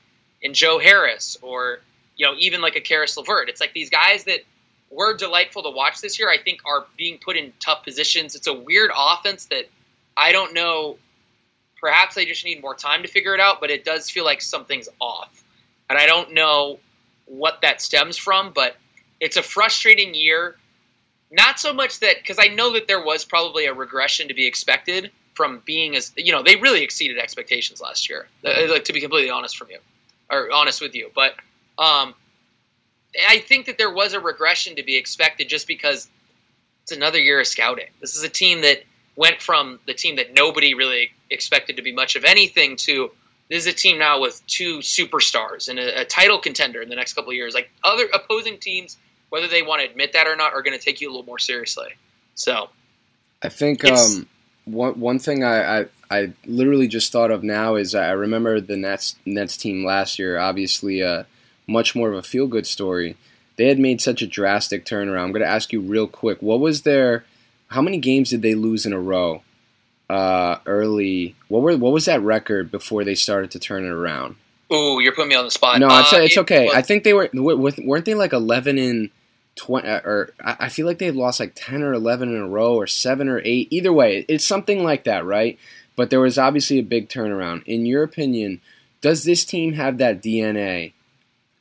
in 0.41 0.53
Joe 0.53 0.79
Harris, 0.79 1.37
or 1.41 1.79
you 2.15 2.25
know 2.25 2.33
even 2.37 2.61
like 2.61 2.75
a 2.75 2.81
Caris 2.81 3.17
LeVert. 3.17 3.49
It's 3.49 3.59
like 3.61 3.73
these 3.73 3.89
guys 3.89 4.23
that 4.25 4.39
were 4.89 5.15
delightful 5.15 5.63
to 5.63 5.69
watch 5.69 6.01
this 6.01 6.19
year. 6.19 6.29
I 6.29 6.37
think 6.37 6.61
are 6.65 6.85
being 6.97 7.17
put 7.17 7.37
in 7.37 7.53
tough 7.59 7.83
positions. 7.83 8.35
It's 8.35 8.47
a 8.47 8.53
weird 8.53 8.91
offense 8.95 9.45
that 9.45 9.69
I 10.15 10.31
don't 10.31 10.53
know. 10.53 10.97
Perhaps 11.79 12.15
they 12.15 12.25
just 12.25 12.43
need 12.43 12.61
more 12.61 12.75
time 12.75 13.03
to 13.03 13.07
figure 13.07 13.33
it 13.33 13.39
out, 13.39 13.61
but 13.61 13.69
it 13.69 13.85
does 13.85 14.09
feel 14.09 14.25
like 14.25 14.41
something's 14.41 14.89
off, 14.99 15.43
and 15.89 15.97
I 15.97 16.05
don't 16.05 16.33
know 16.33 16.79
what 17.25 17.61
that 17.61 17.81
stems 17.81 18.17
from. 18.17 18.51
But 18.53 18.75
it's 19.19 19.37
a 19.37 19.43
frustrating 19.43 20.13
year. 20.13 20.55
Not 21.31 21.59
so 21.59 21.73
much 21.73 21.99
that 21.99 22.17
because 22.21 22.37
I 22.39 22.47
know 22.47 22.73
that 22.73 22.87
there 22.87 23.03
was 23.03 23.23
probably 23.23 23.65
a 23.67 23.73
regression 23.73 24.29
to 24.29 24.33
be 24.33 24.47
expected 24.47 25.11
from 25.35 25.61
being 25.63 25.95
as 25.95 26.11
you 26.17 26.33
know 26.33 26.43
they 26.43 26.57
really 26.57 26.83
exceeded 26.83 27.17
expectations 27.17 27.79
last 27.79 28.09
year. 28.09 28.27
Uh, 28.43 28.67
Like 28.69 28.85
to 28.85 28.93
be 28.93 28.99
completely 28.99 29.29
honest 29.29 29.55
from 29.55 29.69
you, 29.69 29.77
or 30.29 30.51
honest 30.51 30.81
with 30.81 30.95
you, 30.95 31.11
but 31.15 31.35
um, 31.77 32.13
I 33.27 33.39
think 33.39 33.65
that 33.65 33.77
there 33.77 33.91
was 33.91 34.13
a 34.13 34.19
regression 34.19 34.75
to 34.75 34.83
be 34.83 34.97
expected 34.97 35.49
just 35.49 35.67
because 35.67 36.09
it's 36.83 36.91
another 36.91 37.19
year 37.19 37.39
of 37.39 37.47
scouting. 37.47 37.87
This 38.01 38.15
is 38.15 38.23
a 38.23 38.29
team 38.29 38.61
that 38.61 38.83
went 39.15 39.41
from 39.41 39.79
the 39.85 39.93
team 39.93 40.17
that 40.17 40.33
nobody 40.33 40.73
really 40.73 41.11
expected 41.29 41.77
to 41.77 41.81
be 41.81 41.91
much 41.91 42.15
of 42.15 42.23
anything 42.23 42.75
to 42.77 43.11
this 43.49 43.65
is 43.65 43.73
a 43.73 43.75
team 43.75 43.97
now 43.97 44.21
with 44.21 44.45
two 44.45 44.77
superstars 44.77 45.69
and 45.69 45.79
a, 45.79 46.01
a 46.01 46.05
title 46.05 46.37
contender 46.37 46.81
in 46.81 46.89
the 46.89 46.95
next 46.95 47.13
couple 47.13 47.31
of 47.31 47.35
years. 47.35 47.55
Like 47.55 47.71
other 47.83 48.07
opposing 48.13 48.59
teams, 48.59 48.95
whether 49.29 49.47
they 49.47 49.63
want 49.63 49.81
to 49.81 49.89
admit 49.89 50.13
that 50.13 50.27
or 50.27 50.35
not, 50.35 50.53
are 50.53 50.61
going 50.61 50.77
to 50.77 50.83
take 50.83 51.01
you 51.01 51.09
a 51.09 51.11
little 51.11 51.25
more 51.25 51.39
seriously. 51.39 51.89
So 52.35 52.69
I 53.41 53.49
think 53.49 53.83
um, 53.85 54.27
one 54.65 54.99
one 54.99 55.19
thing 55.19 55.43
I, 55.43 55.79
I 55.79 55.85
I 56.11 56.33
literally 56.45 56.87
just 56.87 57.11
thought 57.11 57.31
of 57.31 57.43
now 57.43 57.75
is 57.75 57.95
I 57.95 58.11
remember 58.11 58.61
the 58.61 58.77
Nets 58.77 59.15
Nets 59.25 59.57
team 59.57 59.83
last 59.83 60.19
year. 60.19 60.37
Obviously, 60.37 61.01
uh, 61.01 61.23
much 61.69 61.95
more 61.95 62.09
of 62.11 62.17
a 62.17 62.23
feel 62.23 62.47
good 62.47 62.67
story. 62.67 63.15
They 63.57 63.67
had 63.67 63.79
made 63.79 64.01
such 64.01 64.21
a 64.21 64.27
drastic 64.27 64.85
turnaround. 64.85 65.23
I'm 65.23 65.31
going 65.31 65.41
to 65.41 65.47
ask 65.47 65.71
you 65.73 65.81
real 65.81 66.07
quick. 66.07 66.41
What 66.41 66.59
was 66.59 66.81
their? 66.83 67.25
How 67.67 67.81
many 67.81 67.97
games 67.97 68.29
did 68.29 68.41
they 68.41 68.55
lose 68.55 68.85
in 68.85 68.93
a 68.93 68.99
row? 68.99 69.43
Uh, 70.09 70.57
early. 70.65 71.35
What 71.49 71.61
were? 71.61 71.77
What 71.77 71.93
was 71.93 72.05
that 72.05 72.21
record 72.21 72.71
before 72.71 73.03
they 73.03 73.15
started 73.15 73.51
to 73.51 73.59
turn 73.59 73.85
it 73.85 73.89
around? 73.89 74.35
Ooh, 74.73 74.99
you're 75.01 75.13
putting 75.13 75.29
me 75.29 75.35
on 75.35 75.45
the 75.45 75.51
spot. 75.51 75.79
No, 75.79 75.87
it's, 75.99 76.13
Uh, 76.13 76.17
it's 76.17 76.35
it 76.37 76.39
okay. 76.41 76.65
was- 76.65 76.75
I 76.75 76.81
think 76.81 77.03
they 77.03 77.13
were 77.13 77.29
weren't 77.33 78.05
they 78.05 78.15
like 78.15 78.33
eleven 78.33 78.77
in 78.79 79.11
twenty, 79.55 79.87
or 79.87 80.31
I 80.43 80.55
I 80.61 80.69
feel 80.69 80.87
like 80.87 80.97
they 80.97 81.05
had 81.05 81.15
lost 81.15 81.39
like 81.39 81.51
ten 81.53 81.83
or 81.83 81.93
eleven 81.93 82.29
in 82.29 82.41
a 82.41 82.47
row, 82.47 82.73
or 82.75 82.87
seven 82.87 83.27
or 83.29 83.41
eight. 83.45 83.67
Either 83.71 83.93
way, 83.93 84.25
it's 84.27 84.45
something 84.45 84.83
like 84.83 85.03
that, 85.03 85.25
right? 85.25 85.59
But 85.95 86.09
there 86.09 86.21
was 86.21 86.37
obviously 86.39 86.79
a 86.79 86.83
big 86.83 87.09
turnaround. 87.09 87.61
In 87.65 87.85
your 87.85 88.01
opinion, 88.03 88.61
does 89.01 89.25
this 89.25 89.43
team 89.45 89.73
have 89.73 89.97
that 89.99 90.23
DNA 90.23 90.93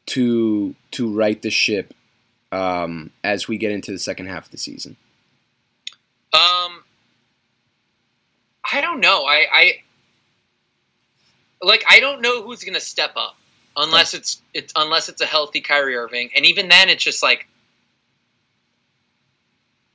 to 0.09 0.75
to 0.93 1.13
right 1.13 1.41
the 1.41 1.51
ship 1.51 1.95
um, 2.53 3.11
as 3.23 3.49
we 3.49 3.59
get 3.59 3.73
into 3.73 3.93
the 3.93 3.99
second 3.99 4.27
half 4.27 4.47
of 4.47 4.51
the 4.51 4.59
season? 4.59 4.97
Um, 6.33 6.83
I 8.71 8.81
don't 8.81 9.01
know. 9.01 9.25
I, 9.25 9.47
I 9.53 9.73
like. 11.63 11.85
I 11.89 12.01
don't 12.01 12.21
know 12.21 12.43
who's 12.43 12.65
going 12.65 12.75
to 12.75 12.81
step 12.81 13.13
up 13.17 13.37
unless 13.77 14.15
it's 14.15 14.43
it's 14.53 14.73
unless 14.77 15.09
it's 15.09 15.21
a 15.21 15.27
healthy 15.27 15.61
Kyrie 15.61 15.97
Irving, 15.97 16.31
and 16.37 16.45
even 16.45 16.69
then, 16.69 16.89
it's 16.89 17.03
just 17.03 17.23
like 17.23 17.47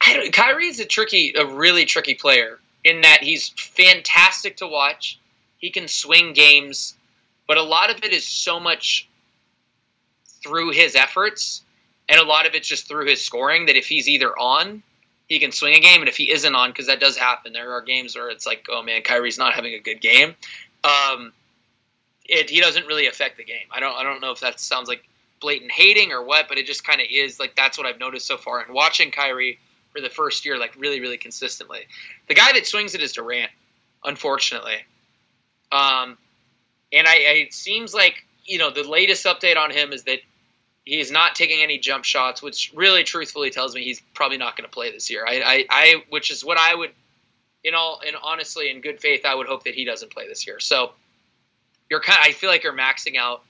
I 0.06 0.14
don't, 0.14 0.34
Kyrie's 0.34 0.80
a 0.80 0.86
tricky, 0.86 1.34
a 1.38 1.46
really 1.46 1.86
tricky 1.86 2.16
player 2.16 2.60
in 2.84 3.02
that 3.02 3.20
he's 3.22 3.50
fantastic 3.50 4.58
to 4.58 4.68
watch. 4.68 5.20
He 5.58 5.70
can 5.70 5.88
swing 5.88 6.34
games, 6.34 6.96
but 7.48 7.58
a 7.58 7.64
lot 7.64 7.90
of 7.90 8.04
it 8.04 8.12
is 8.12 8.28
so 8.28 8.60
much 8.60 9.08
through 10.44 10.72
his 10.72 10.96
efforts, 10.96 11.62
and 12.10 12.20
a 12.20 12.26
lot 12.26 12.46
of 12.46 12.54
it's 12.56 12.68
just 12.68 12.88
through 12.88 13.08
his 13.08 13.24
scoring. 13.24 13.68
That 13.68 13.76
if 13.76 13.88
he's 13.88 14.08
either 14.08 14.38
on, 14.38 14.84
he 15.28 15.40
can 15.40 15.52
swing 15.52 15.76
a 15.76 15.80
game, 15.80 16.02
and 16.02 16.10
if 16.10 16.18
he 16.18 16.32
isn't 16.32 16.56
on, 16.56 16.70
because 16.70 16.88
that 16.88 17.00
does 17.00 17.18
happen, 17.18 17.54
there 17.54 17.74
are 17.74 17.82
games 17.82 18.16
where 18.16 18.30
it's 18.30 18.46
like, 18.46 18.66
oh 18.70 18.84
man, 18.84 19.02
Kyrie's 19.02 19.38
not 19.38 19.54
having 19.54 19.74
a 19.74 19.80
good 19.80 20.02
game. 20.02 20.36
Um, 20.84 21.32
it 22.26 22.50
he 22.50 22.60
doesn't 22.62 22.88
really 22.88 23.08
affect 23.08 23.38
the 23.38 23.44
game. 23.44 23.68
I 23.72 23.80
don't 23.80 23.96
I 23.96 24.04
don't 24.04 24.22
know 24.22 24.32
if 24.32 24.42
that 24.42 24.60
sounds 24.60 24.88
like 24.88 25.04
blatant 25.40 25.72
hating 25.72 26.12
or 26.12 26.24
what, 26.24 26.48
but 26.48 26.58
it 26.58 26.66
just 26.66 26.86
kind 26.86 27.02
of 27.02 27.08
is 27.12 27.40
like 27.40 27.56
that's 27.56 27.78
what 27.78 27.88
I've 27.88 28.00
noticed 28.00 28.28
so 28.28 28.38
far. 28.38 28.62
And 28.62 28.74
watching 28.74 29.12
Kyrie 29.12 29.60
for 29.92 30.02
the 30.02 30.10
first 30.10 30.46
year, 30.46 30.58
like 30.58 30.76
really 30.78 31.00
really 31.00 31.18
consistently, 31.18 31.82
the 32.28 32.36
guy 32.36 32.54
that 32.54 32.66
swings 32.66 32.96
it 32.96 33.02
is 33.02 33.14
Durant, 33.14 33.52
unfortunately. 34.04 34.78
Um, 35.72 36.18
and 36.92 37.08
I, 37.08 37.14
I 37.14 37.34
it 37.48 37.54
seems 37.54 37.94
like 37.94 38.26
you 38.46 38.58
know 38.58 38.72
the 38.72 38.88
latest 38.88 39.26
update 39.26 39.58
on 39.58 39.72
him 39.72 39.92
is 39.92 40.04
that 40.04 40.20
he 40.86 41.00
is 41.00 41.12
not 41.12 41.36
taking 41.36 41.62
any 41.62 41.78
jump 41.78 42.04
shots, 42.04 42.42
which 42.42 42.72
really 42.76 43.04
truthfully 43.04 43.50
tells 43.50 43.74
me 43.74 43.84
he's 43.84 44.02
probably 44.14 44.38
not 44.38 44.58
going 44.58 44.70
to 44.70 44.74
play 44.74 44.92
this 44.92 45.10
year. 45.10 45.26
I, 45.28 45.42
I, 45.42 45.66
I, 45.70 46.04
which 46.10 46.30
is 46.30 46.44
what 46.44 46.58
I 46.58 46.76
would, 46.76 46.92
in 47.64 47.74
all, 47.74 48.02
and 48.06 48.16
honestly, 48.22 48.70
in 48.70 48.82
good 48.82 49.00
faith, 49.00 49.26
I 49.26 49.34
would 49.34 49.48
hope 49.48 49.64
that 49.64 49.76
he 49.76 49.86
doesn't 49.86 50.12
play 50.12 50.28
this 50.28 50.46
year. 50.46 50.60
So 50.60 50.92
you're 51.90 52.02
kind, 52.02 52.20
I 52.22 52.32
feel 52.32 52.50
like 52.50 52.64
you're 52.64 52.74
maxing 52.74 53.16
out. 53.18 53.44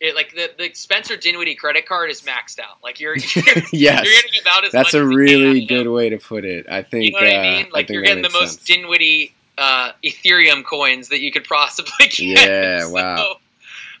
It, 0.00 0.14
like 0.14 0.32
the, 0.32 0.50
the 0.56 0.72
Spencer 0.74 1.16
Dinwiddie 1.16 1.56
credit 1.56 1.84
card 1.84 2.10
is 2.10 2.20
maxed 2.20 2.60
out. 2.60 2.76
Like 2.84 3.00
you're, 3.00 3.16
you're, 3.34 3.44
yes, 3.72 4.04
you're 4.04 4.52
going 4.52 4.62
to 4.62 4.66
as 4.66 4.72
that's 4.72 4.94
a 4.94 5.04
really 5.04 5.66
good 5.66 5.88
way 5.88 6.10
to 6.10 6.18
put 6.18 6.44
it. 6.44 6.66
I 6.70 6.82
think. 6.82 7.06
You 7.06 7.10
know 7.12 7.18
what 7.18 7.26
uh, 7.26 7.38
I 7.38 7.42
mean? 7.42 7.70
Like 7.72 7.88
think 7.88 7.90
you're 7.90 8.02
getting 8.02 8.22
the 8.22 8.30
most 8.30 8.62
sense. 8.62 8.64
Dinwiddie 8.64 9.34
uh, 9.58 9.92
Ethereum 10.04 10.64
coins 10.64 11.08
that 11.08 11.20
you 11.20 11.32
could 11.32 11.44
possibly 11.44 11.92
get. 12.10 12.48
Yeah, 12.48 12.80
So, 12.82 12.90
wow. 12.92 13.36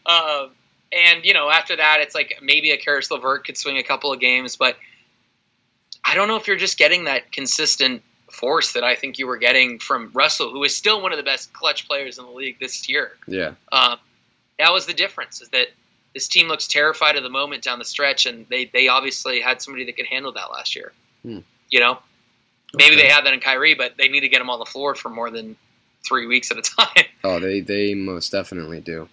um, 0.06 0.50
and 0.92 1.24
you 1.24 1.34
know, 1.34 1.50
after 1.50 1.76
that, 1.76 1.98
it's 2.00 2.14
like 2.14 2.38
maybe 2.42 2.70
a 2.70 2.76
Caris 2.76 3.10
LeVert 3.10 3.44
could 3.44 3.56
swing 3.56 3.78
a 3.78 3.82
couple 3.82 4.12
of 4.12 4.20
games, 4.20 4.56
but 4.56 4.76
I 6.04 6.14
don't 6.14 6.28
know 6.28 6.36
if 6.36 6.46
you're 6.46 6.56
just 6.56 6.78
getting 6.78 7.04
that 7.04 7.32
consistent 7.32 8.02
force 8.30 8.72
that 8.72 8.84
I 8.84 8.94
think 8.94 9.18
you 9.18 9.26
were 9.26 9.36
getting 9.36 9.78
from 9.78 10.10
Russell, 10.14 10.50
who 10.50 10.62
is 10.64 10.76
still 10.76 11.02
one 11.02 11.12
of 11.12 11.18
the 11.18 11.24
best 11.24 11.52
clutch 11.52 11.86
players 11.86 12.18
in 12.18 12.24
the 12.24 12.30
league 12.30 12.58
this 12.58 12.88
year. 12.88 13.12
Yeah. 13.26 13.52
Um, 13.72 13.98
that 14.58 14.72
was 14.72 14.86
the 14.86 14.94
difference. 14.94 15.40
Is 15.40 15.48
that 15.50 15.68
this 16.14 16.28
team 16.28 16.48
looks 16.48 16.66
terrified 16.66 17.16
of 17.16 17.22
the 17.22 17.30
moment 17.30 17.62
down 17.62 17.78
the 17.78 17.84
stretch, 17.84 18.26
and 18.26 18.46
they 18.48 18.64
they 18.66 18.88
obviously 18.88 19.40
had 19.40 19.62
somebody 19.62 19.84
that 19.86 19.96
could 19.96 20.06
handle 20.06 20.32
that 20.32 20.50
last 20.50 20.74
year. 20.76 20.92
You 21.70 21.80
know, 21.80 21.98
maybe 22.74 22.94
okay. 22.94 23.02
they 23.02 23.08
have 23.08 23.24
that 23.24 23.34
in 23.34 23.40
Kyrie, 23.40 23.74
but 23.74 23.96
they 23.98 24.08
need 24.08 24.20
to 24.20 24.28
get 24.28 24.40
him 24.40 24.50
on 24.50 24.58
the 24.58 24.64
floor 24.64 24.94
for 24.94 25.10
more 25.10 25.30
than 25.30 25.56
three 26.06 26.26
weeks 26.26 26.50
at 26.50 26.58
a 26.58 26.62
time. 26.78 27.04
Oh, 27.24 27.38
they 27.40 27.60
they 27.60 27.94
most 27.94 28.32
definitely 28.32 28.80
do. 28.80 29.08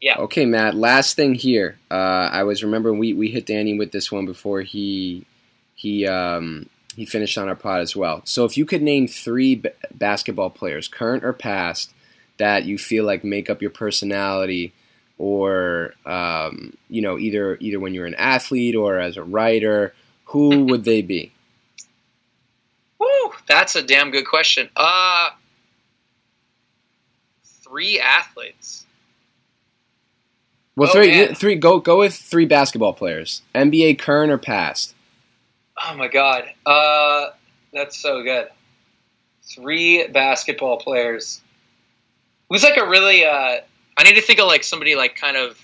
Yeah. 0.00 0.16
Okay, 0.18 0.46
Matt. 0.46 0.74
Last 0.74 1.16
thing 1.16 1.34
here. 1.34 1.78
Uh, 1.90 1.94
I 2.32 2.44
was 2.44 2.62
remembering 2.62 2.98
we, 2.98 3.14
we 3.14 3.30
hit 3.30 3.46
Danny 3.46 3.76
with 3.76 3.90
this 3.90 4.12
one 4.12 4.26
before 4.26 4.62
he 4.62 5.26
he 5.74 6.06
um, 6.06 6.68
he 6.94 7.04
finished 7.04 7.36
on 7.36 7.48
our 7.48 7.56
pod 7.56 7.80
as 7.80 7.96
well. 7.96 8.22
So 8.24 8.44
if 8.44 8.56
you 8.56 8.64
could 8.64 8.82
name 8.82 9.08
three 9.08 9.56
b- 9.56 9.70
basketball 9.92 10.50
players, 10.50 10.88
current 10.88 11.24
or 11.24 11.32
past, 11.32 11.92
that 12.38 12.64
you 12.64 12.78
feel 12.78 13.04
like 13.04 13.24
make 13.24 13.50
up 13.50 13.60
your 13.60 13.70
personality, 13.70 14.72
or 15.18 15.94
um, 16.06 16.76
you 16.88 17.02
know 17.02 17.18
either 17.18 17.56
either 17.60 17.80
when 17.80 17.92
you're 17.94 18.06
an 18.06 18.14
athlete 18.14 18.76
or 18.76 18.98
as 18.98 19.16
a 19.16 19.22
writer, 19.24 19.94
who 20.26 20.64
would 20.66 20.84
they 20.84 21.02
be? 21.02 21.32
Woo, 23.00 23.32
that's 23.48 23.74
a 23.74 23.82
damn 23.82 24.10
good 24.12 24.26
question. 24.26 24.68
Uh, 24.76 25.30
three 27.64 27.98
athletes. 28.00 28.84
Well, 30.78 30.88
oh, 30.88 30.92
three, 30.92 31.10
man. 31.10 31.34
three. 31.34 31.56
Go, 31.56 31.80
go 31.80 31.98
with 31.98 32.14
three 32.14 32.44
basketball 32.44 32.92
players. 32.92 33.42
NBA 33.52 33.98
current 33.98 34.30
or 34.30 34.38
past. 34.38 34.94
Oh 35.76 35.96
my 35.96 36.06
god, 36.06 36.44
uh, 36.64 37.30
that's 37.72 37.98
so 37.98 38.22
good. 38.22 38.46
Three 39.42 40.06
basketball 40.06 40.78
players. 40.78 41.40
Who's 42.48 42.62
like 42.62 42.76
a 42.76 42.86
really? 42.88 43.24
Uh, 43.24 43.56
I 43.96 44.02
need 44.04 44.14
to 44.14 44.22
think 44.22 44.38
of 44.38 44.46
like 44.46 44.62
somebody 44.62 44.94
like 44.94 45.16
kind 45.16 45.36
of 45.36 45.58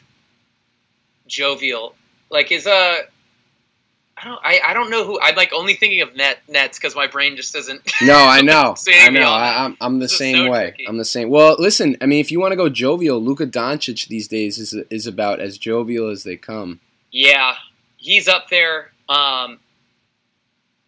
jovial. 1.29 1.95
Like 2.29 2.51
is 2.51 2.67
a 2.67 2.73
uh, 2.73 2.97
I 4.25 4.29
don't. 4.29 4.41
I, 4.43 4.61
I 4.71 4.75
don't 4.75 4.91
know 4.91 5.05
who. 5.05 5.21
I'm 5.21 5.35
like 5.35 5.53
only 5.53 5.75
thinking 5.75 6.01
of 6.01 6.17
net 6.17 6.39
nets 6.49 6.79
because 6.79 6.97
my 6.97 7.07
brain 7.07 7.37
just 7.37 7.53
doesn't. 7.53 7.83
No, 8.03 8.17
I 8.17 8.41
know. 8.43 8.75
I 8.89 9.11
know. 9.11 9.29
I, 9.29 9.65
am 9.65 9.77
I'm 9.81 9.99
the 9.99 10.09
same 10.09 10.37
so 10.37 10.51
way. 10.51 10.71
Tricky. 10.71 10.89
I'm 10.89 10.97
the 10.97 11.05
same. 11.05 11.29
Well, 11.31 11.57
listen. 11.59 11.97
I 12.01 12.07
mean, 12.07 12.21
if 12.21 12.33
you 12.33 12.41
want 12.41 12.53
to 12.53 12.57
go 12.57 12.69
jovial, 12.69 13.23
Luka 13.23 13.47
Doncic 13.47 14.09
these 14.09 14.29
days 14.29 14.59
is 14.59 14.75
is 14.91 15.07
about 15.07 15.41
as 15.41 15.59
jovial 15.59 16.09
as 16.09 16.23
they 16.23 16.37
come. 16.37 16.81
Yeah, 17.11 17.55
he's 17.99 18.29
up 18.29 18.49
there. 18.49 18.93
Um, 19.09 19.61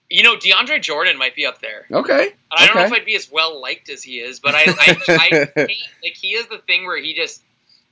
you 0.09 0.22
know, 0.22 0.37
DeAndre 0.37 0.80
Jordan 0.80 1.18
might 1.18 1.34
be 1.34 1.45
up 1.45 1.61
there. 1.61 1.87
Okay. 1.91 2.32
I 2.51 2.66
don't 2.66 2.70
okay. 2.70 2.80
know 2.80 2.87
if 2.87 2.93
I'd 2.93 3.05
be 3.05 3.16
as 3.16 3.30
well 3.30 3.61
liked 3.61 3.91
as 3.91 4.03
he 4.03 4.20
is, 4.20 4.41
but 4.41 4.55
I, 4.55 4.64
I, 4.66 4.99
I 5.09 5.51
hate, 5.55 5.82
like 6.03 6.14
he 6.14 6.28
is 6.28 6.47
the 6.49 6.59
thing 6.59 6.87
where 6.87 7.01
he 7.01 7.14
just 7.14 7.43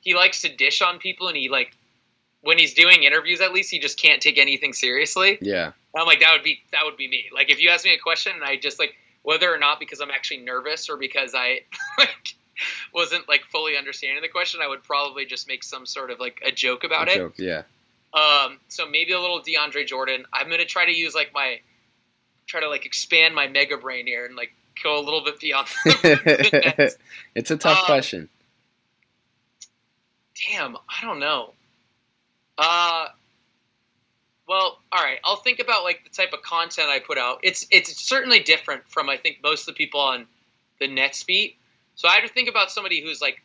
he 0.01 0.14
likes 0.14 0.42
to 0.42 0.55
dish 0.55 0.80
on 0.80 0.99
people 0.99 1.28
and 1.28 1.36
he 1.36 1.49
like 1.49 1.76
when 2.45 2.59
he's 2.59 2.74
doing 2.74 3.03
interviews 3.03 3.40
at 3.40 3.53
least 3.53 3.70
he 3.70 3.78
just 3.78 3.99
can't 3.99 4.22
take 4.22 4.38
anything 4.38 4.72
seriously. 4.72 5.38
Yeah. 5.40 5.72
I'm 5.97 6.07
like 6.07 6.20
that 6.20 6.32
would 6.32 6.45
be 6.45 6.61
that 6.72 6.84
would 6.84 6.97
be 6.97 7.09
me. 7.09 7.26
Like 7.34 7.51
if 7.51 7.61
you 7.61 7.70
ask 7.70 7.84
me 7.84 7.95
a 7.95 7.99
question 7.99 8.32
and 8.34 8.45
I 8.45 8.57
just 8.57 8.78
like 8.78 8.95
whether 9.22 9.53
or 9.53 9.59
not 9.59 9.80
because 9.80 10.01
I'm 10.01 10.11
actually 10.11 10.40
nervous 10.40 10.88
or 10.88 10.97
because 10.97 11.34
I 11.34 11.61
like 11.99 12.34
wasn't 12.92 13.28
like 13.28 13.45
fully 13.51 13.76
understanding 13.76 14.22
the 14.22 14.28
question, 14.28 14.61
I 14.62 14.68
would 14.68 14.82
probably 14.82 15.24
just 15.24 15.49
make 15.49 15.64
some 15.64 15.86
sort 15.86 16.11
of 16.11 16.20
like 16.20 16.40
a 16.47 16.53
joke 16.53 16.84
about 16.84 17.09
a 17.09 17.12
it. 17.12 17.16
Joke, 17.16 17.34
yeah. 17.38 17.62
Um, 18.12 18.61
so 18.68 18.88
maybe 18.88 19.12
a 19.12 19.20
little 19.20 19.40
DeAndre 19.40 19.86
Jordan. 19.86 20.24
I'm 20.32 20.49
gonna 20.49 20.64
try 20.64 20.86
to 20.86 20.97
use 20.97 21.14
like 21.14 21.32
my 21.34 21.61
try 22.47 22.61
to 22.61 22.68
like 22.68 22.86
expand 22.86 23.34
my 23.34 23.49
mega 23.49 23.76
brain 23.76 24.07
here 24.07 24.26
and 24.26 24.36
like 24.36 24.53
go 24.82 24.99
a 24.99 25.03
little 25.03 25.24
bit 25.24 25.40
beyond. 25.40 25.66
it's 27.34 27.51
a 27.51 27.57
tough 27.57 27.78
um, 27.78 27.84
question. 27.86 28.28
Damn, 30.51 30.76
I 30.76 31.05
don't 31.05 31.20
know. 31.20 31.55
Uh, 32.59 33.07
well, 34.48 34.78
all 34.92 35.02
right. 35.02 35.18
I'll 35.24 35.36
think 35.36 35.59
about 35.59 35.84
like 35.84 36.05
the 36.05 36.11
type 36.11 36.32
of 36.32 36.42
content 36.42 36.88
I 36.88 37.00
put 37.00 37.18
out. 37.18 37.40
It's 37.42 37.66
it's 37.70 38.00
certainly 38.00 38.40
different 38.40 38.82
from 38.88 39.09
I 39.09 39.16
think 39.16 39.38
most 39.42 39.62
of 39.62 39.74
the 39.74 39.78
people 39.78 40.00
on 40.00 40.26
the 40.80 40.88
Nets 40.88 41.22
beat. 41.24 41.57
So 41.94 42.09
I 42.09 42.14
have 42.14 42.24
to 42.24 42.32
think 42.32 42.48
about 42.48 42.70
somebody 42.70 43.02
who's 43.02 43.20
like 43.20 43.42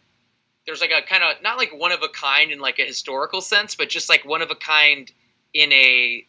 there's 0.65 0.81
like 0.81 0.91
a 0.91 1.01
kind 1.07 1.23
of 1.23 1.41
not 1.41 1.57
like 1.57 1.71
one 1.77 1.91
of 1.91 2.03
a 2.03 2.09
kind 2.09 2.51
in 2.51 2.59
like 2.59 2.79
a 2.79 2.85
historical 2.85 3.41
sense, 3.41 3.75
but 3.75 3.89
just 3.89 4.09
like 4.09 4.25
one 4.25 4.41
of 4.41 4.51
a 4.51 4.55
kind 4.55 5.11
in 5.53 5.71
a 5.71 6.25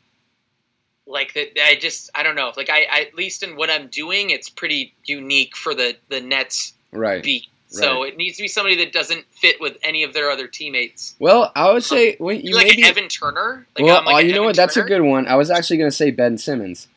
like 1.07 1.35
that. 1.35 1.59
I 1.61 1.75
just 1.75 2.11
I 2.15 2.23
don't 2.23 2.37
know. 2.37 2.53
Like 2.57 2.71
I, 2.71 2.87
I 2.91 3.01
at 3.03 3.15
least 3.15 3.43
in 3.43 3.57
what 3.57 3.71
I'm 3.71 3.89
doing, 3.89 4.31
it's 4.31 4.49
pretty 4.49 4.95
unique 5.05 5.57
for 5.57 5.75
the 5.75 5.97
the 6.09 6.21
Nets 6.21 6.75
right. 6.93 7.23
beat. 7.23 7.49
So 7.71 8.01
right. 8.01 8.13
it 8.13 8.17
needs 8.17 8.37
to 8.37 8.43
be 8.43 8.49
somebody 8.49 8.77
that 8.85 8.93
doesn't 8.93 9.25
fit 9.31 9.61
with 9.61 9.77
any 9.85 10.03
of 10.03 10.13
their 10.13 10.29
other 10.29 10.49
teammates. 10.49 11.15
Well, 11.21 11.53
I 11.55 11.73
would 11.73 11.85
say 11.85 12.17
um, 12.17 12.31
you 12.31 12.55
like 12.55 12.67
maybe, 12.67 12.85
Evan 12.85 13.09
Turner. 13.09 13.65
Like, 13.79 13.87
well, 13.87 14.05
like 14.05 14.15
uh, 14.17 14.19
you 14.19 14.35
know 14.35 14.43
what? 14.43 14.57
Turner. 14.57 14.67
That's 14.67 14.77
a 14.77 14.83
good 14.83 15.03
one. 15.03 15.29
I 15.29 15.37
was 15.37 15.51
actually 15.51 15.77
going 15.77 15.91
to 15.91 15.97
say 15.97 16.11
Ben 16.11 16.37
Simmons 16.37 16.89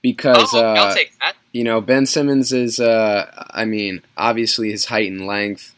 because 0.00 0.48
oh, 0.54 0.64
uh, 0.64 0.74
I'll 0.74 0.94
take 0.94 1.12
that. 1.20 1.34
You 1.52 1.64
know, 1.64 1.82
Ben 1.82 2.06
Simmons 2.06 2.50
is. 2.50 2.80
Uh, 2.80 3.46
I 3.50 3.66
mean, 3.66 4.00
obviously 4.16 4.70
his 4.70 4.86
height 4.86 5.12
and 5.12 5.26
length, 5.26 5.74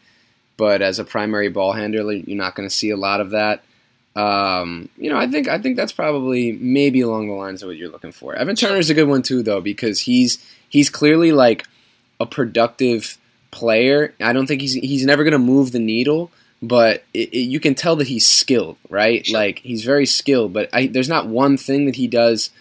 but 0.55 0.81
as 0.81 0.99
a 0.99 1.03
primary 1.03 1.49
ball 1.49 1.73
handler, 1.73 2.13
you're 2.13 2.37
not 2.37 2.55
going 2.55 2.67
to 2.67 2.73
see 2.73 2.91
a 2.91 2.97
lot 2.97 3.19
of 3.19 3.31
that. 3.31 3.61
Um, 4.15 4.87
you 4.97 5.09
know, 5.09 5.17
I 5.17 5.27
think 5.27 5.49
I 5.49 5.59
think 5.59 5.75
that's 5.75 5.91
probably 5.91 6.53
maybe 6.53 7.01
along 7.01 7.27
the 7.27 7.33
lines 7.33 7.61
of 7.61 7.67
what 7.67 7.75
you're 7.75 7.89
looking 7.89 8.13
for. 8.13 8.33
Evan 8.33 8.55
Turner 8.55 8.77
is 8.77 8.89
a 8.89 8.93
good 8.93 9.09
one 9.09 9.21
too, 9.21 9.43
though, 9.43 9.59
because 9.59 9.99
he's 9.99 10.37
he's 10.69 10.89
clearly 10.89 11.33
like 11.33 11.67
a 12.21 12.25
productive 12.25 13.17
player. 13.55 14.13
I 14.21 14.33
don't 14.33 14.45
think 14.45 14.61
he's 14.61 14.73
he's 14.73 15.05
never 15.05 15.23
going 15.23 15.31
to 15.31 15.39
move 15.39 15.71
the 15.71 15.79
needle, 15.79 16.29
but 16.61 17.03
it, 17.13 17.29
it, 17.33 17.39
you 17.39 17.59
can 17.59 17.73
tell 17.73 17.95
that 17.95 18.07
he's 18.07 18.27
skilled, 18.27 18.77
right? 18.89 19.25
Sure. 19.25 19.39
Like 19.39 19.59
he's 19.59 19.83
very 19.83 20.05
skilled, 20.05 20.53
but 20.53 20.69
I, 20.73 20.87
there's 20.87 21.09
not 21.09 21.27
one 21.27 21.57
thing 21.57 21.85
that 21.85 21.95
he 21.95 22.07
does 22.07 22.51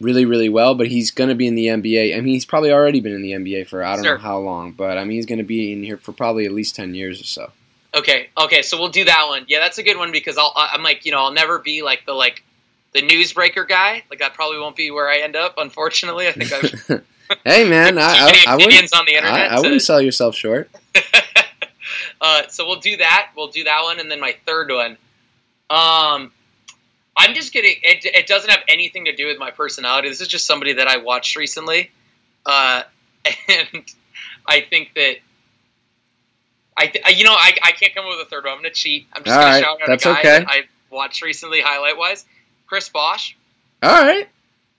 really 0.00 0.24
really 0.24 0.48
well. 0.48 0.74
But 0.74 0.88
he's 0.88 1.10
going 1.10 1.28
to 1.28 1.34
be 1.34 1.46
in 1.46 1.54
the 1.54 1.68
NBA. 1.68 2.16
I 2.16 2.20
mean, 2.20 2.34
he's 2.34 2.44
probably 2.44 2.72
already 2.72 3.00
been 3.00 3.14
in 3.14 3.22
the 3.22 3.32
NBA 3.32 3.68
for 3.68 3.82
I 3.82 3.94
don't 3.94 4.04
sure. 4.04 4.16
know 4.16 4.22
how 4.22 4.38
long, 4.38 4.72
but 4.72 4.98
I 4.98 5.04
mean, 5.04 5.16
he's 5.16 5.26
going 5.26 5.38
to 5.38 5.44
be 5.44 5.72
in 5.72 5.82
here 5.82 5.96
for 5.96 6.12
probably 6.12 6.44
at 6.44 6.52
least 6.52 6.76
ten 6.76 6.94
years 6.94 7.20
or 7.20 7.24
so. 7.24 7.52
Okay, 7.94 8.28
okay, 8.36 8.62
so 8.62 8.76
we'll 8.76 8.88
do 8.88 9.04
that 9.04 9.26
one. 9.28 9.44
Yeah, 9.46 9.60
that's 9.60 9.78
a 9.78 9.84
good 9.84 9.96
one 9.96 10.10
because 10.10 10.36
I'll 10.36 10.52
I'm 10.56 10.82
like 10.82 11.06
you 11.06 11.12
know 11.12 11.20
I'll 11.20 11.32
never 11.32 11.60
be 11.60 11.82
like 11.82 12.04
the 12.06 12.12
like 12.12 12.42
the 12.92 13.02
newsbreaker 13.02 13.68
guy. 13.68 14.02
Like 14.10 14.18
that 14.18 14.34
probably 14.34 14.58
won't 14.58 14.74
be 14.74 14.90
where 14.90 15.08
I 15.08 15.18
end 15.18 15.36
up. 15.36 15.54
Unfortunately, 15.58 16.26
I 16.26 16.32
think 16.32 16.52
I've 16.52 17.04
hey 17.44 17.64
man, 17.68 17.98
I, 17.98 18.02
I, 18.02 18.44
I 18.48 18.56
wouldn't, 18.56 18.94
on 18.94 19.04
the 19.06 19.14
internet. 19.14 19.52
I, 19.52 19.56
I 19.56 19.60
wouldn't 19.60 19.82
sell 19.82 20.00
yourself 20.00 20.34
short. 20.34 20.70
uh, 22.20 22.42
so 22.48 22.66
we'll 22.66 22.80
do 22.80 22.96
that. 22.98 23.30
We'll 23.36 23.48
do 23.48 23.64
that 23.64 23.82
one, 23.82 24.00
and 24.00 24.10
then 24.10 24.20
my 24.20 24.36
third 24.46 24.70
one. 24.70 24.96
Um, 25.70 26.32
I'm 27.16 27.34
just 27.34 27.52
kidding. 27.52 27.76
It, 27.82 28.04
it 28.04 28.26
doesn't 28.26 28.50
have 28.50 28.62
anything 28.68 29.06
to 29.06 29.14
do 29.14 29.26
with 29.26 29.38
my 29.38 29.50
personality. 29.50 30.08
This 30.08 30.20
is 30.20 30.28
just 30.28 30.46
somebody 30.46 30.74
that 30.74 30.88
I 30.88 30.98
watched 30.98 31.36
recently, 31.36 31.90
uh, 32.44 32.82
and 33.48 33.84
I 34.46 34.60
think 34.60 34.92
that 34.94 35.16
I, 36.76 36.86
th- 36.86 37.16
you 37.16 37.24
know, 37.24 37.32
I, 37.32 37.52
I 37.62 37.72
can't 37.72 37.94
come 37.94 38.04
up 38.04 38.12
with 38.16 38.26
a 38.26 38.30
third 38.30 38.44
one. 38.44 38.54
I'm 38.54 38.60
going 38.60 38.72
to 38.72 38.78
cheat. 38.78 39.06
I'm 39.12 39.22
just 39.22 39.34
going 39.34 39.46
right, 39.46 39.58
to 39.58 39.64
shout 39.64 39.80
out 39.82 39.88
a 39.88 39.96
guy 39.96 40.20
okay. 40.20 40.44
that 40.44 40.48
I 40.48 40.62
watched 40.90 41.22
recently, 41.22 41.60
highlight 41.60 41.96
wise. 41.96 42.24
Chris 42.66 42.88
Bosh. 42.88 43.36
All 43.82 43.90
right. 43.90 44.28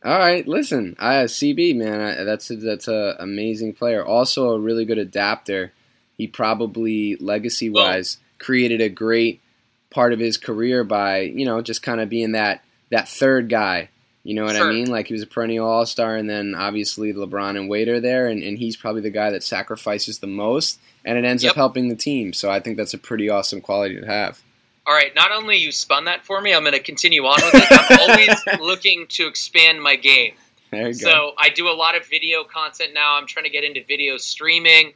All 0.06 0.20
right, 0.20 0.48
listen, 0.48 0.96
I 1.00 1.16
CB 1.24 1.76
man, 1.78 2.00
I, 2.00 2.24
that's 2.24 2.52
a, 2.52 2.58
that's 2.58 2.88
a 2.88 3.16
amazing 3.20 3.74
player. 3.74 4.06
Also 4.06 4.52
a 4.52 4.60
really 4.60 4.86
good 4.86 5.00
adapter. 5.00 5.74
He 6.16 6.28
probably 6.28 7.16
legacy 7.16 7.72
wise 7.72 8.20
created 8.38 8.82
a 8.82 8.90
great 8.90 9.42
part 9.90 10.14
of 10.14 10.20
his 10.20 10.38
career 10.38 10.84
by 10.84 11.22
you 11.22 11.44
know 11.44 11.60
just 11.62 11.82
kind 11.82 12.00
of 12.00 12.10
being 12.10 12.34
that 12.34 12.64
that 12.92 13.10
third 13.10 13.50
guy. 13.50 13.90
You 14.24 14.36
know 14.36 14.46
what 14.46 14.56
sure. 14.56 14.68
I 14.68 14.70
mean? 14.70 14.92
Like 14.92 15.08
he 15.08 15.14
was 15.14 15.24
a 15.24 15.28
perennial 15.28 15.68
All 15.68 15.88
Star, 15.88 16.16
and 16.16 16.30
then 16.30 16.54
obviously 16.54 17.12
LeBron 17.12 17.58
and 17.58 17.68
Wade 17.68 17.88
are 17.88 18.00
there, 18.00 18.28
and, 18.28 18.44
and 18.44 18.60
he's 18.60 18.78
probably 18.78 19.02
the 19.02 19.10
guy 19.10 19.32
that 19.32 19.42
sacrifices 19.42 20.20
the 20.20 20.28
most, 20.28 20.80
and 21.04 21.18
it 21.18 21.26
ends 21.26 21.44
yep. 21.44 21.52
up 21.52 21.56
helping 21.56 21.90
the 21.90 21.96
team. 21.96 22.32
So 22.32 22.52
I 22.52 22.60
think 22.60 22.78
that's 22.78 22.94
a 22.94 23.00
pretty 23.00 23.28
awesome 23.28 23.60
quality 23.60 24.00
to 24.00 24.06
have 24.06 24.42
all 24.88 24.94
right, 24.94 25.14
not 25.16 25.32
only 25.32 25.58
you 25.58 25.72
spun 25.72 26.06
that 26.06 26.26
for 26.26 26.40
me, 26.40 26.54
I'm 26.54 26.64
going 26.64 26.74
to 26.74 26.80
continue 26.80 27.24
on 27.24 27.42
with 27.44 27.56
it. 27.56 27.68
I'm 27.72 28.00
always 28.10 28.60
looking 28.62 29.08
to 29.10 29.28
expand 29.28 29.82
my 29.82 29.96
game. 29.96 30.34
There 30.72 30.88
you 30.88 30.94
so 30.94 31.10
go. 31.10 31.34
I 31.38 31.50
do 31.50 31.70
a 31.70 31.74
lot 31.74 31.96
of 31.96 32.06
video 32.06 32.44
content 32.44 32.94
now. 32.94 33.18
I'm 33.18 33.28
trying 33.28 33.46
to 33.46 33.50
get 33.50 33.64
into 33.64 33.84
video 33.84 34.18
streaming. 34.18 34.94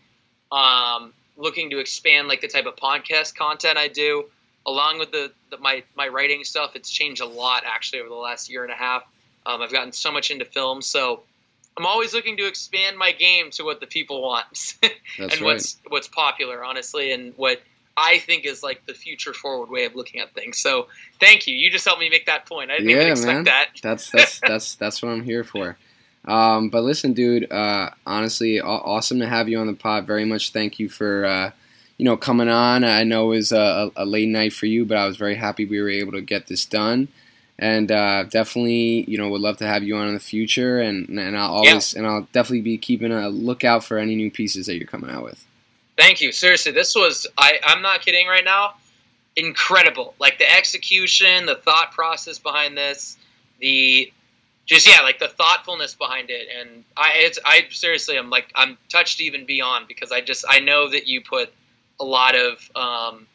Um, 0.52 1.14
looking 1.38 1.70
to 1.72 1.80
expand 1.80 2.28
like 2.28 2.42
the 2.42 2.48
type 2.48 2.66
of 2.66 2.76
podcast 2.76 3.36
content 3.36 3.78
I 3.78 3.88
do, 3.88 4.26
along 4.66 5.00
with 5.00 5.12
the, 5.12 5.32
the, 5.50 5.58
my 5.58 5.84
my 5.96 6.08
writing 6.08 6.44
stuff. 6.44 6.76
It's 6.76 6.90
changed 6.90 7.22
a 7.22 7.26
lot 7.26 7.64
actually 7.66 8.02
over 8.02 8.10
the 8.10 8.16
last 8.16 8.50
year 8.50 8.64
and 8.64 8.72
a 8.72 8.76
half. 8.76 9.04
Um, 9.46 9.62
I've 9.62 9.72
gotten 9.72 9.94
so 9.94 10.12
much 10.12 10.32
into 10.32 10.46
film, 10.46 10.82
so 10.82 11.24
I'm 11.78 11.86
always 11.86 12.14
looking 12.14 12.38
to 12.38 12.48
expand 12.48 12.98
my 12.98 13.12
game 13.12 13.52
to 13.52 13.64
what 13.64 13.80
the 13.80 13.88
people 13.88 14.22
want 14.22 14.76
and 14.84 14.92
right. 15.18 15.42
what's 15.42 15.78
what's 15.88 16.08
popular, 16.08 16.64
honestly, 16.64 17.12
and 17.12 17.34
what 17.38 17.62
I 18.00 18.20
think 18.20 18.46
is 18.46 18.64
like 18.64 18.86
the 18.86 18.94
future 18.94 19.34
forward 19.34 19.70
way 19.70 19.86
of 19.86 19.96
looking 19.96 20.22
at 20.22 20.34
things. 20.34 20.58
So 20.58 20.88
thank 21.20 21.48
you. 21.48 21.56
You 21.56 21.70
just 21.70 21.86
helped 21.86 22.00
me 22.00 22.10
make 22.10 22.26
that 22.28 22.46
point. 22.46 22.72
I 22.72 22.78
didn't 22.78 22.90
yeah, 22.90 22.98
even 22.98 23.12
expect 23.12 23.34
man. 23.34 23.44
that. 23.46 23.68
that's 23.84 24.10
that's 24.10 24.40
that's 24.48 24.76
that's 24.76 25.02
what 25.02 25.10
I'm 25.10 25.24
here 25.24 25.44
for. 25.44 25.78
Um, 26.26 26.70
but 26.70 26.84
listen, 26.84 27.14
dude. 27.14 27.52
Uh, 27.52 27.90
honestly, 28.06 28.62
awesome 28.62 29.20
to 29.20 29.28
have 29.28 29.50
you 29.50 29.60
on 29.60 29.68
the 29.68 29.74
pod. 29.74 30.08
Very 30.08 30.26
much 30.26 30.52
thank 30.52 30.80
you 30.80 30.88
for 30.88 31.26
uh, 31.26 31.52
you 31.98 32.06
know 32.06 32.16
coming 32.16 32.50
on. 32.50 32.84
I 32.84 33.04
know 33.04 33.32
it 33.32 33.36
was 33.36 33.52
a, 33.52 33.92
a, 33.96 34.06
late 34.06 34.30
night 34.30 34.54
for 34.54 34.66
you, 34.66 34.86
but 34.86 34.98
I 34.98 35.06
was 35.06 35.18
very 35.18 35.36
happy 35.36 35.66
we 35.66 35.82
were 35.82 35.90
able 35.90 36.14
to 36.14 36.22
get 36.22 36.48
this 36.48 36.66
done. 36.66 37.10
and 37.58 37.92
uh, 37.92 38.24
definitely 38.24 39.04
you 39.10 39.18
know 39.18 39.30
would 39.30 39.42
love 39.42 39.58
to 39.58 39.68
have 39.68 39.84
you 39.84 39.98
on 39.98 40.08
in 40.08 40.14
the 40.14 40.20
future 40.20 40.80
and 40.80 41.10
and 41.20 41.38
I'll 41.38 41.52
always 41.52 41.94
yeah. 41.94 42.00
and 42.00 42.08
I'll 42.08 42.28
definitely 42.32 42.62
be 42.62 42.78
keeping 42.78 43.12
a 43.12 43.28
lookout 43.28 43.84
for 43.84 43.98
any 43.98 44.16
new 44.16 44.32
pieces 44.32 44.68
that 44.68 44.78
you're 44.78 44.88
coming 44.88 45.10
out 45.10 45.24
with. 45.24 45.46
Thank 46.00 46.22
you. 46.22 46.32
Seriously, 46.32 46.72
this 46.72 46.96
was 46.96 47.28
I 47.38 47.60
I'm 47.62 47.82
not 47.82 48.02
kidding 48.02 48.26
right 48.28 48.46
now. 48.46 48.76
Incredible. 49.36 50.16
Like 50.18 50.38
the 50.38 50.50
execution, 50.50 51.46
the 51.46 51.56
thought 51.56 51.92
process 51.92 52.40
behind 52.40 52.78
this, 52.78 53.18
the 53.60 54.12
just 54.66 54.88
yeah, 54.88 55.02
like 55.02 55.20
the 55.20 55.28
thoughtfulness 55.28 55.96
behind 55.96 56.30
it 56.30 56.48
and 56.58 56.86
I 56.96 57.12
it's 57.16 57.38
I 57.44 57.64
seriously 57.72 58.18
I'm 58.18 58.30
like 58.30 58.50
I'm 58.56 58.78
touched 58.88 59.20
even 59.20 59.46
beyond 59.46 59.90
because 59.90 60.14
I 60.14 60.22
just 60.22 60.46
I 60.48 60.60
know 60.60 60.90
that 60.90 61.08
you 61.08 61.22
put 61.22 61.52
a 62.00 62.06
lot 62.06 62.34
of 62.36 62.72
um, 62.78 63.28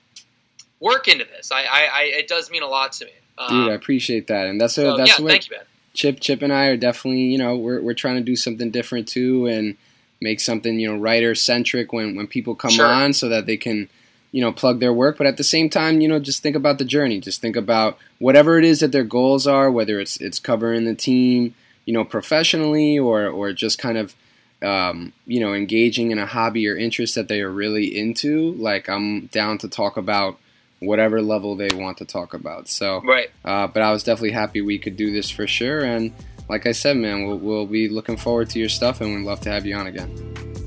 work 0.81 1.07
into 1.07 1.25
this. 1.25 1.53
I, 1.53 1.65
I, 1.65 1.89
I 1.93 2.03
it 2.05 2.29
does 2.29 2.51
mean 2.51 2.63
a 2.63 2.67
lot 2.67 2.93
to 2.93 3.05
me. 3.05 3.13
Um, 3.37 3.65
Dude, 3.65 3.73
I 3.73 3.75
appreciate 3.75 4.29
that, 4.29 4.47
and 4.47 4.59
that's 4.59 4.75
so, 4.75 4.97
that's 4.97 5.19
yeah, 5.19 5.23
what 5.23 5.31
thank 5.33 5.51
you, 5.51 5.57
man. 5.57 5.67
Chip 5.93 6.21
Chip 6.21 6.41
and 6.41 6.53
I 6.53 6.67
are 6.67 6.79
definitely 6.79 7.23
you 7.25 7.37
know 7.37 7.57
we're 7.57 7.83
we're 7.83 7.95
trying 7.95 8.17
to 8.17 8.23
do 8.23 8.37
something 8.37 8.71
different 8.71 9.07
too, 9.07 9.47
and 9.47 9.77
make 10.25 10.41
something 10.41 10.81
you 10.81 10.91
know 10.91 10.99
writer 10.99 11.37
centric 11.37 11.93
when 11.93 12.17
when 12.17 12.27
people 12.27 12.57
come 12.57 12.73
sure. 12.73 12.87
on, 12.87 13.13
so 13.13 13.29
that 13.29 13.47
they 13.47 13.57
can 13.57 13.89
you 14.33 14.41
know 14.41 14.51
plug 14.51 14.81
their 14.81 14.93
work. 14.93 15.17
But 15.17 15.29
at 15.29 15.37
the 15.37 15.45
same 15.45 15.71
time, 15.71 16.01
you 16.01 16.09
know, 16.09 16.19
just 16.19 16.43
think 16.43 16.57
about 16.57 16.79
the 16.79 16.85
journey. 16.85 17.21
Just 17.21 17.41
think 17.41 17.55
about 17.55 17.99
whatever 18.19 18.59
it 18.59 18.65
is 18.65 18.81
that 18.81 18.91
their 18.91 19.05
goals 19.05 19.47
are, 19.47 19.71
whether 19.71 20.01
it's 20.01 20.17
it's 20.21 20.41
covering 20.41 20.85
the 20.85 20.97
team, 20.97 21.55
you 21.85 21.95
know, 21.95 22.05
professionally, 22.05 22.99
or 22.99 23.29
or 23.29 23.53
just 23.53 23.79
kind 23.79 23.99
of 23.99 24.17
um, 24.65 25.13
you 25.27 25.41
know, 25.41 25.53
engaging 25.53 26.11
in 26.11 26.19
a 26.19 26.27
hobby 26.27 26.67
or 26.67 26.77
interest 26.77 27.15
that 27.17 27.29
they 27.29 27.43
are 27.43 27.51
really 27.51 27.97
into, 27.97 28.53
like 28.55 28.89
I'm 28.89 29.27
down 29.27 29.59
to 29.59 29.69
talk 29.69 29.99
about 29.99 30.39
whatever 30.81 31.21
level 31.21 31.55
they 31.55 31.69
want 31.75 31.99
to 31.99 32.05
talk 32.05 32.35
about. 32.35 32.69
So, 32.69 33.03
right. 33.03 33.31
Uh, 33.45 33.67
but 33.67 33.83
I 33.83 33.93
was 33.93 34.03
definitely 34.03 34.33
happy 34.33 34.63
we 34.63 34.79
could 34.79 34.97
do 34.97 35.13
this 35.13 35.31
for 35.31 35.47
sure. 35.47 35.85
And 35.85 36.13
like 36.49 36.67
I 36.67 36.73
said, 36.73 36.97
man, 36.97 37.27
we'll, 37.27 37.39
we'll 37.39 37.67
be 37.67 37.89
looking 37.89 38.17
forward 38.17 38.51
to 38.51 38.59
your 38.59 38.69
stuff, 38.69 39.01
and 39.01 39.15
we'd 39.15 39.25
love 39.25 39.41
to 39.41 39.51
have 39.51 39.65
you 39.67 39.77
on 39.77 39.87
again. 39.87 40.11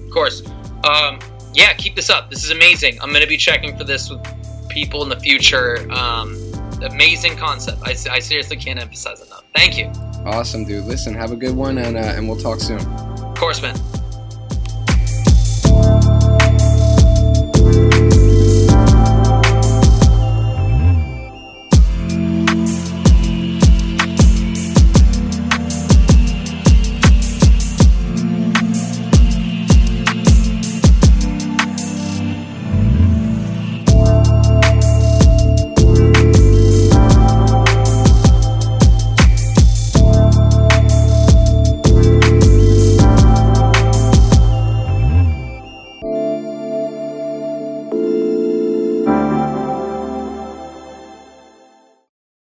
Of 0.06 0.12
course. 0.12 0.46
Um, 0.84 1.20
yeah, 1.54 1.74
keep 1.74 1.96
this 1.96 2.10
up. 2.10 2.30
This 2.30 2.44
is 2.44 2.52
amazing. 2.52 3.00
I'm 3.02 3.10
going 3.10 3.22
to 3.22 3.28
be 3.28 3.38
checking 3.38 3.78
for 3.78 3.84
this 3.84 4.10
with 4.10 4.22
people 4.70 5.04
in 5.04 5.10
the 5.10 5.20
future. 5.20 5.90
Um, 5.92 6.36
amazing 6.84 7.36
concept. 7.38 7.82
I, 7.84 7.92
I 8.12 8.20
seriously 8.20 8.58
can't 8.58 8.80
emphasize 8.80 9.26
enough. 9.26 9.44
Thank 9.56 9.78
you. 9.78 9.88
Awesome, 10.26 10.66
dude. 10.66 10.86
Listen, 10.86 11.14
have 11.14 11.32
a 11.32 11.36
good 11.36 11.56
one, 11.56 11.78
and 11.78 11.98
uh, 11.98 12.00
and 12.00 12.28
we'll 12.28 12.40
talk 12.40 12.60
soon. 12.60 12.80
Of 12.80 13.36
course, 13.38 13.62
man. 13.62 13.76